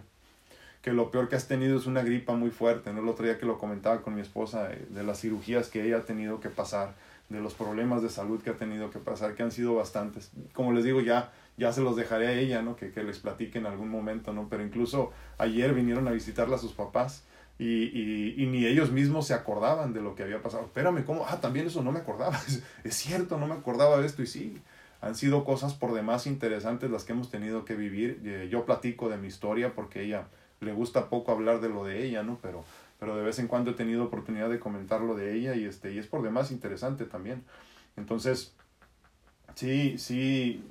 que 0.81 0.93
lo 0.93 1.11
peor 1.11 1.27
que 1.27 1.35
has 1.35 1.47
tenido 1.47 1.77
es 1.77 1.85
una 1.87 2.03
gripa 2.03 2.33
muy 2.33 2.51
fuerte, 2.51 2.93
¿no? 2.93 3.01
El 3.01 3.09
otro 3.09 3.25
día 3.25 3.37
que 3.37 3.45
lo 3.45 3.57
comentaba 3.57 4.01
con 4.01 4.15
mi 4.15 4.21
esposa, 4.21 4.71
eh, 4.71 4.85
de 4.89 5.03
las 5.03 5.19
cirugías 5.19 5.67
que 5.67 5.85
ella 5.85 5.97
ha 5.97 6.05
tenido 6.05 6.39
que 6.39 6.49
pasar, 6.49 6.95
de 7.29 7.39
los 7.39 7.53
problemas 7.53 8.01
de 8.01 8.09
salud 8.09 8.41
que 8.41 8.49
ha 8.49 8.57
tenido 8.57 8.89
que 8.89 8.99
pasar, 8.99 9.35
que 9.35 9.43
han 9.43 9.51
sido 9.51 9.75
bastantes. 9.75 10.31
Como 10.53 10.73
les 10.73 10.83
digo, 10.83 10.99
ya, 10.99 11.31
ya 11.57 11.71
se 11.71 11.81
los 11.81 11.95
dejaré 11.95 12.27
a 12.27 12.33
ella, 12.33 12.61
¿no? 12.61 12.75
Que, 12.75 12.91
que 12.91 13.03
les 13.03 13.19
platique 13.19 13.59
en 13.59 13.67
algún 13.67 13.89
momento, 13.89 14.33
¿no? 14.33 14.47
Pero 14.49 14.63
incluso 14.63 15.11
ayer 15.37 15.73
vinieron 15.73 16.07
a 16.07 16.11
visitarla 16.11 16.55
a 16.55 16.59
sus 16.59 16.73
papás 16.73 17.23
y, 17.59 18.41
y, 18.41 18.47
ni 18.47 18.65
ellos 18.65 18.89
mismos 18.89 19.27
se 19.27 19.33
acordaban 19.33 19.91
de 19.91 20.01
lo 20.01 20.15
que 20.15 20.23
había 20.23 20.41
pasado. 20.41 20.63
Espérame, 20.63 21.03
¿cómo? 21.03 21.25
Ah, 21.27 21.41
también 21.41 21.67
eso 21.67 21.83
no 21.83 21.91
me 21.91 21.99
acordaba. 21.99 22.39
Es, 22.85 22.95
cierto, 22.95 23.37
no 23.37 23.47
me 23.47 23.53
acordaba 23.53 23.99
de 23.99 24.07
esto 24.07 24.23
y 24.23 24.27
sí. 24.27 24.57
Han 25.01 25.15
sido 25.15 25.43
cosas 25.43 25.73
por 25.73 25.93
demás 25.93 26.25
interesantes 26.25 26.89
las 26.89 27.03
que 27.03 27.11
hemos 27.11 27.29
tenido 27.29 27.65
que 27.65 27.75
vivir. 27.75 28.21
Eh, 28.23 28.47
yo 28.49 28.65
platico 28.65 29.09
de 29.09 29.17
mi 29.17 29.27
historia 29.27 29.73
porque 29.73 30.03
ella 30.03 30.27
le 30.61 30.71
gusta 30.71 31.09
poco 31.09 31.33
hablar 31.33 31.59
de 31.59 31.67
lo 31.67 31.83
de 31.83 32.05
ella, 32.05 32.23
¿no? 32.23 32.39
Pero, 32.41 32.63
pero 32.99 33.15
de 33.15 33.23
vez 33.23 33.39
en 33.39 33.47
cuando 33.47 33.71
he 33.71 33.73
tenido 33.73 34.03
oportunidad 34.03 34.49
de 34.49 34.59
comentar 34.59 35.01
lo 35.01 35.15
de 35.15 35.35
ella 35.35 35.55
y, 35.55 35.65
este, 35.65 35.93
y 35.93 35.99
es 35.99 36.07
por 36.07 36.21
demás 36.21 36.51
interesante 36.51 37.05
también. 37.05 37.43
Entonces, 37.95 38.53
sí, 39.55 39.97
sí, 39.97 40.63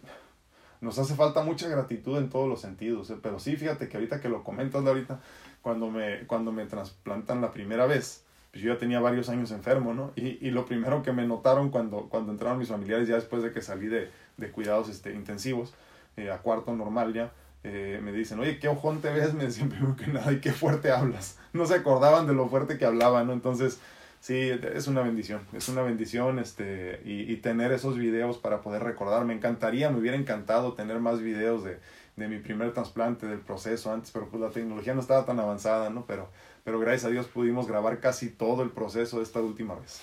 nos 0.81 0.99
hace 0.99 1.15
falta 1.15 1.43
mucha 1.43 1.69
gratitud 1.69 2.19
en 2.19 2.29
todos 2.29 2.49
los 2.49 2.61
sentidos, 2.61 3.11
¿eh? 3.11 3.17
pero 3.23 3.39
sí, 3.39 3.57
fíjate 3.57 3.89
que 3.89 3.97
ahorita 3.97 4.21
que 4.21 4.29
lo 4.29 4.45
comentas 4.45 4.85
ahorita, 4.85 5.21
cuando 5.63 5.91
me, 5.91 6.27
cuando 6.27 6.53
me 6.53 6.67
trasplantan 6.67 7.41
la 7.41 7.51
primera 7.51 7.87
vez, 7.87 8.25
pues 8.51 8.63
yo 8.63 8.73
ya 8.73 8.79
tenía 8.79 9.01
varios 9.01 9.29
años 9.29 9.51
enfermo, 9.51 9.93
¿no? 9.93 10.13
Y, 10.17 10.47
y 10.47 10.51
lo 10.51 10.65
primero 10.65 11.03
que 11.03 11.13
me 11.13 11.27
notaron 11.27 11.71
cuando, 11.71 12.09
cuando 12.09 12.33
entraron 12.33 12.59
mis 12.59 12.69
familiares, 12.69 13.09
ya 13.09 13.17
después 13.17 13.43
de 13.43 13.53
que 13.53 13.61
salí 13.61 13.87
de, 13.87 14.11
de 14.37 14.51
cuidados 14.51 14.89
este, 14.89 15.13
intensivos, 15.15 15.75
eh, 16.17 16.31
a 16.31 16.39
cuarto 16.39 16.75
normal 16.75 17.13
ya, 17.13 17.33
eh, 17.65 18.01
me 18.03 18.13
dicen, 18.13 18.39
oye, 18.41 18.59
qué 18.59 18.69
ojón 18.69 19.01
te 19.01 19.11
ves, 19.11 19.35
me 19.35 19.45
decían 19.45 19.69
primero 19.71 19.97
que 19.97 20.07
nada, 20.09 20.33
y 20.33 20.41
qué 20.41 20.53
fuerte 20.53 20.91
hablas. 20.91 21.39
No 21.53 21.67
se 21.67 21.75
acordaban 21.75 22.27
de 22.27 22.35
lo 22.35 22.49
fuerte 22.49 22.79
que 22.79 22.85
hablaba, 22.85 23.25
¿no? 23.25 23.33
Entonces, 23.33 23.81
sí, 24.21 24.51
es 24.75 24.87
una 24.87 25.03
bendición, 25.03 25.43
es 25.53 25.69
una 25.69 25.83
bendición, 25.83 26.39
este, 26.39 27.01
y, 27.05 27.33
y 27.33 27.37
tener 27.37 27.73
esos 27.73 27.97
videos 27.97 28.39
para 28.39 28.61
poder 28.63 28.83
recordar. 28.83 29.25
Me 29.25 29.35
encantaría, 29.35 29.91
me 29.91 29.99
hubiera 29.99 30.17
encantado 30.17 30.75
tener 30.75 31.01
más 31.01 31.21
videos 31.21 31.65
de, 31.65 31.79
de 32.19 32.29
mi 32.29 32.39
primer 32.39 32.73
trasplante, 32.73 33.27
del 33.27 33.41
proceso 33.41 33.93
antes, 33.93 34.11
pero 34.11 34.29
pues 34.29 34.43
la 34.43 34.51
tecnología 34.51 34.95
no 34.95 35.01
estaba 35.01 35.25
tan 35.25 35.39
avanzada, 35.39 35.89
¿no? 35.89 36.05
Pero, 36.07 36.29
pero 36.65 36.79
gracias 36.81 37.05
a 37.07 37.09
Dios 37.11 37.27
pudimos 37.27 37.69
grabar 37.69 38.01
casi 38.01 38.29
todo 38.29 38.63
el 38.63 38.71
proceso 38.71 39.23
esta 39.23 39.41
última 39.41 39.75
vez. 39.77 40.01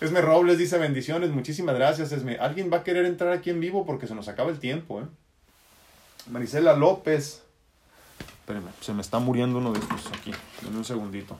Esme 0.00 0.20
Robles 0.20 0.58
dice 0.58 0.78
bendiciones, 0.78 1.30
muchísimas 1.30 1.76
gracias 1.76 2.10
Esme. 2.10 2.36
¿Alguien 2.38 2.70
va 2.72 2.78
a 2.78 2.84
querer 2.84 3.06
entrar 3.06 3.32
aquí 3.32 3.50
en 3.50 3.60
vivo? 3.60 3.86
Porque 3.86 4.08
se 4.08 4.16
nos 4.16 4.26
acaba 4.26 4.50
el 4.50 4.58
tiempo, 4.58 5.00
¿eh? 5.00 5.04
Marisela 6.30 6.74
López. 6.74 7.42
Espérenme, 8.40 8.70
se 8.80 8.92
me 8.92 9.02
está 9.02 9.18
muriendo 9.18 9.58
uno 9.58 9.72
de 9.72 9.80
estos 9.80 10.06
aquí. 10.08 10.32
En 10.66 10.76
un 10.76 10.84
segundito. 10.84 11.38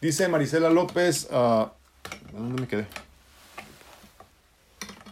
Dice 0.00 0.28
Marisela 0.28 0.70
López. 0.70 1.28
Uh, 1.30 1.68
¿Dónde 2.32 2.60
me 2.60 2.68
quedé? 2.68 2.86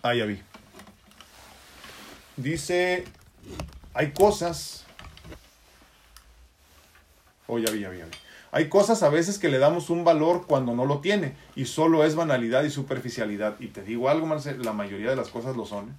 Ah, 0.02 0.14
ya 0.14 0.24
vi. 0.24 0.40
Dice. 2.36 3.04
Hay 3.94 4.12
cosas. 4.12 4.84
Oh, 7.46 7.58
ya 7.58 7.70
vi, 7.70 7.80
ya 7.80 7.90
vi, 7.90 7.98
ya 7.98 8.06
vi. 8.06 8.12
Hay 8.54 8.68
cosas 8.68 9.02
a 9.02 9.08
veces 9.08 9.38
que 9.38 9.48
le 9.48 9.58
damos 9.58 9.88
un 9.88 10.04
valor 10.04 10.46
cuando 10.46 10.74
no 10.74 10.84
lo 10.84 11.00
tiene 11.00 11.34
y 11.56 11.64
solo 11.64 12.04
es 12.04 12.14
banalidad 12.14 12.64
y 12.64 12.70
superficialidad. 12.70 13.58
Y 13.60 13.68
te 13.68 13.82
digo 13.82 14.10
algo, 14.10 14.26
Marcel, 14.26 14.62
la 14.62 14.74
mayoría 14.74 15.08
de 15.08 15.16
las 15.16 15.28
cosas 15.28 15.56
lo 15.56 15.64
son. 15.64 15.88
¿eh? 15.88 15.92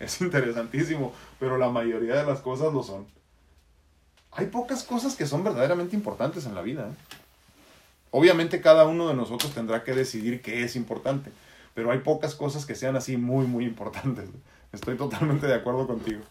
Es 0.00 0.20
interesantísimo, 0.22 1.12
pero 1.38 1.58
la 1.58 1.68
mayoría 1.68 2.16
de 2.16 2.24
las 2.24 2.40
cosas 2.40 2.72
lo 2.72 2.82
son. 2.82 3.06
Hay 4.32 4.46
pocas 4.46 4.82
cosas 4.82 5.14
que 5.14 5.26
son 5.26 5.44
verdaderamente 5.44 5.94
importantes 5.94 6.46
en 6.46 6.54
la 6.54 6.62
vida. 6.62 6.88
¿eh? 6.88 7.16
Obviamente 8.10 8.60
cada 8.60 8.86
uno 8.86 9.08
de 9.08 9.14
nosotros 9.14 9.52
tendrá 9.52 9.84
que 9.84 9.92
decidir 9.92 10.40
qué 10.40 10.64
es 10.64 10.74
importante, 10.74 11.30
pero 11.74 11.92
hay 11.92 11.98
pocas 11.98 12.34
cosas 12.34 12.64
que 12.64 12.74
sean 12.74 12.96
así 12.96 13.16
muy, 13.18 13.46
muy 13.46 13.66
importantes. 13.66 14.30
Estoy 14.72 14.96
totalmente 14.96 15.46
de 15.46 15.54
acuerdo 15.54 15.86
contigo. 15.86 16.22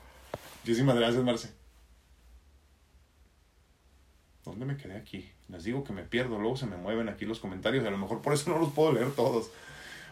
Muchísimas 0.63 0.95
gracias, 0.95 1.24
Marce. 1.24 1.49
¿Dónde 4.43 4.65
me 4.65 4.78
quedé 4.78 4.97
aquí? 4.97 5.30
Les 5.47 5.63
digo 5.63 5.84
que 5.84 5.93
me 5.93 6.03
pierdo, 6.03 6.39
luego 6.39 6.57
se 6.57 6.65
me 6.65 6.76
mueven 6.76 7.07
aquí 7.07 7.26
los 7.26 7.39
comentarios 7.39 7.86
a 7.86 7.91
lo 7.91 7.97
mejor 7.97 8.22
por 8.22 8.34
eso 8.34 8.49
no 8.49 8.57
los 8.57 8.72
puedo 8.74 8.93
leer 8.93 9.11
todos. 9.11 9.51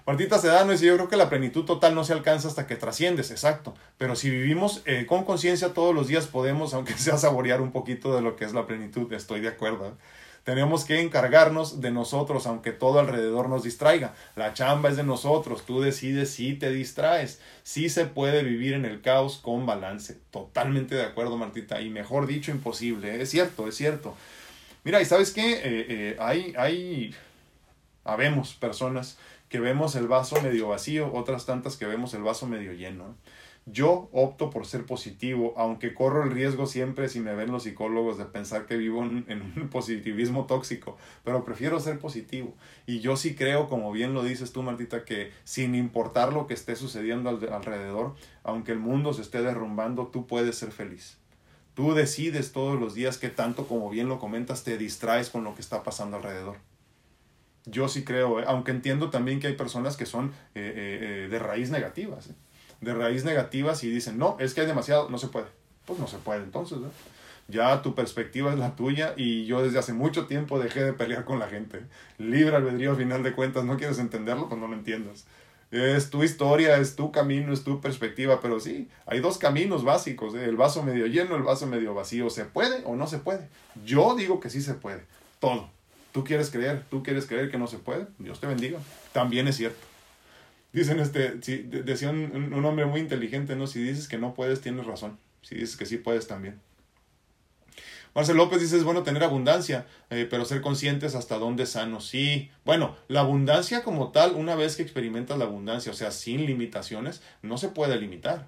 Martita 0.07 0.39
Sedano 0.39 0.71
dice, 0.71 0.85
yo 0.85 0.95
creo 0.95 1.09
que 1.09 1.17
la 1.17 1.27
plenitud 1.27 1.65
total 1.65 1.93
no 1.93 2.05
se 2.05 2.13
alcanza 2.13 2.47
hasta 2.47 2.65
que 2.65 2.77
trasciendes, 2.77 3.29
exacto. 3.29 3.75
Pero 3.97 4.15
si 4.15 4.29
vivimos 4.29 4.81
eh, 4.85 5.05
con 5.05 5.25
conciencia 5.25 5.73
todos 5.73 5.93
los 5.93 6.07
días 6.07 6.27
podemos, 6.27 6.73
aunque 6.73 6.93
sea 6.93 7.17
saborear 7.17 7.59
un 7.59 7.73
poquito 7.73 8.15
de 8.15 8.21
lo 8.21 8.37
que 8.37 8.45
es 8.45 8.53
la 8.53 8.65
plenitud, 8.65 9.11
estoy 9.11 9.41
de 9.41 9.49
acuerdo. 9.49 9.97
Tenemos 10.45 10.85
que 10.85 11.01
encargarnos 11.01 11.81
de 11.81 11.91
nosotros, 11.91 12.47
aunque 12.47 12.71
todo 12.71 12.99
alrededor 12.99 13.49
nos 13.49 13.63
distraiga. 13.63 14.13
La 14.37 14.53
chamba 14.53 14.87
es 14.87 14.95
de 14.95 15.03
nosotros, 15.03 15.65
tú 15.65 15.81
decides 15.81 16.29
si 16.29 16.53
te 16.53 16.71
distraes. 16.71 17.41
Sí 17.63 17.89
se 17.89 18.05
puede 18.05 18.43
vivir 18.43 18.75
en 18.75 18.85
el 18.85 19.01
caos 19.01 19.39
con 19.43 19.65
balance. 19.65 20.17
Totalmente 20.31 20.95
de 20.95 21.03
acuerdo, 21.03 21.35
Martita. 21.35 21.81
Y 21.81 21.89
mejor 21.89 22.27
dicho, 22.27 22.51
imposible. 22.51 23.21
Es 23.21 23.29
cierto, 23.31 23.67
es 23.67 23.75
cierto. 23.75 24.15
Mira, 24.85 25.01
¿y 25.01 25.05
sabes 25.05 25.31
qué? 25.31 25.55
Eh, 25.55 25.61
eh, 25.65 26.17
hay, 26.17 26.53
hay, 26.57 27.13
habemos 28.05 28.53
personas 28.53 29.17
que 29.49 29.59
vemos 29.59 29.95
el 29.95 30.07
vaso 30.07 30.41
medio 30.41 30.67
vacío, 30.69 31.11
otras 31.13 31.45
tantas 31.45 31.77
que 31.77 31.85
vemos 31.85 32.13
el 32.13 32.23
vaso 32.23 32.47
medio 32.47 32.73
lleno. 32.73 33.15
Yo 33.69 34.07
opto 34.13 34.49
por 34.49 34.65
ser 34.65 34.85
positivo, 34.85 35.53
aunque 35.57 35.93
corro 35.93 36.23
el 36.23 36.31
riesgo 36.31 36.67
siempre, 36.67 37.09
si 37.09 37.19
me 37.19 37.35
ven 37.35 37.51
los 37.51 37.63
psicólogos, 37.63 38.17
de 38.17 38.23
pensar 38.23 38.65
que 38.65 38.77
vivo 38.77 39.03
en, 39.03 39.53
un 39.57 39.67
positivismo 39.71 40.45
tóxico, 40.45 40.97
pero 41.25 41.43
prefiero 41.43 41.81
ser 41.81 41.99
positivo. 41.99 42.55
Y 42.85 43.01
yo 43.01 43.17
sí 43.17 43.35
creo, 43.35 43.67
como 43.67 43.91
bien 43.91 44.13
lo 44.13 44.23
dices 44.23 44.53
tú, 44.53 44.63
Martita, 44.63 45.03
que 45.03 45.33
sin 45.43 45.75
importar 45.75 46.31
lo 46.31 46.47
que 46.47 46.53
esté 46.53 46.77
sucediendo 46.77 47.29
al, 47.29 47.51
alrededor, 47.51 48.15
aunque 48.43 48.71
el 48.71 48.79
mundo 48.79 49.11
se 49.11 49.21
esté 49.21 49.41
derrumbando, 49.41 50.07
tú 50.07 50.27
puedes 50.27 50.55
ser 50.55 50.71
feliz. 50.71 51.17
Tú 51.73 51.93
decides 51.93 52.53
todos 52.53 52.79
los 52.79 52.93
días 52.93 53.17
que 53.17 53.27
tanto, 53.27 53.67
como 53.67 53.89
bien 53.89 54.07
lo 54.07 54.17
comentas, 54.17 54.63
te 54.63 54.77
distraes 54.77 55.29
con 55.29 55.43
lo 55.43 55.55
que 55.55 55.61
está 55.61 55.83
pasando 55.83 56.15
alrededor. 56.15 56.55
Yo 57.69 57.89
sí 57.89 58.03
creo, 58.05 58.39
¿eh? 58.39 58.45
aunque 58.47 58.71
entiendo 58.71 59.09
también 59.09 59.39
que 59.39 59.47
hay 59.47 59.53
personas 59.53 59.97
que 59.97 60.05
son 60.05 60.31
eh, 60.55 61.25
eh, 61.25 61.27
de 61.29 61.39
raíz 61.39 61.69
negativas. 61.69 62.29
de 62.79 62.93
raíz 62.93 63.25
negativas 63.25 63.83
y 63.83 63.89
dicen, 63.89 64.17
no, 64.17 64.37
es 64.39 64.53
que 64.53 64.61
hay 64.61 64.67
demasiado, 64.67 65.09
no 65.09 65.17
se 65.17 65.27
puede. 65.27 65.47
Pues 65.85 65.99
no 65.99 66.07
se 66.07 66.17
puede 66.17 66.43
entonces. 66.43 66.77
Ya 67.49 67.81
tu 67.81 67.95
perspectiva 67.95 68.51
es 68.51 68.59
la 68.59 68.75
tuya 68.75 69.13
y 69.15 69.45
yo 69.45 69.63
desde 69.63 69.79
hace 69.79 69.93
mucho 69.93 70.27
tiempo 70.27 70.59
dejé 70.59 70.83
de 70.83 70.93
pelear 70.93 71.25
con 71.25 71.39
la 71.39 71.47
gente. 71.47 71.81
Libre 72.17 72.55
albedrío, 72.55 72.91
al 72.91 72.97
final 72.97 73.23
de 73.23 73.33
cuentas, 73.33 73.63
no 73.63 73.77
quieres 73.77 73.99
entenderlo, 73.99 74.47
pues 74.47 74.59
no 74.59 74.67
lo 74.67 74.73
entiendas. 74.73 75.25
Es 75.71 76.09
tu 76.09 76.23
historia, 76.23 76.77
es 76.77 76.95
tu 76.95 77.11
camino, 77.11 77.51
es 77.51 77.63
tu 77.65 77.81
perspectiva, 77.81 78.39
pero 78.41 78.59
sí, 78.61 78.89
hay 79.05 79.19
dos 79.19 79.37
caminos 79.37 79.83
básicos, 79.83 80.33
el 80.33 80.55
vaso 80.55 80.83
medio 80.83 81.07
lleno, 81.07 81.35
el 81.35 81.43
vaso 81.43 81.67
medio 81.67 81.93
vacío. 81.93 82.29
¿Se 82.29 82.45
puede 82.45 82.83
o 82.85 82.95
no 82.95 83.07
se 83.07 83.17
puede? 83.17 83.49
Yo 83.83 84.15
digo 84.15 84.39
que 84.39 84.49
sí 84.49 84.61
se 84.61 84.75
puede, 84.75 85.03
todo. 85.39 85.69
Tú 86.17 86.23
quieres 86.23 86.49
creer, 86.49 86.83
tú 86.89 87.03
quieres 87.03 87.27
creer 87.27 87.51
que 87.51 87.59
no 87.59 87.67
se 87.67 87.77
puede, 87.77 88.07
Dios 88.17 88.39
te 88.39 88.47
bendiga. 88.47 88.79
También 89.13 89.47
es 89.47 89.55
cierto. 89.55 89.77
Dicen, 90.73 90.99
este, 90.99 91.43
si, 91.43 91.57
decía 91.57 92.09
un, 92.09 92.51
un, 92.55 92.65
hombre 92.65 92.87
muy 92.87 93.01
inteligente, 93.01 93.55
¿no? 93.55 93.67
Si 93.67 93.79
dices 93.83 94.07
que 94.07 94.17
no 94.17 94.33
puedes, 94.33 94.59
tienes 94.59 94.87
razón. 94.87 95.19
Si 95.43 95.53
dices 95.53 95.77
que 95.77 95.85
sí 95.85 95.97
puedes, 95.97 96.25
también. 96.27 96.59
Marcel 98.15 98.37
López 98.37 98.61
dice, 98.61 98.77
es 98.77 98.83
bueno 98.83 99.03
tener 99.03 99.23
abundancia, 99.23 99.85
eh, 100.09 100.25
pero 100.27 100.43
ser 100.45 100.61
conscientes 100.61 101.13
hasta 101.13 101.37
dónde 101.37 101.65
es 101.65 101.69
sano. 101.69 102.01
Sí, 102.01 102.49
bueno, 102.65 102.95
la 103.07 103.19
abundancia 103.19 103.83
como 103.83 104.11
tal, 104.11 104.33
una 104.33 104.55
vez 104.55 104.75
que 104.75 104.81
experimentas 104.81 105.37
la 105.37 105.45
abundancia, 105.45 105.91
o 105.91 105.95
sea, 105.95 106.09
sin 106.09 106.47
limitaciones, 106.47 107.21
no 107.43 107.59
se 107.59 107.69
puede 107.69 107.95
limitar. 108.01 108.47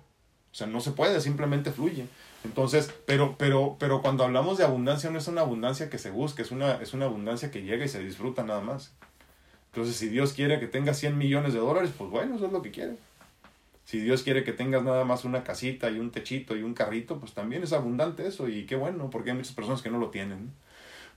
O 0.52 0.56
sea, 0.56 0.66
no 0.66 0.82
se 0.82 0.90
puede, 0.90 1.22
simplemente 1.22 1.72
fluye. 1.72 2.08
Entonces, 2.44 2.94
pero, 3.06 3.36
pero, 3.38 3.76
pero 3.80 4.02
cuando 4.02 4.24
hablamos 4.24 4.58
de 4.58 4.64
abundancia, 4.64 5.10
no 5.10 5.18
es 5.18 5.28
una 5.28 5.42
abundancia 5.42 5.90
que 5.90 5.98
se 5.98 6.10
busque, 6.10 6.42
es 6.42 6.52
una, 6.52 6.76
es 6.76 6.94
una 6.94 7.06
abundancia 7.06 7.52
que 7.52 7.64
llega 7.64 7.84
y 7.84 7.90
se 7.90 8.04
disfruta 8.04 8.44
nada 8.44 8.62
más. 8.62 8.94
Entonces, 9.72 9.96
si 9.98 10.08
Dios 10.10 10.34
quiere 10.34 10.60
que 10.60 10.68
tengas 10.68 10.98
100 10.98 11.18
millones 11.18 11.54
de 11.54 11.60
dólares, 11.60 11.92
pues 11.98 12.10
bueno, 12.10 12.36
eso 12.36 12.48
es 12.48 12.52
lo 12.52 12.62
que 12.62 12.72
quiere. 12.72 12.96
Si 13.86 14.00
Dios 14.00 14.24
quiere 14.24 14.44
que 14.44 14.54
tengas 14.54 14.84
nada 14.84 15.04
más 15.04 15.26
una 15.26 15.44
casita 15.44 15.90
y 15.90 16.00
un 16.00 16.12
techito 16.12 16.56
y 16.56 16.64
un 16.64 16.74
carrito, 16.74 17.20
pues 17.20 17.34
también 17.34 17.64
es 17.64 17.74
abundante 17.74 18.28
eso 18.28 18.48
y 18.48 18.66
qué 18.66 18.76
bueno, 18.76 19.10
porque 19.10 19.32
hay 19.32 19.36
muchas 19.36 19.54
personas 19.54 19.82
que 19.82 19.90
no 19.90 19.98
lo 19.98 20.10
tienen. 20.10 20.52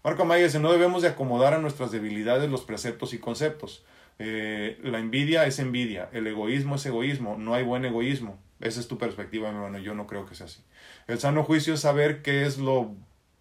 Marco 0.03 0.23
Amaya 0.23 0.45
dice, 0.45 0.59
no 0.59 0.73
debemos 0.73 1.03
de 1.03 1.09
acomodar 1.09 1.55
a 1.55 1.59
nuestras 1.59 1.93
debilidades 1.93 2.51
los 2.51 2.63
preceptos 2.63 3.15
y 3.15 3.19
conceptos. 3.19 3.85
Eh, 4.19 4.79
la 4.83 4.99
envidia 4.99 5.47
es 5.47 5.59
envidia, 5.59 6.09
el 6.13 6.27
egoísmo 6.27 6.77
es 6.77 6.87
egoísmo, 6.87 7.37
no 7.39 7.55
hay 7.55 7.63
buen 7.63 7.85
egoísmo. 7.85 8.39
Esa 8.63 8.79
es 8.79 8.87
tu 8.87 8.97
perspectiva, 8.97 9.49
hermano, 9.49 9.79
yo 9.79 9.95
no 9.95 10.07
creo 10.07 10.25
que 10.25 10.37
sea 10.37 10.47
así. 10.47 10.61
El 11.09 11.19
sano 11.19 11.43
juicio 11.43 11.75
es 11.75 11.81
saber 11.81 12.23
qué 12.23 12.47
es 12.47 12.59
lo, 12.59 12.95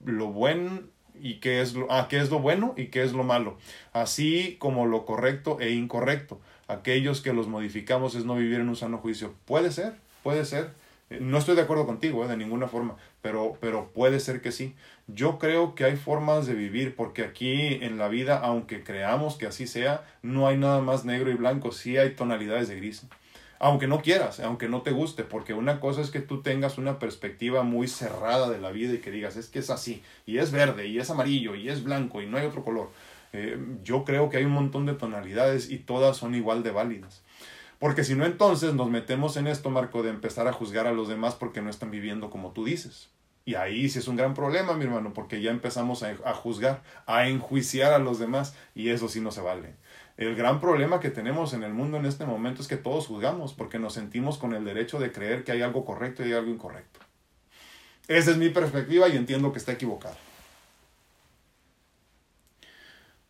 lo 0.04 0.28
bueno 0.28 0.82
y 1.22 1.36
qué 1.36 1.62
es 1.62 1.76
lo, 1.76 1.86
ah, 1.92 2.08
qué 2.10 2.20
es 2.20 2.32
lo 2.32 2.40
bueno 2.40 2.74
y 2.76 2.88
qué 2.88 3.04
es 3.04 3.14
lo 3.14 3.24
malo, 3.24 3.58
así 3.94 4.56
como 4.60 4.88
lo 4.88 5.06
correcto 5.06 5.60
e 5.60 5.70
incorrecto. 5.70 6.42
Aquellos 6.68 7.22
que 7.22 7.34
los 7.34 7.48
modificamos 7.48 8.16
es 8.16 8.26
no 8.26 8.36
vivir 8.36 8.62
en 8.62 8.70
un 8.70 8.76
sano 8.76 8.98
juicio. 8.98 9.36
Puede 9.46 9.72
ser, 9.72 9.94
puede 10.24 10.44
ser. 10.44 10.72
Eh, 11.12 11.20
no 11.22 11.38
estoy 11.38 11.56
de 11.56 11.62
acuerdo 11.62 11.86
contigo, 11.86 12.26
eh, 12.26 12.28
de 12.28 12.38
ninguna 12.38 12.68
forma, 12.68 12.96
pero, 13.22 13.58
pero 13.62 13.92
puede 13.94 14.20
ser 14.20 14.42
que 14.42 14.52
sí. 14.52 14.74
Yo 15.06 15.38
creo 15.38 15.76
que 15.76 15.84
hay 15.84 15.98
formas 15.98 16.48
de 16.48 16.56
vivir, 16.56 16.96
porque 16.96 17.24
aquí 17.24 17.76
en 17.82 18.00
la 18.00 18.08
vida, 18.08 18.40
aunque 18.40 18.84
creamos 18.84 19.38
que 19.38 19.46
así 19.46 19.68
sea, 19.68 20.04
no 20.24 20.48
hay 20.48 20.58
nada 20.58 20.82
más 20.82 21.06
negro 21.06 21.30
y 21.30 21.36
blanco, 21.36 21.72
sí 21.72 21.98
hay 21.98 22.16
tonalidades 22.16 22.70
de 22.70 22.78
gris 22.78 23.06
aunque 23.62 23.88
no 23.88 24.02
quieras, 24.02 24.40
aunque 24.40 24.68
no 24.68 24.82
te 24.82 24.90
guste, 24.90 25.24
porque 25.24 25.54
una 25.54 25.80
cosa 25.80 26.02
es 26.02 26.10
que 26.10 26.20
tú 26.20 26.42
tengas 26.42 26.80
una 26.80 26.98
perspectiva 26.98 27.62
muy 27.62 27.88
cerrada 27.88 28.50
de 28.50 28.58
la 28.58 28.72
vida 28.72 28.94
y 28.94 28.98
que 28.98 29.12
digas, 29.12 29.38
es 29.38 29.50
que 29.50 29.60
es 29.60 29.70
así, 29.70 30.02
y 30.26 30.40
es 30.40 30.52
verde, 30.52 30.88
y 30.88 30.98
es 30.98 31.12
amarillo, 31.12 31.54
y 31.54 31.70
es 31.70 31.84
blanco, 31.84 32.24
y 32.24 32.26
no 32.26 32.38
hay 32.38 32.48
otro 32.48 32.64
color. 32.64 32.90
Eh, 33.34 33.60
yo 33.84 34.04
creo 34.04 34.30
que 34.30 34.38
hay 34.38 34.46
un 34.46 34.52
montón 34.52 34.88
de 34.88 34.96
tonalidades 34.96 35.70
y 35.70 35.78
todas 35.78 36.18
son 36.18 36.34
igual 36.34 36.64
de 36.64 36.72
válidas. 36.72 37.22
Porque 37.78 38.04
si 38.04 38.16
no, 38.16 38.26
entonces 38.26 38.74
nos 38.74 38.90
metemos 38.90 39.38
en 39.38 39.46
esto, 39.46 39.70
Marco, 39.70 40.02
de 40.02 40.10
empezar 40.10 40.48
a 40.48 40.54
juzgar 40.54 40.88
a 40.88 40.92
los 40.92 41.08
demás 41.08 41.36
porque 41.36 41.62
no 41.62 41.70
están 41.70 41.92
viviendo 41.92 42.32
como 42.32 42.54
tú 42.54 42.66
dices. 42.66 43.10
Y 43.46 43.56
ahí 43.56 43.90
sí 43.90 44.00
es 44.00 44.08
un 44.08 44.16
gran 44.16 44.34
problema, 44.34 44.74
mi 44.74 44.86
hermano, 44.86 45.14
porque 45.14 45.40
ya 45.40 45.52
empezamos 45.52 46.02
a, 46.02 46.16
a 46.26 46.34
juzgar, 46.34 46.82
a 47.06 47.28
enjuiciar 47.28 47.94
a 47.94 48.00
los 48.00 48.18
demás, 48.18 48.56
y 48.74 48.90
eso 48.90 49.08
sí 49.08 49.22
no 49.22 49.32
se 49.32 49.42
vale. 49.42 49.76
El 50.22 50.36
gran 50.36 50.62
problema 50.62 51.00
que 51.00 51.10
tenemos 51.10 51.52
en 51.56 51.64
el 51.64 51.74
mundo 51.74 51.98
en 51.98 52.06
este 52.06 52.28
momento 52.28 52.62
es 52.62 52.68
que 52.68 52.78
todos 52.78 53.08
juzgamos 53.08 53.54
porque 53.54 53.80
nos 53.80 53.96
sentimos 53.96 54.38
con 54.38 54.54
el 54.54 54.64
derecho 54.64 55.00
de 55.00 55.12
creer 55.12 55.44
que 55.44 55.52
hay 55.52 55.64
algo 55.64 55.84
correcto 55.84 56.22
y 56.22 56.28
hay 56.28 56.34
algo 56.34 56.52
incorrecto. 56.52 57.00
Esa 58.08 58.30
es 58.30 58.38
mi 58.38 58.50
perspectiva 58.50 59.10
y 59.10 59.18
entiendo 59.18 59.52
que 59.52 59.58
está 59.58 59.72
equivocada. 59.72 60.16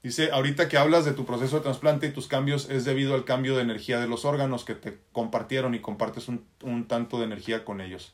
Dice, 0.03 0.31
ahorita 0.33 0.67
que 0.67 0.77
hablas 0.77 1.05
de 1.05 1.13
tu 1.13 1.25
proceso 1.25 1.55
de 1.55 1.61
trasplante 1.61 2.07
y 2.07 2.11
tus 2.11 2.27
cambios 2.27 2.69
es 2.69 2.83
debido 2.83 3.15
al 3.15 3.23
cambio 3.23 3.55
de 3.55 3.61
energía 3.61 4.01
de 4.01 4.09
los 4.09 4.25
órganos 4.25 4.65
que 4.65 4.75
te 4.75 4.97
compartieron 5.13 5.73
y 5.73 5.79
compartes 5.79 6.27
un, 6.27 6.43
un 6.61 6.89
tanto 6.89 7.19
de 7.19 7.23
energía 7.23 7.63
con 7.63 7.79
ellos. 7.79 8.11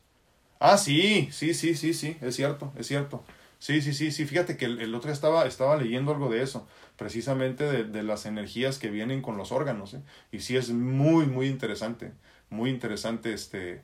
Ah, 0.59 0.78
sí, 0.78 1.30
sí, 1.32 1.55
sí, 1.55 1.73
sí, 1.73 1.95
sí, 1.95 2.15
es 2.21 2.36
cierto, 2.36 2.71
es 2.78 2.86
cierto. 2.86 3.23
Sí, 3.59 3.81
sí, 3.81 3.93
sí, 3.93 4.11
sí, 4.11 4.25
fíjate 4.25 4.55
que 4.55 4.65
el, 4.65 4.79
el 4.81 4.93
otro 4.93 5.07
día 5.07 5.13
estaba, 5.13 5.45
estaba 5.47 5.77
leyendo 5.77 6.11
algo 6.11 6.29
de 6.29 6.43
eso, 6.43 6.67
precisamente 6.95 7.63
de, 7.63 7.83
de 7.85 8.03
las 8.03 8.25
energías 8.27 8.77
que 8.77 8.89
vienen 8.91 9.21
con 9.21 9.35
los 9.37 9.51
órganos, 9.51 9.95
¿eh? 9.95 10.01
y 10.31 10.41
sí 10.41 10.55
es 10.57 10.69
muy, 10.69 11.25
muy 11.25 11.47
interesante, 11.47 12.13
muy 12.49 12.69
interesante 12.69 13.33
este... 13.33 13.83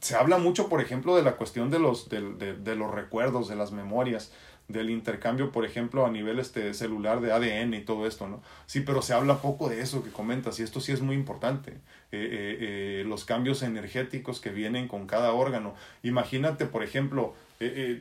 Se 0.00 0.16
habla 0.16 0.38
mucho, 0.38 0.68
por 0.70 0.80
ejemplo, 0.80 1.14
de 1.14 1.22
la 1.22 1.36
cuestión 1.36 1.70
de 1.70 1.78
los, 1.78 2.08
de, 2.08 2.22
de, 2.34 2.54
de 2.54 2.74
los 2.74 2.90
recuerdos, 2.90 3.48
de 3.48 3.56
las 3.56 3.70
memorias, 3.72 4.32
del 4.72 4.90
intercambio, 4.90 5.52
por 5.52 5.64
ejemplo, 5.64 6.06
a 6.06 6.10
nivel 6.10 6.38
este, 6.38 6.74
celular 6.74 7.20
de 7.20 7.32
ADN 7.32 7.74
y 7.74 7.80
todo 7.82 8.06
esto, 8.06 8.28
¿no? 8.28 8.42
Sí, 8.66 8.80
pero 8.80 9.02
se 9.02 9.14
habla 9.14 9.40
poco 9.42 9.68
de 9.68 9.80
eso 9.80 10.02
que 10.04 10.10
comentas 10.10 10.58
y 10.60 10.62
esto 10.62 10.80
sí 10.80 10.92
es 10.92 11.00
muy 11.00 11.16
importante. 11.16 11.72
Eh, 11.72 11.76
eh, 12.12 12.58
eh, 12.60 13.04
los 13.06 13.24
cambios 13.24 13.62
energéticos 13.62 14.40
que 14.40 14.50
vienen 14.50 14.88
con 14.88 15.06
cada 15.06 15.32
órgano. 15.32 15.74
Imagínate, 16.02 16.66
por 16.66 16.82
ejemplo, 16.82 17.34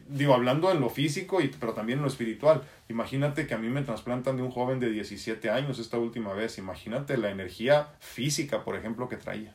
digo, 0.08 0.34
hablando 0.34 0.72
en 0.72 0.80
lo 0.80 0.90
físico, 0.90 1.42
y, 1.42 1.50
pero 1.50 1.74
también 1.74 2.00
en 2.00 2.04
lo 2.04 2.08
espiritual, 2.10 2.64
imagínate 2.88 3.46
que 3.46 3.54
a 3.54 3.58
mí 3.58 3.68
me 3.68 3.82
trasplantan 3.82 4.38
de 4.38 4.44
un 4.44 4.52
joven 4.52 4.80
de 4.80 4.90
17 4.90 5.50
años 5.50 5.80
esta 5.80 5.98
última 5.98 6.34
vez, 6.34 6.58
imagínate 6.58 7.18
la 7.18 7.30
energía 7.30 7.90
física, 8.00 8.64
por 8.64 8.78
ejemplo, 8.78 9.10
que 9.10 9.18
traía. 9.18 9.54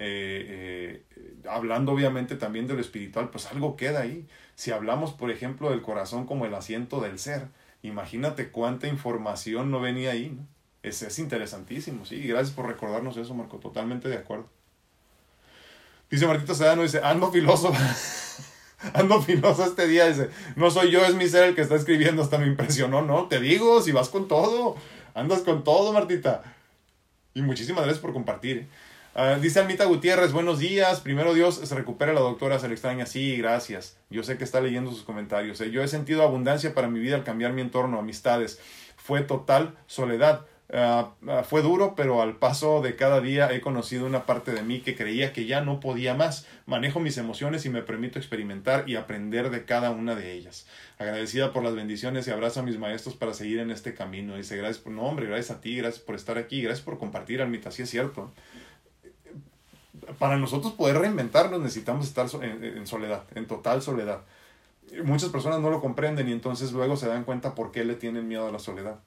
Eh, 0.00 1.02
eh, 1.16 1.34
hablando 1.48 1.90
obviamente 1.90 2.36
también 2.36 2.68
de 2.68 2.74
lo 2.74 2.80
espiritual, 2.80 3.30
pues 3.30 3.46
algo 3.46 3.76
queda 3.76 4.00
ahí. 4.00 4.26
Si 4.54 4.70
hablamos, 4.70 5.12
por 5.12 5.30
ejemplo, 5.30 5.70
del 5.70 5.82
corazón 5.82 6.24
como 6.24 6.46
el 6.46 6.54
asiento 6.54 7.00
del 7.00 7.18
ser, 7.18 7.48
imagínate 7.82 8.50
cuánta 8.50 8.86
información 8.86 9.72
no 9.72 9.80
venía 9.80 10.12
ahí. 10.12 10.38
Es, 10.84 11.02
es 11.02 11.18
interesantísimo, 11.18 12.06
sí. 12.06 12.22
Gracias 12.22 12.54
por 12.54 12.66
recordarnos 12.66 13.16
eso, 13.16 13.34
Marco. 13.34 13.58
Totalmente 13.58 14.08
de 14.08 14.16
acuerdo. 14.16 14.48
Dice 16.08 16.26
Martita 16.26 16.54
Sedano, 16.54 16.82
dice, 16.82 17.00
ando 17.02 17.32
filoso. 17.32 17.72
ando 18.94 19.20
filoso 19.20 19.64
este 19.64 19.88
día. 19.88 20.06
Dice, 20.06 20.30
no 20.54 20.70
soy 20.70 20.92
yo, 20.92 21.04
es 21.04 21.16
mi 21.16 21.28
ser 21.28 21.48
el 21.48 21.54
que 21.56 21.62
está 21.62 21.74
escribiendo. 21.74 22.22
Hasta 22.22 22.38
me 22.38 22.46
impresionó, 22.46 23.02
¿no? 23.02 23.26
Te 23.26 23.40
digo, 23.40 23.82
si 23.82 23.90
vas 23.90 24.08
con 24.08 24.28
todo. 24.28 24.76
Andas 25.14 25.40
con 25.40 25.64
todo, 25.64 25.92
Martita. 25.92 26.44
Y 27.34 27.42
muchísimas 27.42 27.82
gracias 27.82 28.00
por 28.00 28.12
compartir. 28.12 28.58
¿eh? 28.58 28.68
Uh, 29.14 29.40
dice 29.40 29.58
Almita 29.58 29.84
Gutiérrez, 29.86 30.32
buenos 30.32 30.58
días. 30.58 31.00
Primero 31.00 31.34
Dios, 31.34 31.56
se 31.56 31.74
recupera 31.74 32.12
la 32.12 32.20
doctora, 32.20 32.58
se 32.58 32.68
le 32.68 32.74
extraña. 32.74 33.06
Sí, 33.06 33.36
gracias. 33.36 33.96
Yo 34.10 34.22
sé 34.22 34.36
que 34.36 34.44
está 34.44 34.60
leyendo 34.60 34.90
sus 34.90 35.02
comentarios. 35.02 35.60
¿eh? 35.60 35.70
Yo 35.70 35.82
he 35.82 35.88
sentido 35.88 36.22
abundancia 36.22 36.74
para 36.74 36.88
mi 36.88 37.00
vida 37.00 37.16
al 37.16 37.24
cambiar 37.24 37.52
mi 37.52 37.62
entorno, 37.62 37.98
amistades. 37.98 38.60
Fue 38.96 39.22
total 39.22 39.76
soledad. 39.86 40.46
Uh, 40.70 41.08
uh, 41.26 41.42
fue 41.44 41.62
duro, 41.62 41.94
pero 41.96 42.20
al 42.20 42.36
paso 42.36 42.82
de 42.82 42.94
cada 42.94 43.22
día 43.22 43.50
he 43.50 43.62
conocido 43.62 44.04
una 44.04 44.26
parte 44.26 44.52
de 44.52 44.62
mí 44.62 44.80
que 44.80 44.94
creía 44.94 45.32
que 45.32 45.46
ya 45.46 45.62
no 45.62 45.80
podía 45.80 46.12
más. 46.12 46.46
Manejo 46.66 47.00
mis 47.00 47.16
emociones 47.16 47.64
y 47.64 47.70
me 47.70 47.82
permito 47.82 48.18
experimentar 48.18 48.88
y 48.88 48.96
aprender 48.96 49.48
de 49.48 49.64
cada 49.64 49.90
una 49.90 50.14
de 50.14 50.32
ellas. 50.32 50.66
Agradecida 50.98 51.52
por 51.54 51.64
las 51.64 51.74
bendiciones 51.74 52.28
y 52.28 52.30
abrazo 52.30 52.60
a 52.60 52.64
mis 52.64 52.78
maestros 52.78 53.16
para 53.16 53.32
seguir 53.32 53.60
en 53.60 53.70
este 53.70 53.94
camino. 53.94 54.36
Dice, 54.36 54.58
gracias 54.58 54.78
por, 54.78 54.92
no 54.92 55.02
hombre, 55.04 55.26
gracias 55.26 55.56
a 55.56 55.60
ti, 55.62 55.76
gracias 55.76 56.04
por 56.04 56.14
estar 56.14 56.36
aquí, 56.36 56.60
gracias 56.60 56.84
por 56.84 56.98
compartir, 56.98 57.40
Almita, 57.40 57.70
sí 57.70 57.82
es 57.82 57.90
cierto 57.90 58.32
para 60.18 60.36
nosotros 60.36 60.72
poder 60.74 60.98
reinventarnos 60.98 61.60
necesitamos 61.60 62.06
estar 62.06 62.26
en, 62.42 62.86
soledad, 62.86 63.24
en 63.34 63.46
total 63.46 63.82
soledad. 63.82 64.22
Muchas 65.04 65.30
personas 65.30 65.60
no 65.60 65.70
lo 65.70 65.80
comprenden 65.80 66.28
y 66.28 66.32
entonces 66.32 66.72
luego 66.72 66.96
se 66.96 67.08
dan 67.08 67.24
cuenta 67.24 67.54
por 67.54 67.70
qué 67.72 67.84
le 67.84 67.94
tienen 67.94 68.26
miedo 68.26 68.46
a 68.46 68.52
la 68.52 68.58
soledad. 68.58 69.00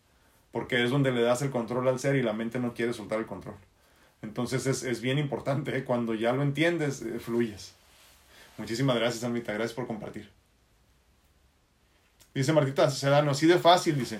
Porque 0.52 0.84
es 0.84 0.92
donde 0.92 1.12
le 1.12 1.22
das 1.22 1.42
el 1.42 1.50
control 1.50 1.88
al 1.88 2.00
ser 2.00 2.16
y 2.16 2.22
la 2.22 2.34
mente 2.34 2.60
no 2.60 2.74
quiere 2.74 2.94
soltar 2.94 3.20
el 3.20 3.26
control. 3.26 3.56
Entonces 4.22 4.68
es, 4.68 4.84
es 4.84 5.02
bien 5.02 5.18
importante, 5.18 5.76
¿eh? 5.76 5.84
cuando 5.84 6.14
ya 6.14 6.34
lo 6.34 6.44
entiendes, 6.44 7.02
eh, 7.02 7.20
fluyes. 7.20 7.74
Muchísimas 8.58 8.96
gracias, 8.96 9.24
Almita, 9.24 9.54
gracias 9.54 9.74
por 9.74 9.88
compartir. 9.88 10.30
Dice 12.34 12.54
Martita 12.54 12.90
Sedano, 12.90 13.32
así 13.32 13.48
de 13.48 13.58
fácil, 13.58 13.98
dice 13.98 14.20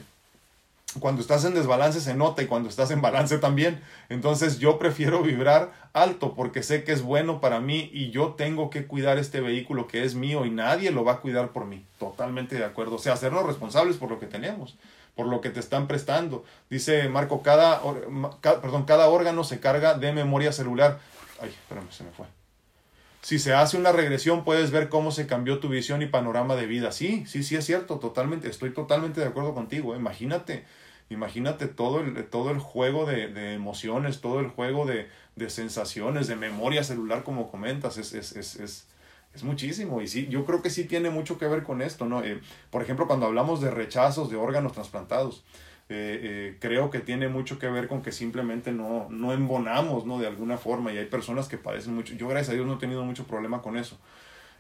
cuando 1.00 1.22
estás 1.22 1.46
en 1.46 1.54
desbalance 1.54 2.02
se 2.02 2.14
nota 2.14 2.42
y 2.42 2.48
cuando 2.48 2.68
estás 2.68 2.92
en 2.92 3.02
balance 3.02 3.38
también. 3.38 3.82
Entonces 4.10 4.60
yo 4.60 4.78
prefiero 4.78 5.22
vibrar 5.22 5.72
alto 5.94 6.34
porque 6.36 6.64
sé 6.64 6.84
que 6.84 6.92
es 6.92 7.02
bueno 7.02 7.40
para 7.40 7.60
mí 7.60 7.90
y 7.94 8.12
yo 8.12 8.34
tengo 8.34 8.70
que 8.70 8.86
cuidar 8.86 9.18
este 9.18 9.42
vehículo 9.42 9.88
que 9.88 10.04
es 10.04 10.16
mío 10.16 10.46
y 10.46 10.50
nadie 10.50 10.92
lo 10.92 11.04
va 11.04 11.14
a 11.14 11.20
cuidar 11.22 11.50
por 11.50 11.66
mí. 11.66 11.86
Totalmente 12.00 12.56
de 12.56 12.66
acuerdo. 12.66 12.96
O 12.96 13.00
sea, 13.00 13.14
hacernos 13.14 13.46
responsables 13.46 13.98
por 13.98 14.10
lo 14.10 14.20
que 14.20 14.28
tenemos, 14.28 14.78
por 15.16 15.28
lo 15.28 15.40
que 15.40 15.50
te 15.50 15.60
están 15.60 15.88
prestando. 15.88 16.44
Dice 16.70 17.08
Marco, 17.08 17.42
cada, 17.42 17.82
perdón, 18.42 18.84
cada 18.86 19.08
órgano 19.08 19.44
se 19.44 19.60
carga 19.60 19.94
de 19.94 20.12
memoria 20.12 20.52
celular. 20.52 21.00
Ay, 21.42 21.50
espérame, 21.50 21.92
se 21.92 22.04
me 22.04 22.12
fue. 22.12 22.26
Si 23.22 23.38
se 23.38 23.54
hace 23.54 23.78
una 23.78 23.92
regresión, 23.92 24.44
puedes 24.44 24.72
ver 24.72 24.90
cómo 24.90 25.12
se 25.12 25.28
cambió 25.28 25.60
tu 25.60 25.70
visión 25.70 26.02
y 26.02 26.08
panorama 26.08 26.56
de 26.56 26.66
vida. 26.66 26.92
Sí, 26.92 27.24
sí, 27.28 27.44
sí 27.44 27.56
es 27.56 27.66
cierto, 27.66 28.00
totalmente, 28.00 28.50
estoy 28.50 28.74
totalmente 28.74 29.22
de 29.22 29.28
acuerdo 29.28 29.54
contigo. 29.54 29.96
Imagínate, 29.96 30.66
imagínate 31.12 31.68
todo 31.68 32.00
el, 32.00 32.26
todo 32.26 32.52
el 32.52 32.60
juego 32.60 33.06
de, 33.06 33.28
de 33.28 33.54
emociones, 33.54 34.22
todo 34.22 34.40
el 34.40 34.48
juego 34.48 34.86
de, 34.86 35.08
de, 35.36 35.50
sensaciones, 35.50 36.28
de 36.28 36.38
memoria 36.38 36.84
celular, 36.84 37.24
como 37.24 37.52
comentas, 37.52 37.98
es, 37.98 38.14
es, 38.14 38.36
es, 38.36 38.56
es, 38.56 38.88
es 39.34 39.44
muchísimo. 39.44 40.02
Y 40.02 40.08
sí, 40.08 40.28
yo 40.30 40.46
creo 40.46 40.62
que 40.62 40.70
sí 40.70 40.86
tiene 40.86 41.10
mucho 41.10 41.38
que 41.38 41.48
ver 41.48 41.64
con 41.64 41.82
esto, 41.82 42.06
¿no? 42.06 42.24
Eh, 42.24 42.40
por 42.70 42.82
ejemplo, 42.82 43.08
cuando 43.08 43.26
hablamos 43.26 43.60
de 43.62 43.70
rechazos 43.72 44.30
de 44.30 44.38
órganos 44.38 44.72
trasplantados, 44.72 45.44
eh, 45.90 46.20
eh, 46.24 46.58
creo 46.62 46.90
que 46.90 47.00
tiene 47.00 47.28
mucho 47.28 47.60
que 47.60 47.68
ver 47.68 47.90
con 47.90 48.02
que 48.02 48.14
simplemente 48.14 48.72
no, 48.72 49.08
no 49.10 49.34
embonamos, 49.34 50.06
¿no? 50.06 50.18
De 50.18 50.28
alguna 50.28 50.58
forma, 50.58 50.94
y 50.94 50.98
hay 50.98 51.08
personas 51.08 51.50
que 51.50 51.58
padecen 51.58 51.94
mucho. 51.94 52.14
Yo, 52.14 52.30
gracias 52.30 52.52
a 52.52 52.54
Dios, 52.54 52.66
no 52.66 52.76
he 52.76 52.80
tenido 52.80 53.04
mucho 53.04 53.26
problema 53.26 53.62
con 53.62 53.76
eso. 53.78 54.00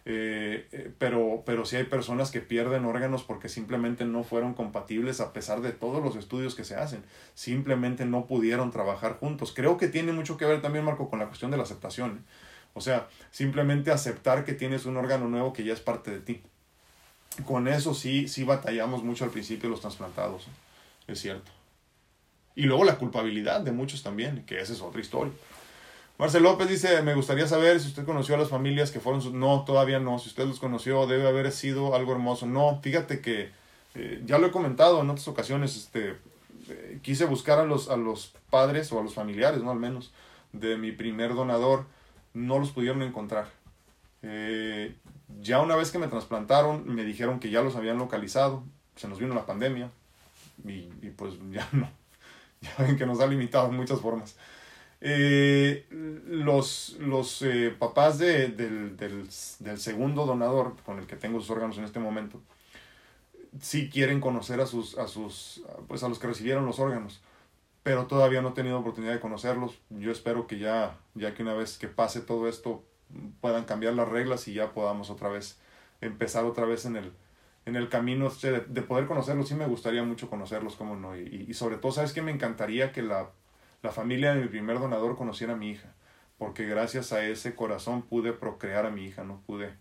Eh, 0.05 0.67
eh, 0.71 0.91
pero, 0.97 1.43
pero 1.45 1.65
sí 1.65 1.75
hay 1.75 1.83
personas 1.83 2.31
que 2.31 2.41
pierden 2.41 2.85
órganos 2.85 3.23
porque 3.23 3.49
simplemente 3.49 4.03
no 4.03 4.23
fueron 4.23 4.55
compatibles 4.55 5.21
a 5.21 5.31
pesar 5.31 5.61
de 5.61 5.71
todos 5.71 6.03
los 6.03 6.15
estudios 6.15 6.55
que 6.55 6.63
se 6.63 6.75
hacen. 6.75 7.03
Simplemente 7.35 8.05
no 8.05 8.25
pudieron 8.25 8.71
trabajar 8.71 9.17
juntos. 9.17 9.53
Creo 9.55 9.77
que 9.77 9.87
tiene 9.87 10.11
mucho 10.11 10.37
que 10.37 10.45
ver 10.45 10.61
también, 10.61 10.85
Marco, 10.85 11.09
con 11.09 11.19
la 11.19 11.27
cuestión 11.27 11.51
de 11.51 11.57
la 11.57 11.63
aceptación. 11.63 12.25
O 12.73 12.81
sea, 12.81 13.07
simplemente 13.31 13.91
aceptar 13.91 14.45
que 14.45 14.53
tienes 14.53 14.85
un 14.85 14.97
órgano 14.97 15.27
nuevo 15.27 15.53
que 15.53 15.63
ya 15.63 15.73
es 15.73 15.81
parte 15.81 16.11
de 16.11 16.19
ti. 16.19 16.41
Con 17.45 17.67
eso 17.67 17.93
sí, 17.93 18.27
sí 18.27 18.43
batallamos 18.43 19.03
mucho 19.03 19.23
al 19.23 19.31
principio 19.31 19.69
los 19.69 19.81
trasplantados. 19.81 20.47
Es 21.07 21.19
cierto. 21.19 21.51
Y 22.55 22.63
luego 22.63 22.83
la 22.83 22.97
culpabilidad 22.97 23.61
de 23.61 23.71
muchos 23.71 24.03
también, 24.03 24.43
que 24.45 24.59
esa 24.59 24.73
es 24.73 24.81
otra 24.81 25.01
historia. 25.01 25.33
Marcel 26.21 26.43
López 26.43 26.69
dice, 26.69 27.01
me 27.01 27.15
gustaría 27.15 27.47
saber 27.47 27.79
si 27.79 27.87
usted 27.87 28.05
conoció 28.05 28.35
a 28.35 28.37
las 28.37 28.49
familias 28.49 28.91
que 28.91 28.99
fueron... 28.99 29.23
Sus... 29.23 29.33
No, 29.33 29.63
todavía 29.65 29.99
no. 29.99 30.19
Si 30.19 30.29
usted 30.29 30.45
los 30.45 30.59
conoció, 30.59 31.07
debe 31.07 31.27
haber 31.27 31.51
sido 31.51 31.95
algo 31.95 32.11
hermoso. 32.11 32.45
No, 32.45 32.79
fíjate 32.83 33.21
que 33.21 33.49
eh, 33.95 34.21
ya 34.23 34.37
lo 34.37 34.45
he 34.45 34.51
comentado 34.51 35.01
en 35.01 35.09
otras 35.09 35.27
ocasiones, 35.27 35.75
este, 35.75 36.17
eh, 36.69 36.99
quise 37.01 37.25
buscar 37.25 37.57
a 37.57 37.65
los, 37.65 37.89
a 37.89 37.97
los 37.97 38.35
padres 38.51 38.91
o 38.91 38.99
a 38.99 39.03
los 39.03 39.15
familiares, 39.15 39.63
¿no? 39.63 39.71
Al 39.71 39.79
menos, 39.79 40.13
de 40.53 40.77
mi 40.77 40.91
primer 40.91 41.33
donador. 41.33 41.85
No 42.35 42.59
los 42.59 42.69
pudieron 42.69 43.01
encontrar. 43.01 43.47
Eh, 44.21 44.93
ya 45.41 45.59
una 45.59 45.75
vez 45.75 45.89
que 45.89 45.97
me 45.97 46.07
trasplantaron, 46.07 46.87
me 46.87 47.03
dijeron 47.03 47.39
que 47.39 47.49
ya 47.49 47.63
los 47.63 47.75
habían 47.75 47.97
localizado. 47.97 48.61
Se 48.95 49.07
nos 49.07 49.17
vino 49.17 49.33
la 49.33 49.47
pandemia 49.47 49.89
y, 50.63 50.87
y 51.01 51.13
pues 51.17 51.33
ya 51.49 51.67
no, 51.71 51.89
ya 52.61 52.75
ven 52.77 52.95
que 52.95 53.07
nos 53.07 53.19
ha 53.21 53.25
limitado 53.25 53.69
en 53.69 53.75
muchas 53.75 53.99
formas. 53.99 54.35
Eh, 55.03 55.87
los 55.89 56.95
los 56.99 57.41
eh, 57.41 57.75
papás 57.77 58.19
de, 58.19 58.49
del, 58.49 58.95
del, 58.97 59.27
del, 59.59 59.79
segundo 59.79 60.27
donador 60.27 60.75
con 60.85 60.99
el 60.99 61.07
que 61.07 61.15
tengo 61.15 61.39
sus 61.39 61.49
órganos 61.49 61.79
en 61.79 61.85
este 61.85 61.99
momento, 61.99 62.39
sí 63.59 63.89
quieren 63.89 64.21
conocer 64.21 64.61
a 64.61 64.67
sus, 64.67 64.97
a 64.97 65.07
sus, 65.07 65.63
pues 65.87 66.03
a 66.03 66.09
los 66.09 66.19
que 66.19 66.27
recibieron 66.27 66.65
los 66.65 66.79
órganos, 66.79 67.21
pero 67.83 68.05
todavía 68.05 68.41
no 68.41 68.49
he 68.49 68.53
tenido 68.53 68.79
oportunidad 68.79 69.13
de 69.13 69.19
conocerlos. 69.19 69.79
Yo 69.89 70.11
espero 70.11 70.47
que 70.47 70.59
ya, 70.59 70.97
ya 71.15 71.33
que 71.33 71.43
una 71.43 71.53
vez 71.53 71.77
que 71.77 71.87
pase 71.87 72.21
todo 72.21 72.47
esto, 72.47 72.83
puedan 73.41 73.65
cambiar 73.65 73.93
las 73.93 74.07
reglas 74.07 74.47
y 74.47 74.53
ya 74.53 74.71
podamos 74.71 75.09
otra 75.09 75.29
vez 75.29 75.59
empezar 75.99 76.45
otra 76.45 76.65
vez 76.65 76.85
en 76.85 76.95
el, 76.95 77.11
en 77.65 77.75
el 77.75 77.89
camino 77.89 78.29
de, 78.29 78.61
de, 78.61 78.81
poder 78.81 79.07
conocerlos, 79.07 79.47
sí 79.47 79.55
me 79.55 79.67
gustaría 79.67 80.03
mucho 80.03 80.29
conocerlos, 80.29 80.75
cómo 80.75 80.95
no, 80.95 81.17
y, 81.17 81.45
y, 81.47 81.53
sobre 81.53 81.77
todo, 81.77 81.91
¿sabes 81.91 82.13
que 82.13 82.21
Me 82.21 82.31
encantaría 82.31 82.91
que 82.91 83.01
la, 83.01 83.29
la 83.81 83.91
familia 83.91 84.33
de 84.33 84.41
mi 84.41 84.47
primer 84.47 84.79
donador 84.79 85.17
conociera 85.17 85.53
a 85.53 85.57
mi 85.57 85.71
hija, 85.71 85.93
porque 86.37 86.65
gracias 86.65 87.11
a 87.11 87.23
ese 87.23 87.55
corazón 87.55 88.01
pude 88.01 88.33
procrear 88.33 88.85
a 88.85 88.91
mi 88.91 89.05
hija, 89.05 89.23
no 89.23 89.41
pude, 89.45 89.73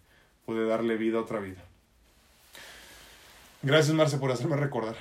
pude 0.44 0.66
darle 0.66 0.96
vida 0.96 1.18
a 1.18 1.22
otra 1.22 1.40
vida. 1.40 1.62
Gracias, 3.62 3.94
Marce, 3.94 4.18
por 4.18 4.30
hacerme 4.30 4.56
recordar. 4.56 4.96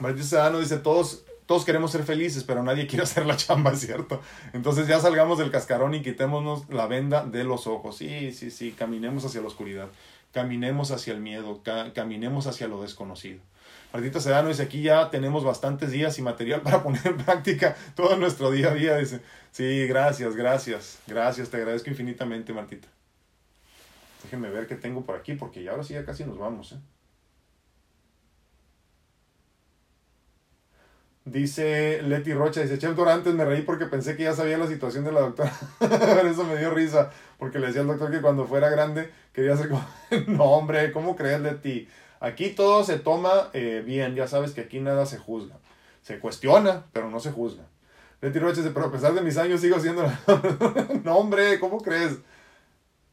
Martín 0.00 0.24
Sedano 0.24 0.58
dice, 0.58 0.78
todos, 0.78 1.24
todos 1.46 1.64
queremos 1.64 1.92
ser 1.92 2.02
felices, 2.02 2.42
pero 2.42 2.64
nadie 2.64 2.88
quiere 2.88 3.04
hacer 3.04 3.26
la 3.26 3.36
chamba, 3.36 3.74
¿cierto? 3.76 4.20
Entonces 4.52 4.88
ya 4.88 4.98
salgamos 4.98 5.38
del 5.38 5.52
cascarón 5.52 5.94
y 5.94 6.02
quitémonos 6.02 6.68
la 6.68 6.86
venda 6.86 7.24
de 7.24 7.44
los 7.44 7.68
ojos. 7.68 7.96
Sí, 7.96 8.32
sí, 8.32 8.50
sí, 8.50 8.72
caminemos 8.72 9.24
hacia 9.24 9.40
la 9.40 9.46
oscuridad 9.46 9.88
caminemos 10.32 10.90
hacia 10.90 11.12
el 11.12 11.20
miedo, 11.20 11.60
caminemos 11.94 12.46
hacia 12.46 12.66
lo 12.66 12.82
desconocido. 12.82 13.40
Martita 13.92 14.20
Sedano 14.20 14.48
dice, 14.48 14.62
aquí 14.62 14.82
ya 14.82 15.10
tenemos 15.10 15.44
bastantes 15.44 15.90
días 15.90 16.18
y 16.18 16.22
material 16.22 16.62
para 16.62 16.82
poner 16.82 17.06
en 17.06 17.18
práctica 17.18 17.76
todo 17.94 18.16
nuestro 18.16 18.50
día 18.50 18.70
a 18.70 18.74
día. 18.74 18.96
Dice, 18.96 19.20
sí, 19.50 19.86
gracias, 19.86 20.34
gracias, 20.34 20.98
gracias, 21.06 21.50
te 21.50 21.58
agradezco 21.58 21.90
infinitamente, 21.90 22.52
Martita. 22.52 22.88
Déjenme 24.22 24.48
ver 24.50 24.66
qué 24.66 24.76
tengo 24.76 25.04
por 25.04 25.16
aquí, 25.16 25.34
porque 25.34 25.62
ya 25.62 25.72
ahora 25.72 25.84
sí 25.84 25.94
ya 25.94 26.04
casi 26.04 26.24
nos 26.24 26.38
vamos. 26.38 26.72
¿eh? 26.72 26.78
Dice 31.24 32.02
Leti 32.02 32.32
Rocha, 32.32 32.62
dice, 32.62 32.78
Chef 32.78 32.98
antes 32.98 33.34
me 33.34 33.44
reí 33.44 33.62
porque 33.62 33.86
pensé 33.86 34.16
que 34.16 34.24
ya 34.24 34.32
sabía 34.32 34.58
la 34.58 34.66
situación 34.66 35.04
de 35.04 35.12
la 35.12 35.20
doctora. 35.20 35.52
Eso 36.24 36.44
me 36.44 36.56
dio 36.56 36.70
risa, 36.70 37.10
porque 37.38 37.58
le 37.58 37.66
decía 37.66 37.82
al 37.82 37.86
doctor 37.86 38.10
que 38.10 38.20
cuando 38.20 38.46
fuera 38.46 38.70
grande 38.70 39.10
quería 39.32 39.56
ser 39.56 39.68
como... 39.68 39.86
no, 40.28 40.44
hombre, 40.44 40.90
¿cómo 40.92 41.14
crees, 41.14 41.40
Leti? 41.40 41.88
Aquí 42.22 42.50
todo 42.50 42.84
se 42.84 43.00
toma 43.00 43.50
eh, 43.52 43.82
bien, 43.84 44.14
ya 44.14 44.28
sabes 44.28 44.52
que 44.52 44.60
aquí 44.60 44.78
nada 44.78 45.06
se 45.06 45.18
juzga. 45.18 45.56
Se 46.02 46.20
cuestiona, 46.20 46.84
pero 46.92 47.10
no 47.10 47.18
se 47.18 47.32
juzga. 47.32 47.64
Leti 48.20 48.38
Rocha 48.38 48.60
dice, 48.60 48.70
pero 48.70 48.86
a 48.86 48.92
pesar 48.92 49.12
de 49.12 49.22
mis 49.22 49.36
años 49.38 49.60
sigo 49.60 49.80
siendo... 49.80 50.04
no, 51.04 51.16
hombre, 51.16 51.58
¿cómo 51.58 51.80
crees? 51.80 52.18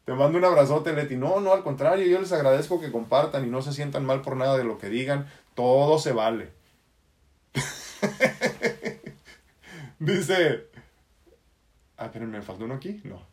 Te 0.06 0.14
mando 0.14 0.38
un 0.38 0.46
abrazote, 0.46 0.94
Leti. 0.94 1.16
No, 1.16 1.40
no, 1.40 1.54
al 1.54 1.64
contrario, 1.64 2.06
yo 2.06 2.20
les 2.20 2.32
agradezco 2.32 2.80
que 2.80 2.92
compartan 2.92 3.48
y 3.48 3.50
no 3.50 3.64
se 3.64 3.74
sientan 3.74 4.06
mal 4.06 4.22
por 4.22 4.38
nada 4.38 4.60
de 4.60 4.64
lo 4.64 4.78
que 4.78 4.90
digan. 4.90 5.26
Todo 5.56 5.98
se 5.98 6.12
vale. 6.12 6.52
Dice. 9.98 10.68
Ah, 11.98 12.12
pero 12.14 12.28
me 12.28 12.44
faltó 12.44 12.66
uno 12.66 12.76
aquí. 12.76 13.02
No. 13.04 13.29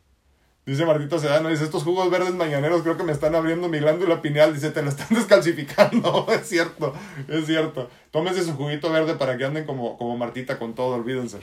Dice 0.67 0.85
Martito 0.85 1.17
Sedano, 1.17 1.47
dice, 1.47 1.63
estos 1.63 1.83
jugos 1.83 2.11
verdes 2.11 2.33
mañaneros 2.33 2.81
creo 2.81 2.97
que 2.97 3.03
me 3.05 3.13
están 3.13 3.33
abriendo 3.35 3.69
mi 3.69 3.79
glándula 3.79 4.21
pineal. 4.21 4.53
Dice, 4.53 4.69
te 4.69 4.81
lo 4.81 4.89
están 4.89 5.07
descalcificando. 5.11 6.27
es 6.33 6.45
cierto, 6.45 6.93
es 7.29 7.45
cierto. 7.45 7.89
Tómese 8.11 8.43
su 8.43 8.53
juguito 8.53 8.91
verde 8.91 9.13
para 9.13 9.37
que 9.37 9.45
anden 9.45 9.65
como, 9.65 9.97
como 9.97 10.17
Martita 10.17 10.59
con 10.59 10.75
todo, 10.75 10.95
olvídense. 10.95 11.39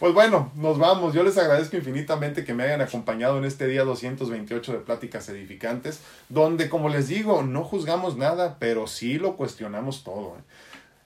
Pues 0.00 0.12
bueno, 0.12 0.50
nos 0.56 0.76
vamos. 0.76 1.14
Yo 1.14 1.22
les 1.22 1.38
agradezco 1.38 1.76
infinitamente 1.76 2.44
que 2.44 2.52
me 2.52 2.64
hayan 2.64 2.80
acompañado 2.80 3.38
en 3.38 3.44
este 3.44 3.68
día 3.68 3.84
228 3.84 4.72
de 4.72 4.78
Pláticas 4.78 5.28
Edificantes, 5.28 6.00
donde, 6.28 6.68
como 6.68 6.88
les 6.88 7.06
digo, 7.06 7.44
no 7.44 7.62
juzgamos 7.62 8.16
nada, 8.16 8.56
pero 8.58 8.88
sí 8.88 9.18
lo 9.18 9.36
cuestionamos 9.36 10.02
todo. 10.02 10.36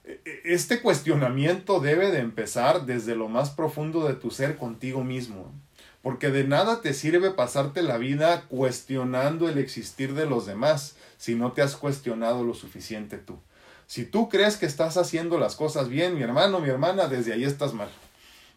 ¿eh? 0.05 0.21
este 0.43 0.81
cuestionamiento 0.81 1.79
debe 1.79 2.09
de 2.09 2.17
empezar 2.17 2.87
desde 2.87 3.15
lo 3.15 3.29
más 3.29 3.51
profundo 3.51 4.07
de 4.07 4.15
tu 4.15 4.31
ser 4.31 4.57
contigo 4.57 5.03
mismo. 5.03 5.53
Porque 6.01 6.29
de 6.29 6.45
nada 6.45 6.81
te 6.81 6.93
sirve 6.93 7.31
pasarte 7.31 7.81
la 7.81 7.97
vida 7.97 8.43
cuestionando 8.47 9.49
el 9.49 9.57
existir 9.57 10.13
de 10.13 10.25
los 10.25 10.45
demás 10.45 10.95
si 11.17 11.35
no 11.35 11.51
te 11.51 11.61
has 11.61 11.75
cuestionado 11.75 12.43
lo 12.43 12.53
suficiente 12.53 13.17
tú. 13.17 13.37
Si 13.85 14.05
tú 14.05 14.29
crees 14.29 14.55
que 14.55 14.65
estás 14.65 14.97
haciendo 14.97 15.39
las 15.39 15.55
cosas 15.55 15.89
bien, 15.89 16.15
mi 16.15 16.21
hermano, 16.21 16.59
mi 16.59 16.69
hermana, 16.69 17.07
desde 17.07 17.33
ahí 17.33 17.43
estás 17.43 17.73
mal. 17.73 17.89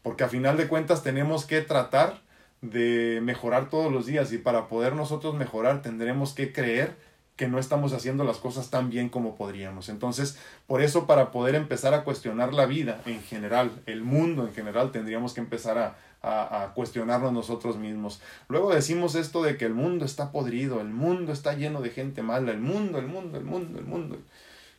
Porque 0.02 0.24
a 0.24 0.28
final 0.28 0.56
de 0.56 0.68
cuentas 0.68 1.02
tenemos 1.02 1.46
que 1.46 1.62
tratar 1.62 2.20
de 2.60 3.20
mejorar 3.22 3.70
todos 3.70 3.92
los 3.92 4.06
días 4.06 4.32
y 4.32 4.38
para 4.38 4.68
poder 4.68 4.94
nosotros 4.94 5.34
mejorar 5.34 5.82
tendremos 5.82 6.32
que 6.32 6.52
creer 6.52 6.94
que 7.36 7.48
no 7.48 7.58
estamos 7.58 7.92
haciendo 7.92 8.24
las 8.24 8.36
cosas 8.36 8.70
tan 8.70 8.90
bien 8.90 9.08
como 9.08 9.34
podríamos. 9.34 9.88
Entonces, 9.88 10.38
por 10.66 10.82
eso 10.82 11.06
para 11.06 11.30
poder 11.30 11.54
empezar 11.54 11.94
a 11.94 12.04
cuestionar 12.04 12.52
la 12.52 12.66
vida 12.66 13.00
en 13.06 13.22
general, 13.22 13.82
el 13.86 14.02
mundo 14.02 14.46
en 14.46 14.54
general, 14.54 14.92
tendríamos 14.92 15.32
que 15.34 15.40
empezar 15.40 15.78
a, 15.78 15.96
a, 16.22 16.72
cuestionarnos 16.74 17.32
nosotros 17.32 17.76
mismos. 17.76 18.20
Luego 18.48 18.72
decimos 18.72 19.14
esto 19.14 19.42
de 19.42 19.56
que 19.56 19.64
el 19.64 19.74
mundo 19.74 20.04
está 20.04 20.30
podrido, 20.30 20.80
el 20.80 20.88
mundo 20.88 21.32
está 21.32 21.54
lleno 21.54 21.80
de 21.80 21.90
gente 21.90 22.22
mala, 22.22 22.52
el 22.52 22.60
mundo, 22.60 22.98
el 22.98 23.06
mundo, 23.06 23.38
el 23.38 23.44
mundo, 23.44 23.78
el 23.78 23.84
mundo. 23.84 24.18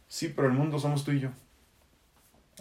Sí, 0.07 0.29
pero 0.29 0.47
el 0.47 0.53
mundo 0.53 0.79
somos 0.79 1.03
tú 1.03 1.11
y 1.11 1.19
yo. 1.19 1.29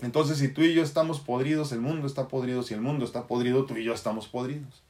Entonces, 0.01 0.39
si 0.39 0.49
tú 0.49 0.63
y 0.63 0.75
yo 0.75 0.83
estamos 0.83 1.21
podridos, 1.21 1.71
el 1.73 1.81
mundo 1.81 2.07
está 2.07 2.29
podrido. 2.29 2.63
Si 2.63 2.75
el 2.75 2.81
mundo 2.81 3.05
está 3.05 3.27
podrido, 3.27 3.67
tú 3.67 3.77
y 3.77 3.85
yo 3.85 3.93
estamos 3.93 4.27
podridos. 4.27 4.83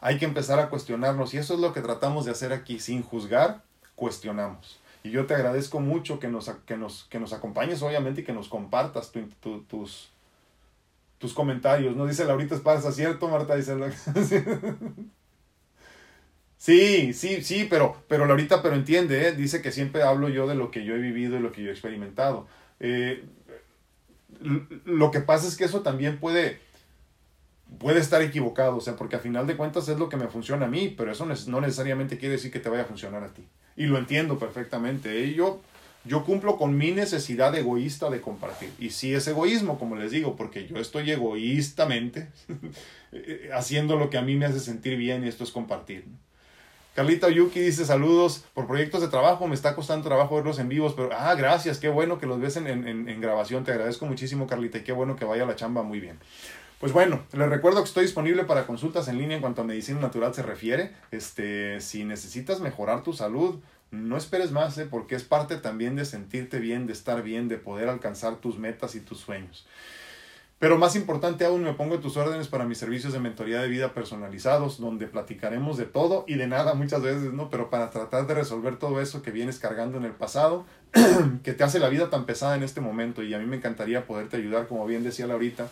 Hay 0.00 0.18
que 0.18 0.24
empezar 0.24 0.58
a 0.58 0.68
cuestionarnos 0.68 1.32
y 1.32 1.38
eso 1.38 1.54
es 1.54 1.60
lo 1.60 1.72
que 1.72 1.80
tratamos 1.80 2.24
de 2.24 2.32
hacer 2.32 2.52
aquí, 2.52 2.78
sin 2.80 3.02
juzgar, 3.02 3.62
cuestionamos. 3.94 4.78
Y 5.04 5.10
yo 5.10 5.26
te 5.26 5.34
agradezco 5.34 5.80
mucho 5.80 6.20
que 6.20 6.28
nos, 6.28 6.48
que 6.66 6.76
nos, 6.76 7.04
que 7.04 7.18
nos 7.18 7.32
acompañes, 7.32 7.82
obviamente, 7.82 8.20
y 8.20 8.24
que 8.24 8.32
nos 8.32 8.48
compartas 8.48 9.12
tus, 9.68 10.11
tus 11.22 11.32
comentarios. 11.32 11.96
¿No? 11.96 12.06
Dice 12.06 12.26
Laurita 12.26 12.56
Esparza, 12.56 12.92
¿cierto, 12.92 13.28
Marta? 13.28 13.54
Dice 13.56 13.74
Sí, 16.58 17.12
sí, 17.12 17.42
sí, 17.42 17.66
pero, 17.68 17.96
pero 18.06 18.26
Laurita, 18.26 18.62
pero 18.62 18.76
entiende, 18.76 19.26
¿eh? 19.26 19.32
dice 19.32 19.60
que 19.62 19.72
siempre 19.72 20.02
hablo 20.02 20.28
yo 20.28 20.46
de 20.46 20.54
lo 20.54 20.70
que 20.70 20.84
yo 20.84 20.94
he 20.94 20.98
vivido 20.98 21.36
y 21.36 21.40
lo 21.40 21.50
que 21.50 21.62
yo 21.62 21.70
he 21.70 21.72
experimentado. 21.72 22.46
Eh, 22.78 23.24
lo 24.84 25.10
que 25.10 25.20
pasa 25.20 25.48
es 25.48 25.56
que 25.56 25.64
eso 25.64 25.80
también 25.80 26.20
puede, 26.20 26.60
puede 27.80 27.98
estar 27.98 28.22
equivocado, 28.22 28.76
o 28.76 28.80
sea, 28.80 28.94
porque 28.94 29.16
a 29.16 29.18
final 29.18 29.48
de 29.48 29.56
cuentas 29.56 29.88
es 29.88 29.98
lo 29.98 30.08
que 30.08 30.16
me 30.16 30.28
funciona 30.28 30.66
a 30.66 30.68
mí, 30.68 30.94
pero 30.96 31.10
eso 31.10 31.26
no 31.26 31.60
necesariamente 31.60 32.16
quiere 32.16 32.36
decir 32.36 32.52
que 32.52 32.60
te 32.60 32.68
vaya 32.68 32.82
a 32.82 32.86
funcionar 32.86 33.24
a 33.24 33.34
ti. 33.34 33.44
Y 33.76 33.86
lo 33.86 33.98
entiendo 33.98 34.38
perfectamente. 34.38 35.24
¿eh? 35.24 35.34
Yo, 35.34 35.60
yo 36.04 36.24
cumplo 36.24 36.56
con 36.56 36.76
mi 36.76 36.90
necesidad 36.90 37.54
egoísta 37.54 38.10
de 38.10 38.20
compartir. 38.20 38.72
Y 38.78 38.90
sí 38.90 39.14
es 39.14 39.26
egoísmo, 39.28 39.78
como 39.78 39.96
les 39.96 40.10
digo, 40.10 40.36
porque 40.36 40.66
yo 40.66 40.76
estoy 40.78 41.10
egoístamente 41.10 42.28
haciendo 43.54 43.96
lo 43.96 44.10
que 44.10 44.18
a 44.18 44.22
mí 44.22 44.36
me 44.36 44.46
hace 44.46 44.60
sentir 44.60 44.96
bien 44.96 45.24
y 45.24 45.28
esto 45.28 45.44
es 45.44 45.50
compartir. 45.50 46.06
Carlita 46.94 47.30
Yuki 47.30 47.60
dice 47.60 47.86
saludos 47.86 48.44
por 48.52 48.66
proyectos 48.66 49.00
de 49.00 49.08
trabajo, 49.08 49.48
me 49.48 49.54
está 49.54 49.74
costando 49.74 50.06
trabajo 50.06 50.36
verlos 50.36 50.58
en 50.58 50.68
vivos, 50.68 50.92
pero 50.94 51.08
ah, 51.12 51.34
gracias, 51.34 51.78
qué 51.78 51.88
bueno 51.88 52.18
que 52.18 52.26
los 52.26 52.38
ves 52.38 52.56
en, 52.56 52.66
en, 52.66 53.08
en 53.08 53.20
grabación, 53.20 53.64
te 53.64 53.72
agradezco 53.72 54.04
muchísimo 54.04 54.46
Carlita 54.46 54.76
y 54.78 54.82
qué 54.82 54.92
bueno 54.92 55.16
que 55.16 55.24
vaya 55.24 55.46
la 55.46 55.56
chamba 55.56 55.82
muy 55.82 56.00
bien. 56.00 56.18
Pues 56.82 56.92
bueno, 56.92 57.22
les 57.32 57.48
recuerdo 57.48 57.78
que 57.78 57.86
estoy 57.86 58.02
disponible 58.02 58.42
para 58.42 58.66
consultas 58.66 59.06
en 59.06 59.16
línea 59.16 59.36
en 59.36 59.40
cuanto 59.40 59.62
a 59.62 59.64
medicina 59.64 60.00
natural 60.00 60.34
se 60.34 60.42
refiere. 60.42 60.90
Este, 61.12 61.80
si 61.80 62.02
necesitas 62.02 62.58
mejorar 62.58 63.04
tu 63.04 63.12
salud, 63.12 63.60
no 63.92 64.16
esperes 64.16 64.50
más, 64.50 64.76
¿eh? 64.78 64.86
porque 64.90 65.14
es 65.14 65.22
parte 65.22 65.56
también 65.56 65.94
de 65.94 66.04
sentirte 66.04 66.58
bien, 66.58 66.86
de 66.86 66.94
estar 66.94 67.22
bien, 67.22 67.48
de 67.48 67.58
poder 67.58 67.88
alcanzar 67.88 68.36
tus 68.36 68.58
metas 68.58 68.94
y 68.94 69.00
tus 69.00 69.18
sueños. 69.18 69.66
Pero 70.58 70.78
más 70.78 70.94
importante 70.94 71.44
aún, 71.44 71.64
me 71.64 71.74
pongo 71.74 71.98
tus 71.98 72.16
órdenes 72.16 72.46
para 72.46 72.64
mis 72.64 72.78
servicios 72.78 73.12
de 73.12 73.18
mentoría 73.18 73.60
de 73.60 73.66
vida 73.68 73.92
personalizados, 73.94 74.78
donde 74.78 75.08
platicaremos 75.08 75.76
de 75.76 75.86
todo 75.86 76.24
y 76.28 76.36
de 76.36 76.46
nada 76.46 76.74
muchas 76.74 77.02
veces, 77.02 77.32
¿no? 77.32 77.50
Pero 77.50 77.68
para 77.68 77.90
tratar 77.90 78.28
de 78.28 78.34
resolver 78.34 78.78
todo 78.78 79.00
eso 79.00 79.22
que 79.22 79.32
vienes 79.32 79.58
cargando 79.58 79.98
en 79.98 80.04
el 80.04 80.12
pasado, 80.12 80.64
que 81.42 81.52
te 81.52 81.64
hace 81.64 81.80
la 81.80 81.88
vida 81.88 82.10
tan 82.10 82.26
pesada 82.26 82.54
en 82.54 82.62
este 82.62 82.80
momento. 82.80 83.24
Y 83.24 83.34
a 83.34 83.40
mí 83.40 83.44
me 83.44 83.56
encantaría 83.56 84.06
poderte 84.06 84.36
ayudar, 84.36 84.68
como 84.68 84.86
bien 84.86 85.02
decía 85.02 85.26
Laurita, 85.26 85.68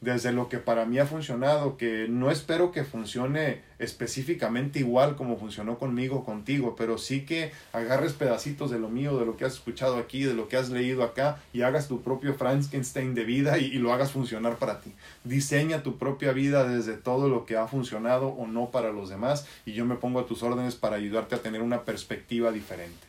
desde 0.00 0.32
lo 0.32 0.48
que 0.48 0.58
para 0.58 0.84
mí 0.84 0.98
ha 0.98 1.06
funcionado, 1.06 1.76
que 1.76 2.06
no 2.08 2.30
espero 2.30 2.70
que 2.70 2.84
funcione 2.84 3.62
específicamente 3.78 4.78
igual 4.78 5.16
como 5.16 5.38
funcionó 5.38 5.78
conmigo, 5.78 6.24
contigo, 6.24 6.76
pero 6.76 6.98
sí 6.98 7.24
que 7.24 7.52
agarres 7.72 8.12
pedacitos 8.12 8.70
de 8.70 8.78
lo 8.78 8.88
mío, 8.88 9.18
de 9.18 9.26
lo 9.26 9.36
que 9.36 9.44
has 9.44 9.54
escuchado 9.54 9.96
aquí, 9.96 10.22
de 10.22 10.34
lo 10.34 10.48
que 10.48 10.56
has 10.56 10.70
leído 10.70 11.02
acá 11.02 11.38
y 11.52 11.62
hagas 11.62 11.88
tu 11.88 12.02
propio 12.02 12.34
Frankenstein 12.34 13.14
de 13.14 13.24
vida 13.24 13.58
y, 13.58 13.64
y 13.66 13.78
lo 13.78 13.92
hagas 13.92 14.12
funcionar 14.12 14.56
para 14.56 14.80
ti. 14.80 14.92
Diseña 15.24 15.82
tu 15.82 15.98
propia 15.98 16.32
vida 16.32 16.66
desde 16.66 16.94
todo 16.94 17.28
lo 17.28 17.46
que 17.46 17.56
ha 17.56 17.66
funcionado 17.66 18.28
o 18.28 18.46
no 18.46 18.70
para 18.70 18.92
los 18.92 19.08
demás 19.08 19.46
y 19.64 19.72
yo 19.72 19.84
me 19.86 19.96
pongo 19.96 20.20
a 20.20 20.26
tus 20.26 20.42
órdenes 20.42 20.74
para 20.74 20.96
ayudarte 20.96 21.34
a 21.34 21.42
tener 21.42 21.62
una 21.62 21.84
perspectiva 21.84 22.52
diferente. 22.52 23.05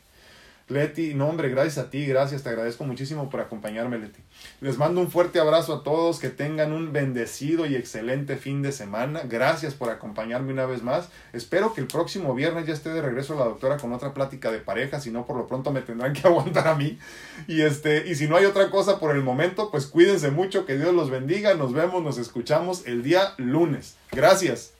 Leti, 0.68 1.14
no 1.14 1.28
hombre, 1.28 1.48
gracias 1.48 1.78
a 1.78 1.90
ti, 1.90 2.04
gracias, 2.06 2.42
te 2.42 2.50
agradezco 2.50 2.84
muchísimo 2.84 3.30
por 3.30 3.40
acompañarme, 3.40 3.98
Leti. 3.98 4.20
Les 4.60 4.76
mando 4.76 5.00
un 5.00 5.10
fuerte 5.10 5.40
abrazo 5.40 5.74
a 5.74 5.82
todos, 5.82 6.18
que 6.18 6.28
tengan 6.28 6.72
un 6.72 6.92
bendecido 6.92 7.64
y 7.66 7.74
excelente 7.74 8.36
fin 8.36 8.60
de 8.60 8.72
semana. 8.72 9.22
Gracias 9.24 9.74
por 9.74 9.90
acompañarme 9.90 10.52
una 10.52 10.66
vez 10.66 10.82
más. 10.82 11.08
Espero 11.32 11.72
que 11.72 11.80
el 11.80 11.86
próximo 11.86 12.34
viernes 12.34 12.66
ya 12.66 12.74
esté 12.74 12.90
de 12.90 13.00
regreso 13.00 13.34
la 13.34 13.46
doctora 13.46 13.78
con 13.78 13.92
otra 13.92 14.12
plática 14.12 14.50
de 14.50 14.58
pareja, 14.58 15.00
si 15.00 15.10
no 15.10 15.26
por 15.26 15.36
lo 15.36 15.46
pronto 15.46 15.72
me 15.72 15.80
tendrán 15.80 16.12
que 16.12 16.20
aguantar 16.28 16.68
a 16.68 16.74
mí. 16.74 16.98
Y 17.46 17.62
este, 17.62 18.06
y 18.08 18.14
si 18.14 18.28
no 18.28 18.36
hay 18.36 18.44
otra 18.44 18.70
cosa 18.70 18.98
por 18.98 19.16
el 19.16 19.22
momento, 19.22 19.70
pues 19.70 19.86
cuídense 19.86 20.30
mucho, 20.30 20.66
que 20.66 20.76
Dios 20.76 20.94
los 20.94 21.10
bendiga. 21.10 21.54
Nos 21.54 21.72
vemos, 21.72 22.02
nos 22.02 22.18
escuchamos 22.18 22.86
el 22.86 23.02
día 23.02 23.34
lunes. 23.38 23.96
Gracias. 24.12 24.77